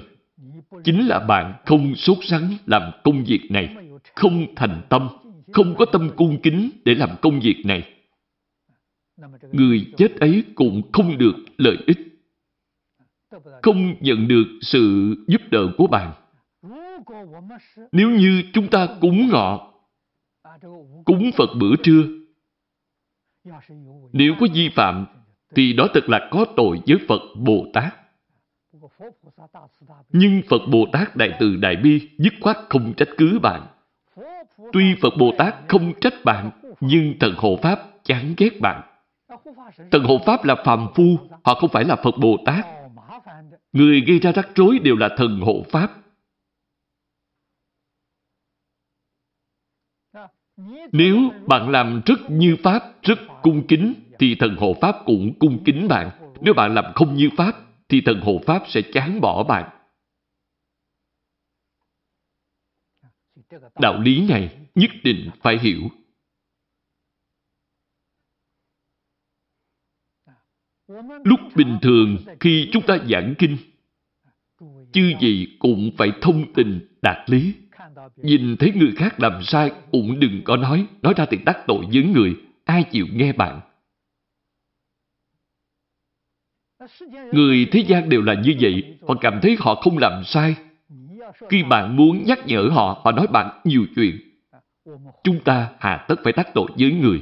[0.83, 3.75] chính là bạn không sốt sắng làm công việc này,
[4.15, 5.09] không thành tâm,
[5.53, 7.93] không có tâm cung kính để làm công việc này.
[9.51, 12.06] Người chết ấy cũng không được lợi ích
[13.61, 16.13] không nhận được sự giúp đỡ của bạn.
[17.91, 19.73] Nếu như chúng ta cúng ngọ,
[21.05, 22.03] cúng Phật bữa trưa,
[24.13, 25.05] nếu có vi phạm,
[25.55, 27.95] thì đó thật là có tội với Phật Bồ Tát.
[30.09, 33.67] Nhưng Phật Bồ Tát Đại Từ Đại Bi dứt khoát không trách cứ bạn.
[34.73, 36.51] Tuy Phật Bồ Tát không trách bạn,
[36.81, 38.81] nhưng thần hộ Pháp chán ghét bạn.
[39.91, 42.65] Thần hộ Pháp là phàm phu, họ không phải là Phật Bồ Tát.
[43.73, 45.91] Người gây ra rắc rối đều là thần hộ Pháp.
[50.91, 51.17] Nếu
[51.47, 55.87] bạn làm rất như Pháp, rất cung kính, thì thần hộ Pháp cũng cung kính
[55.87, 56.33] bạn.
[56.41, 57.55] Nếu bạn làm không như Pháp,
[57.89, 59.69] thì thần hộ Pháp sẽ chán bỏ bạn.
[63.79, 65.81] Đạo lý này nhất định phải hiểu.
[71.23, 73.57] Lúc bình thường khi chúng ta giảng kinh,
[74.93, 77.53] chư gì cũng phải thông tình đạt lý.
[78.15, 81.85] Nhìn thấy người khác làm sai cũng đừng có nói, nói ra thì đắc tội
[81.93, 82.35] với người,
[82.65, 83.61] ai chịu nghe bạn.
[87.33, 90.55] Người thế gian đều là như vậy, họ cảm thấy họ không làm sai.
[91.49, 94.19] Khi bạn muốn nhắc nhở họ, họ nói bạn nhiều chuyện.
[95.23, 97.21] Chúng ta hà tất phải đắc tội với người.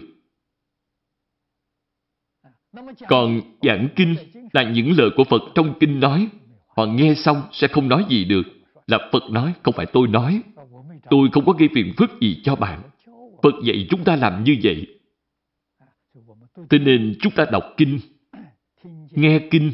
[3.08, 4.16] Còn giảng kinh
[4.54, 6.28] là những lời của Phật trong kinh nói.
[6.78, 8.44] Họ nghe xong sẽ không nói gì được.
[8.88, 10.42] Là Phật nói, không phải tôi nói.
[11.10, 12.82] Tôi không có gây phiền phức gì cho bạn.
[13.44, 14.88] Phật dạy chúng ta làm như vậy.
[16.70, 18.00] Thế nên chúng ta đọc kinh,
[19.12, 19.72] nghe kinh,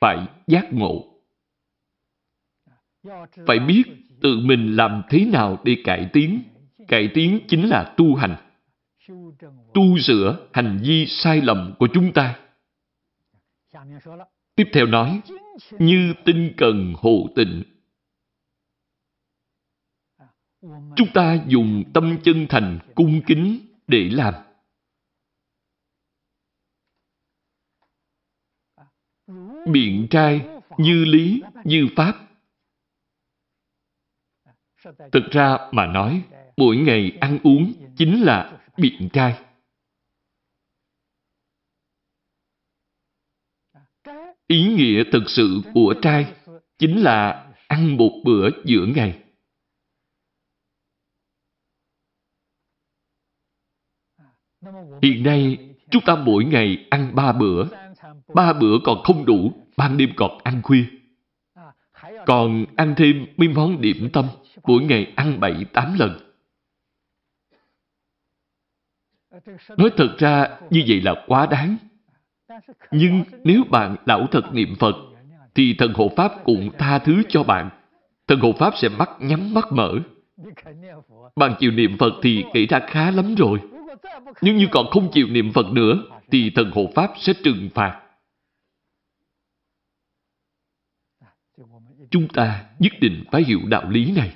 [0.00, 1.04] phải giác ngộ.
[3.46, 3.82] Phải biết
[4.22, 6.42] tự mình làm thế nào để cải tiến.
[6.88, 8.36] Cải tiến chính là tu hành.
[9.74, 12.38] Tu sửa hành vi sai lầm của chúng ta.
[14.54, 15.22] Tiếp theo nói,
[15.78, 17.62] như tinh cần hộ tịnh.
[20.96, 24.34] Chúng ta dùng tâm chân thành cung kính để làm.
[29.72, 30.48] Biện trai,
[30.78, 32.28] như lý, như pháp.
[35.12, 36.24] Thực ra mà nói,
[36.56, 39.51] mỗi ngày ăn uống chính là biện trai.
[44.52, 46.34] Ý nghĩa thực sự của trai
[46.78, 49.22] chính là ăn một bữa giữa ngày.
[55.02, 55.58] Hiện nay,
[55.90, 57.64] chúng ta mỗi ngày ăn ba bữa.
[58.34, 60.84] Ba bữa còn không đủ, ban đêm còn ăn khuya.
[62.26, 64.28] Còn ăn thêm mấy món điểm tâm,
[64.64, 66.18] mỗi ngày ăn bảy tám lần.
[69.76, 71.76] Nói thật ra, như vậy là quá đáng.
[72.90, 74.94] Nhưng nếu bạn lão thật niệm Phật,
[75.54, 77.70] thì thần hộ Pháp cũng tha thứ cho bạn.
[78.28, 79.94] Thần hộ Pháp sẽ mắt nhắm mắt mở.
[81.36, 83.60] Bạn chịu niệm Phật thì kể ra khá lắm rồi.
[84.40, 88.00] Nhưng như còn không chịu niệm Phật nữa, thì thần hộ Pháp sẽ trừng phạt.
[92.10, 94.32] Chúng ta nhất định phải hiểu đạo lý này.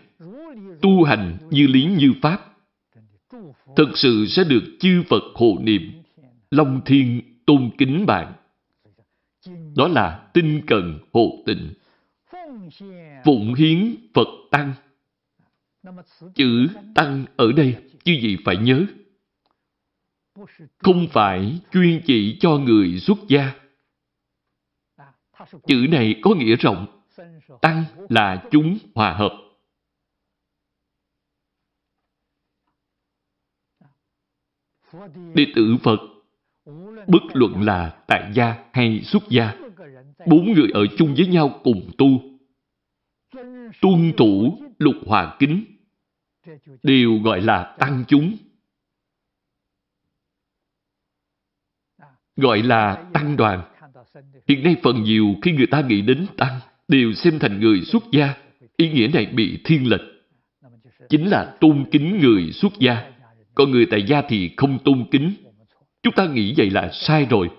[0.82, 2.38] Tu hành như lý như Pháp.
[3.76, 5.92] Thực sự sẽ được chư Phật hộ niệm,
[6.50, 8.32] Long Thiên tôn kính bạn.
[9.76, 11.74] Đó là tinh cần hộ tịnh.
[13.24, 14.74] Phụng hiến Phật Tăng.
[16.34, 18.86] Chữ Tăng ở đây, chư gì phải nhớ.
[20.78, 23.54] Không phải chuyên chỉ cho người xuất gia.
[25.66, 26.86] Chữ này có nghĩa rộng.
[27.62, 29.32] Tăng là chúng hòa hợp.
[35.34, 36.15] Đệ tử Phật
[37.06, 39.54] bất luận là tại gia hay xuất gia,
[40.26, 42.08] bốn người ở chung với nhau cùng tu,
[43.80, 45.64] tuân thủ lục hòa kính,
[46.82, 48.36] đều gọi là tăng chúng.
[52.36, 53.62] Gọi là tăng đoàn.
[54.48, 58.02] Hiện nay phần nhiều khi người ta nghĩ đến tăng, đều xem thành người xuất
[58.12, 58.34] gia.
[58.76, 60.00] Ý nghĩa này bị thiên lệch.
[61.08, 63.12] Chính là tôn kính người xuất gia.
[63.54, 65.34] Còn người tại gia thì không tôn kính,
[66.06, 67.50] Chúng ta nghĩ vậy là sai rồi.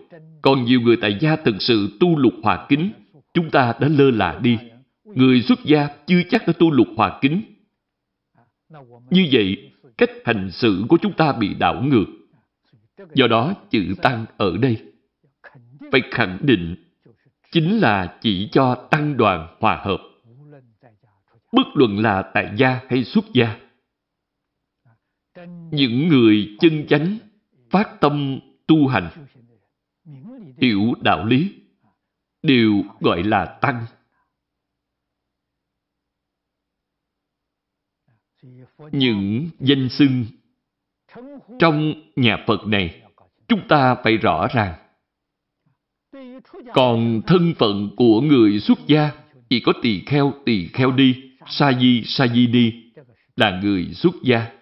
[0.42, 2.92] Còn nhiều người tại gia thực sự tu lục hòa kính,
[3.34, 4.58] chúng ta đã lơ là đi.
[5.04, 7.42] Người xuất gia chưa chắc đã tu lục hòa kính.
[9.10, 12.06] Như vậy, cách hành xử của chúng ta bị đảo ngược.
[13.14, 14.78] Do đó, chữ tăng ở đây
[15.92, 16.76] phải khẳng định
[17.52, 20.00] chính là chỉ cho tăng đoàn hòa hợp.
[21.52, 23.58] Bất luận là tại gia hay xuất gia.
[25.72, 27.18] Những người chân chánh
[27.70, 29.10] phát tâm tu hành,
[30.62, 31.54] hiểu đạo lý,
[32.44, 33.86] đều gọi là tăng.
[38.92, 40.26] Những danh xưng
[41.60, 43.02] trong nhà Phật này,
[43.48, 44.74] chúng ta phải rõ ràng.
[46.74, 49.12] Còn thân phận của người xuất gia
[49.50, 52.92] chỉ có tỳ kheo, tỳ kheo đi, sa di, sa di đi
[53.36, 54.57] là người xuất gia.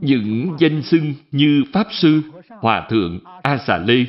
[0.00, 4.04] Những danh xưng như Pháp Sư, Hòa Thượng, A Xà Lê,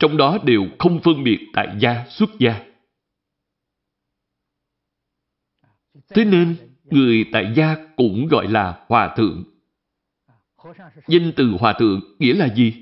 [0.00, 2.64] trong đó đều không phân biệt tại gia, xuất gia.
[6.08, 9.44] Thế nên, người tại gia cũng gọi là Hòa Thượng.
[11.06, 12.74] Danh từ Hòa Thượng nghĩa là gì?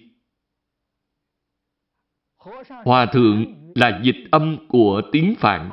[2.84, 5.70] Hòa Thượng là dịch âm của tiếng Phạn.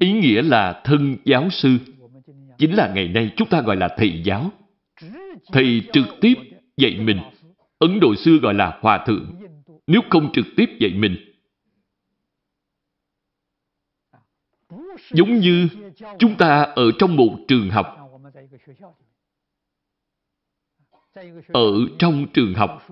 [0.00, 1.78] Ý nghĩa là thân giáo sư.
[2.58, 4.50] Chính là ngày nay chúng ta gọi là thầy giáo.
[5.52, 6.34] Thầy trực tiếp
[6.76, 7.20] dạy mình.
[7.78, 9.34] Ấn Độ xưa gọi là Hòa Thượng.
[9.86, 11.16] nếu không trực tiếp dạy mình.
[15.10, 15.68] Giống như
[16.18, 17.86] chúng ta ở trong một trường học.
[21.52, 22.86] Ở trong trường học,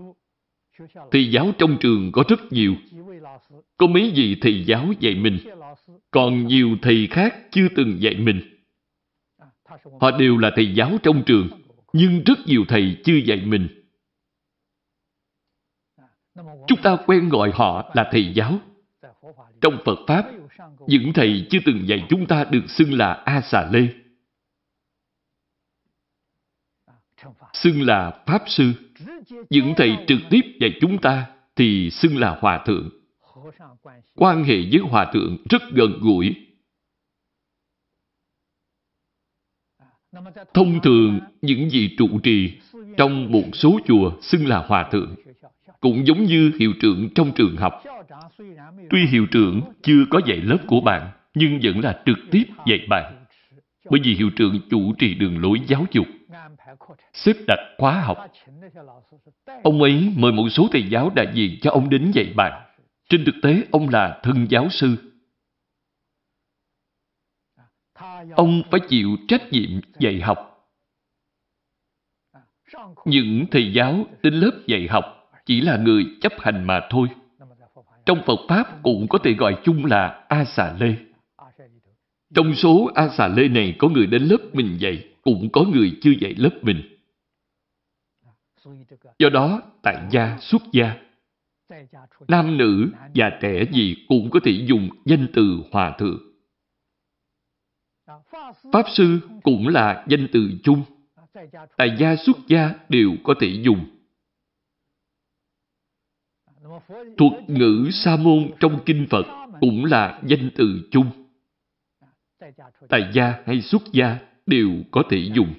[1.11, 2.75] thầy giáo trong trường có rất nhiều.
[3.77, 5.39] Có mấy vị thầy giáo dạy mình,
[6.11, 8.41] còn nhiều thầy khác chưa từng dạy mình.
[10.01, 11.49] Họ đều là thầy giáo trong trường,
[11.97, 13.69] nhưng rất nhiều thầy chưa dạy mình.
[16.67, 18.59] Chúng ta quen gọi họ là thầy giáo.
[19.61, 20.31] Trong Phật Pháp,
[20.87, 23.89] những thầy chưa từng dạy chúng ta được xưng là A Xà Lê.
[27.53, 28.73] Xưng là Pháp Sư.
[29.51, 32.91] Những thầy trực tiếp dạy chúng ta thì xưng là Hòa Thượng.
[34.15, 36.46] Quan hệ với Hòa Thượng rất gần gũi.
[40.55, 42.59] Thông thường, những vị trụ trì
[42.97, 45.15] trong một số chùa xưng là Hòa Thượng
[45.81, 47.83] cũng giống như hiệu trưởng trong trường học.
[48.91, 52.81] Tuy hiệu trưởng chưa có dạy lớp của bạn, nhưng vẫn là trực tiếp dạy
[52.89, 53.25] bạn.
[53.91, 56.07] Bởi vì hiệu trưởng chủ trì đường lối giáo dục,
[57.13, 58.19] xếp đặt khóa học.
[59.63, 62.63] Ông ấy mời một số thầy giáo đại diện cho ông đến dạy bạn.
[63.09, 65.06] Trên thực tế, ông là thân giáo sư.
[68.35, 70.39] Ông phải chịu trách nhiệm dạy học.
[73.05, 75.05] Những thầy giáo đến lớp dạy học
[75.47, 77.09] chỉ là người chấp hành mà thôi.
[78.07, 80.95] Trong Phật Pháp cũng có thể gọi chung là A Xà Lê.
[82.35, 85.99] Trong số A Xà Lê này có người đến lớp mình dạy, cũng có người
[86.03, 86.99] chưa dạy lớp mình.
[89.19, 90.97] Do đó, tại gia, xuất gia,
[92.29, 96.26] nam nữ, già trẻ gì cũng có thể dùng danh từ hòa thượng.
[98.73, 100.83] Pháp sư cũng là danh từ chung.
[101.77, 103.87] Tại gia xuất gia đều có thể dùng.
[107.17, 109.27] Thuật ngữ sa môn trong kinh Phật
[109.61, 111.07] cũng là danh từ chung.
[112.89, 115.55] Tại gia hay xuất gia đều có thể dùng.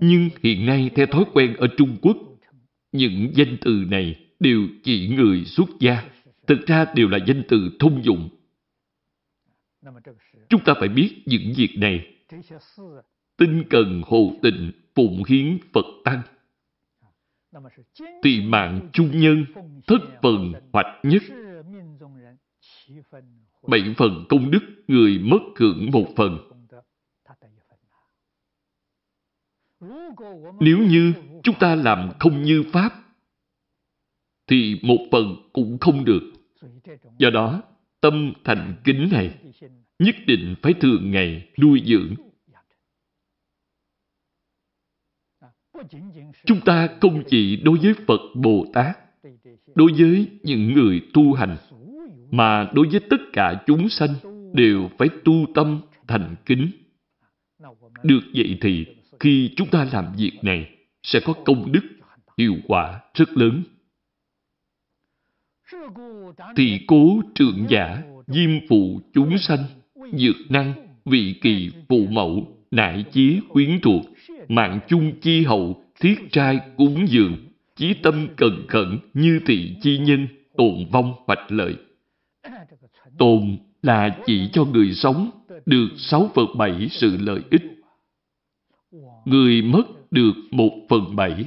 [0.00, 2.16] Nhưng hiện nay theo thói quen ở Trung Quốc,
[2.92, 6.02] những danh từ này đều chỉ người xuất gia.
[6.46, 8.28] Thực ra đều là danh từ thông dụng.
[10.50, 12.14] Chúng ta phải biết những việc này.
[13.36, 16.22] Tinh cần hồ tịnh phụng hiến Phật Tăng
[18.22, 19.44] tùy mạng chung nhân,
[19.86, 21.22] thất phần hoạch nhất.
[23.68, 26.38] Bảy phần công đức, người mất hưởng một phần.
[30.60, 31.12] Nếu như
[31.42, 32.92] chúng ta làm không như Pháp,
[34.46, 36.32] thì một phần cũng không được.
[37.18, 37.62] Do đó,
[38.00, 39.38] tâm thành kính này
[40.00, 42.14] nhất định phải thường ngày nuôi dưỡng
[46.46, 48.98] Chúng ta không chỉ đối với Phật Bồ Tát,
[49.74, 51.56] đối với những người tu hành,
[52.30, 54.10] mà đối với tất cả chúng sanh
[54.54, 56.70] đều phải tu tâm thành kính.
[58.02, 58.86] Được vậy thì
[59.20, 61.82] khi chúng ta làm việc này sẽ có công đức,
[62.38, 63.62] hiệu quả rất lớn.
[66.56, 69.64] Thị cố trượng giả, diêm phụ chúng sanh,
[70.12, 70.72] dược năng,
[71.04, 74.02] vị kỳ phụ mẫu, nại chí quyến thuộc,
[74.48, 77.36] mạng chung chi hậu, thiết trai cúng dường,
[77.76, 81.74] chí tâm cần khẩn như thị chi nhân, tồn vong hoạch lợi.
[83.18, 85.30] Tồn là chỉ cho người sống
[85.66, 87.62] được sáu phần bảy sự lợi ích.
[89.24, 91.44] Người mất được một phần bảy.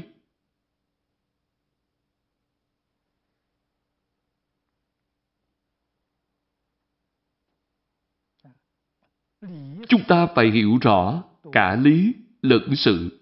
[9.90, 13.20] Chúng ta phải hiểu rõ cả lý lẫn sự.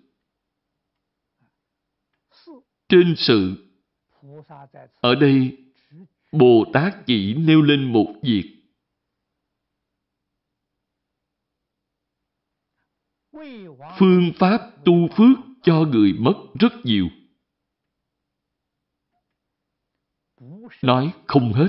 [2.90, 3.68] Trên sự,
[5.02, 5.58] ở đây
[6.32, 8.58] Bồ Tát chỉ nêu lên một việc.
[14.00, 17.08] Phương pháp tu phước cho người mất rất nhiều.
[20.82, 21.68] Nói không hết.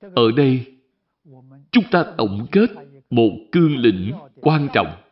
[0.00, 0.73] Ở đây,
[1.70, 2.70] chúng ta tổng kết
[3.10, 5.02] một cương lĩnh quan trọng.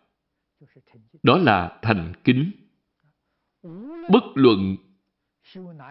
[1.23, 2.51] Đó là thành kính.
[4.11, 4.77] Bất luận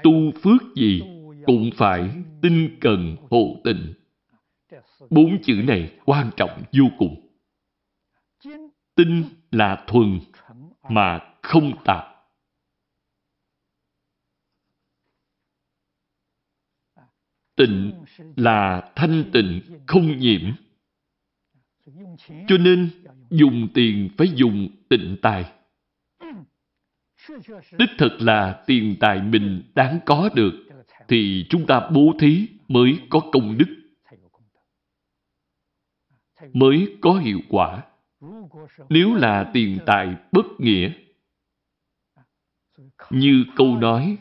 [0.03, 1.01] tu phước gì
[1.45, 2.09] cũng phải
[2.41, 3.93] tinh cần hộ tình.
[5.09, 7.27] Bốn chữ này quan trọng vô cùng.
[8.95, 10.19] Tinh là thuần
[10.89, 12.10] mà không tạp.
[17.61, 17.93] Tịnh
[18.35, 20.41] là thanh tịnh không nhiễm.
[22.47, 22.89] Cho nên
[23.29, 25.51] dùng tiền phải dùng tịnh tài.
[27.79, 30.53] đích thực là tiền tài mình đáng có được,
[31.07, 33.75] thì chúng ta bố thí mới có công đức,
[36.53, 37.83] mới có hiệu quả.
[38.89, 40.91] Nếu là tiền tài bất nghĩa,
[43.09, 44.17] như câu nói,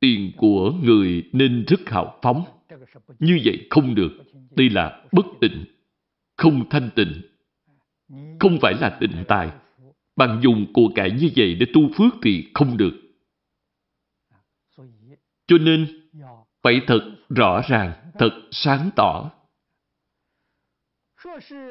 [0.00, 2.44] tiền của người nên rất hào phóng.
[3.18, 4.10] Như vậy không được.
[4.50, 5.64] Đây là bất tịnh,
[6.36, 7.22] không thanh tịnh.
[8.40, 9.50] Không phải là tịnh tài.
[10.16, 12.92] bằng dùng của cải như vậy để tu phước thì không được.
[15.46, 16.08] Cho nên,
[16.62, 19.30] phải thật rõ ràng, thật sáng tỏ.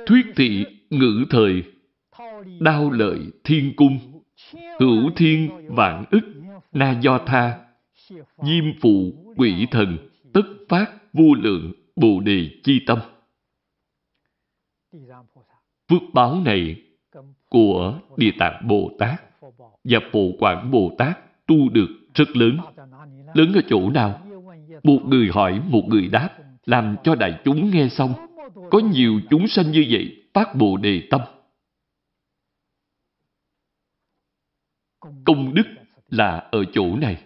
[0.06, 1.64] Thuyết thị ngữ thời,
[2.60, 4.22] đao lợi thiên cung,
[4.80, 6.22] hữu thiên vạn ức,
[6.72, 7.60] na do tha,
[8.38, 9.98] diêm phụ quỷ thần,
[10.36, 13.00] tất phát vô lượng bồ đề chi tâm.
[15.90, 16.82] Phước báo này
[17.50, 19.22] của Địa Tạng Bồ Tát
[19.84, 22.58] và Phổ Quảng Bồ Tát tu được rất lớn.
[23.34, 24.28] Lớn ở chỗ nào?
[24.84, 26.30] Một người hỏi, một người đáp,
[26.66, 28.14] làm cho đại chúng nghe xong.
[28.72, 31.22] Có nhiều chúng sanh như vậy, phát Bồ Đề Tâm.
[35.26, 35.68] Công đức
[36.10, 37.24] là ở chỗ này.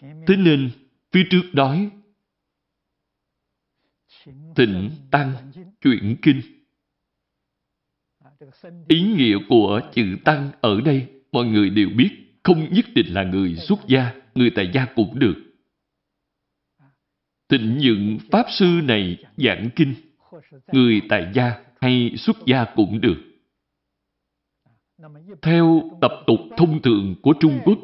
[0.00, 0.70] Thế nên,
[1.12, 1.90] phía trước đói
[4.54, 5.32] tịnh tăng
[5.80, 6.40] chuyển kinh.
[8.88, 12.10] Ý nghĩa của chữ tăng ở đây, mọi người đều biết,
[12.42, 15.34] không nhất định là người xuất gia, người tại gia cũng được.
[17.48, 19.94] tịnh những Pháp Sư này giảng kinh,
[20.72, 23.22] người tại gia hay xuất gia cũng được.
[25.42, 27.78] Theo tập tục thông thường của Trung Quốc,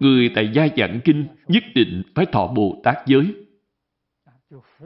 [0.00, 3.34] người tại gia giảng kinh nhất định phải thọ Bồ Tát giới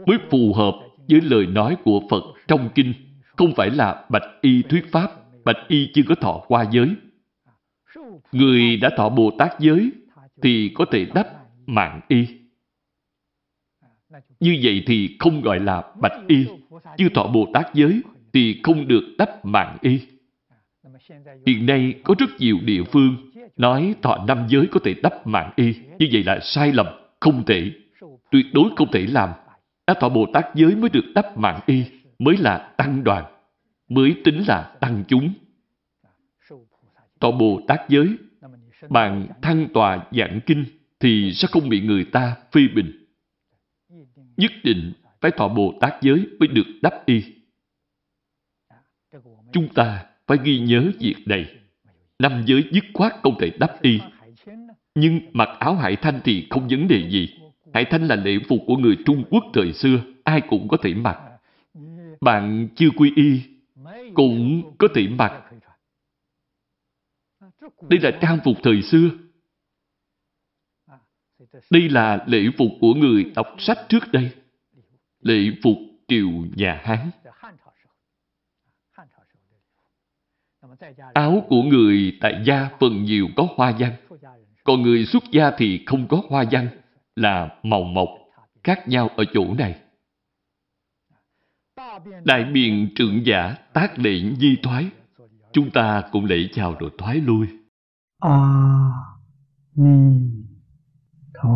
[0.07, 0.75] mới phù hợp
[1.09, 2.95] với lời nói của Phật trong kinh,
[3.37, 5.11] không phải là bạch y thuyết pháp,
[5.45, 6.95] bạch y chưa có thọ qua giới.
[8.33, 9.91] Người đã thọ Bồ Tát giới
[10.43, 11.29] thì có thể đắp
[11.67, 12.27] mạng y.
[14.41, 16.47] Như vậy thì không gọi là bạch y.
[16.97, 20.01] Chưa thọ Bồ Tát giới thì không được đắp mạng y.
[21.47, 25.53] Hiện nay có rất nhiều địa phương nói thọ năm giới có thể đắp mạng
[25.57, 25.75] y.
[25.99, 26.87] Như vậy là sai lầm,
[27.21, 27.73] không thể.
[28.31, 29.31] Tuyệt đối không thể làm.
[29.87, 31.85] Đã thọ Bồ Tát giới mới được đắp mạng y,
[32.19, 33.25] mới là tăng đoàn,
[33.89, 35.33] mới tính là tăng chúng.
[37.21, 38.09] Thọ Bồ Tát giới,
[38.89, 40.65] bạn thăng tòa giảng kinh
[41.01, 43.07] thì sẽ không bị người ta phê bình.
[44.37, 47.23] Nhất định phải thọ Bồ Tát giới mới được đắp y.
[49.53, 51.60] Chúng ta phải ghi nhớ việc này.
[52.21, 54.01] Năm giới dứt khoát không thể đắp y.
[54.95, 57.29] Nhưng mặc áo hải thanh thì không vấn đề gì.
[57.75, 60.95] Hải thanh là lễ phục của người Trung Quốc thời xưa, ai cũng có thể
[60.95, 61.19] mặc.
[62.21, 63.41] Bạn chưa quy y,
[64.15, 65.33] cũng có thể mặc.
[67.89, 69.11] Đây là trang phục thời xưa.
[71.71, 74.31] Đây là lễ phục của người đọc sách trước đây.
[75.23, 75.77] Lễ phục
[76.09, 77.11] triều nhà Hán.
[81.15, 83.93] Áo của người tại gia phần nhiều có hoa văn,
[84.65, 86.69] còn người xuất gia thì không có hoa văn,
[87.17, 88.09] là màu mộc,
[88.65, 89.81] khác nhau ở chỗ này.
[92.25, 94.87] Đại biện trượng giả tác lệ di thoái,
[95.53, 97.47] chúng ta cũng lễ chào rồi thoái lui.
[98.21, 98.91] A à,
[99.75, 100.31] Ni
[101.35, 101.51] Tho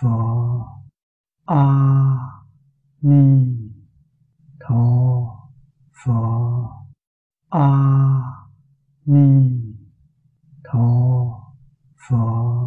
[0.00, 0.08] Phở
[1.46, 2.16] A à,
[3.00, 3.46] Ni
[4.60, 4.76] Tho
[6.04, 6.81] Phở
[7.52, 8.48] 阿
[9.04, 9.76] 弥
[10.62, 11.52] 陀
[11.96, 12.62] 佛。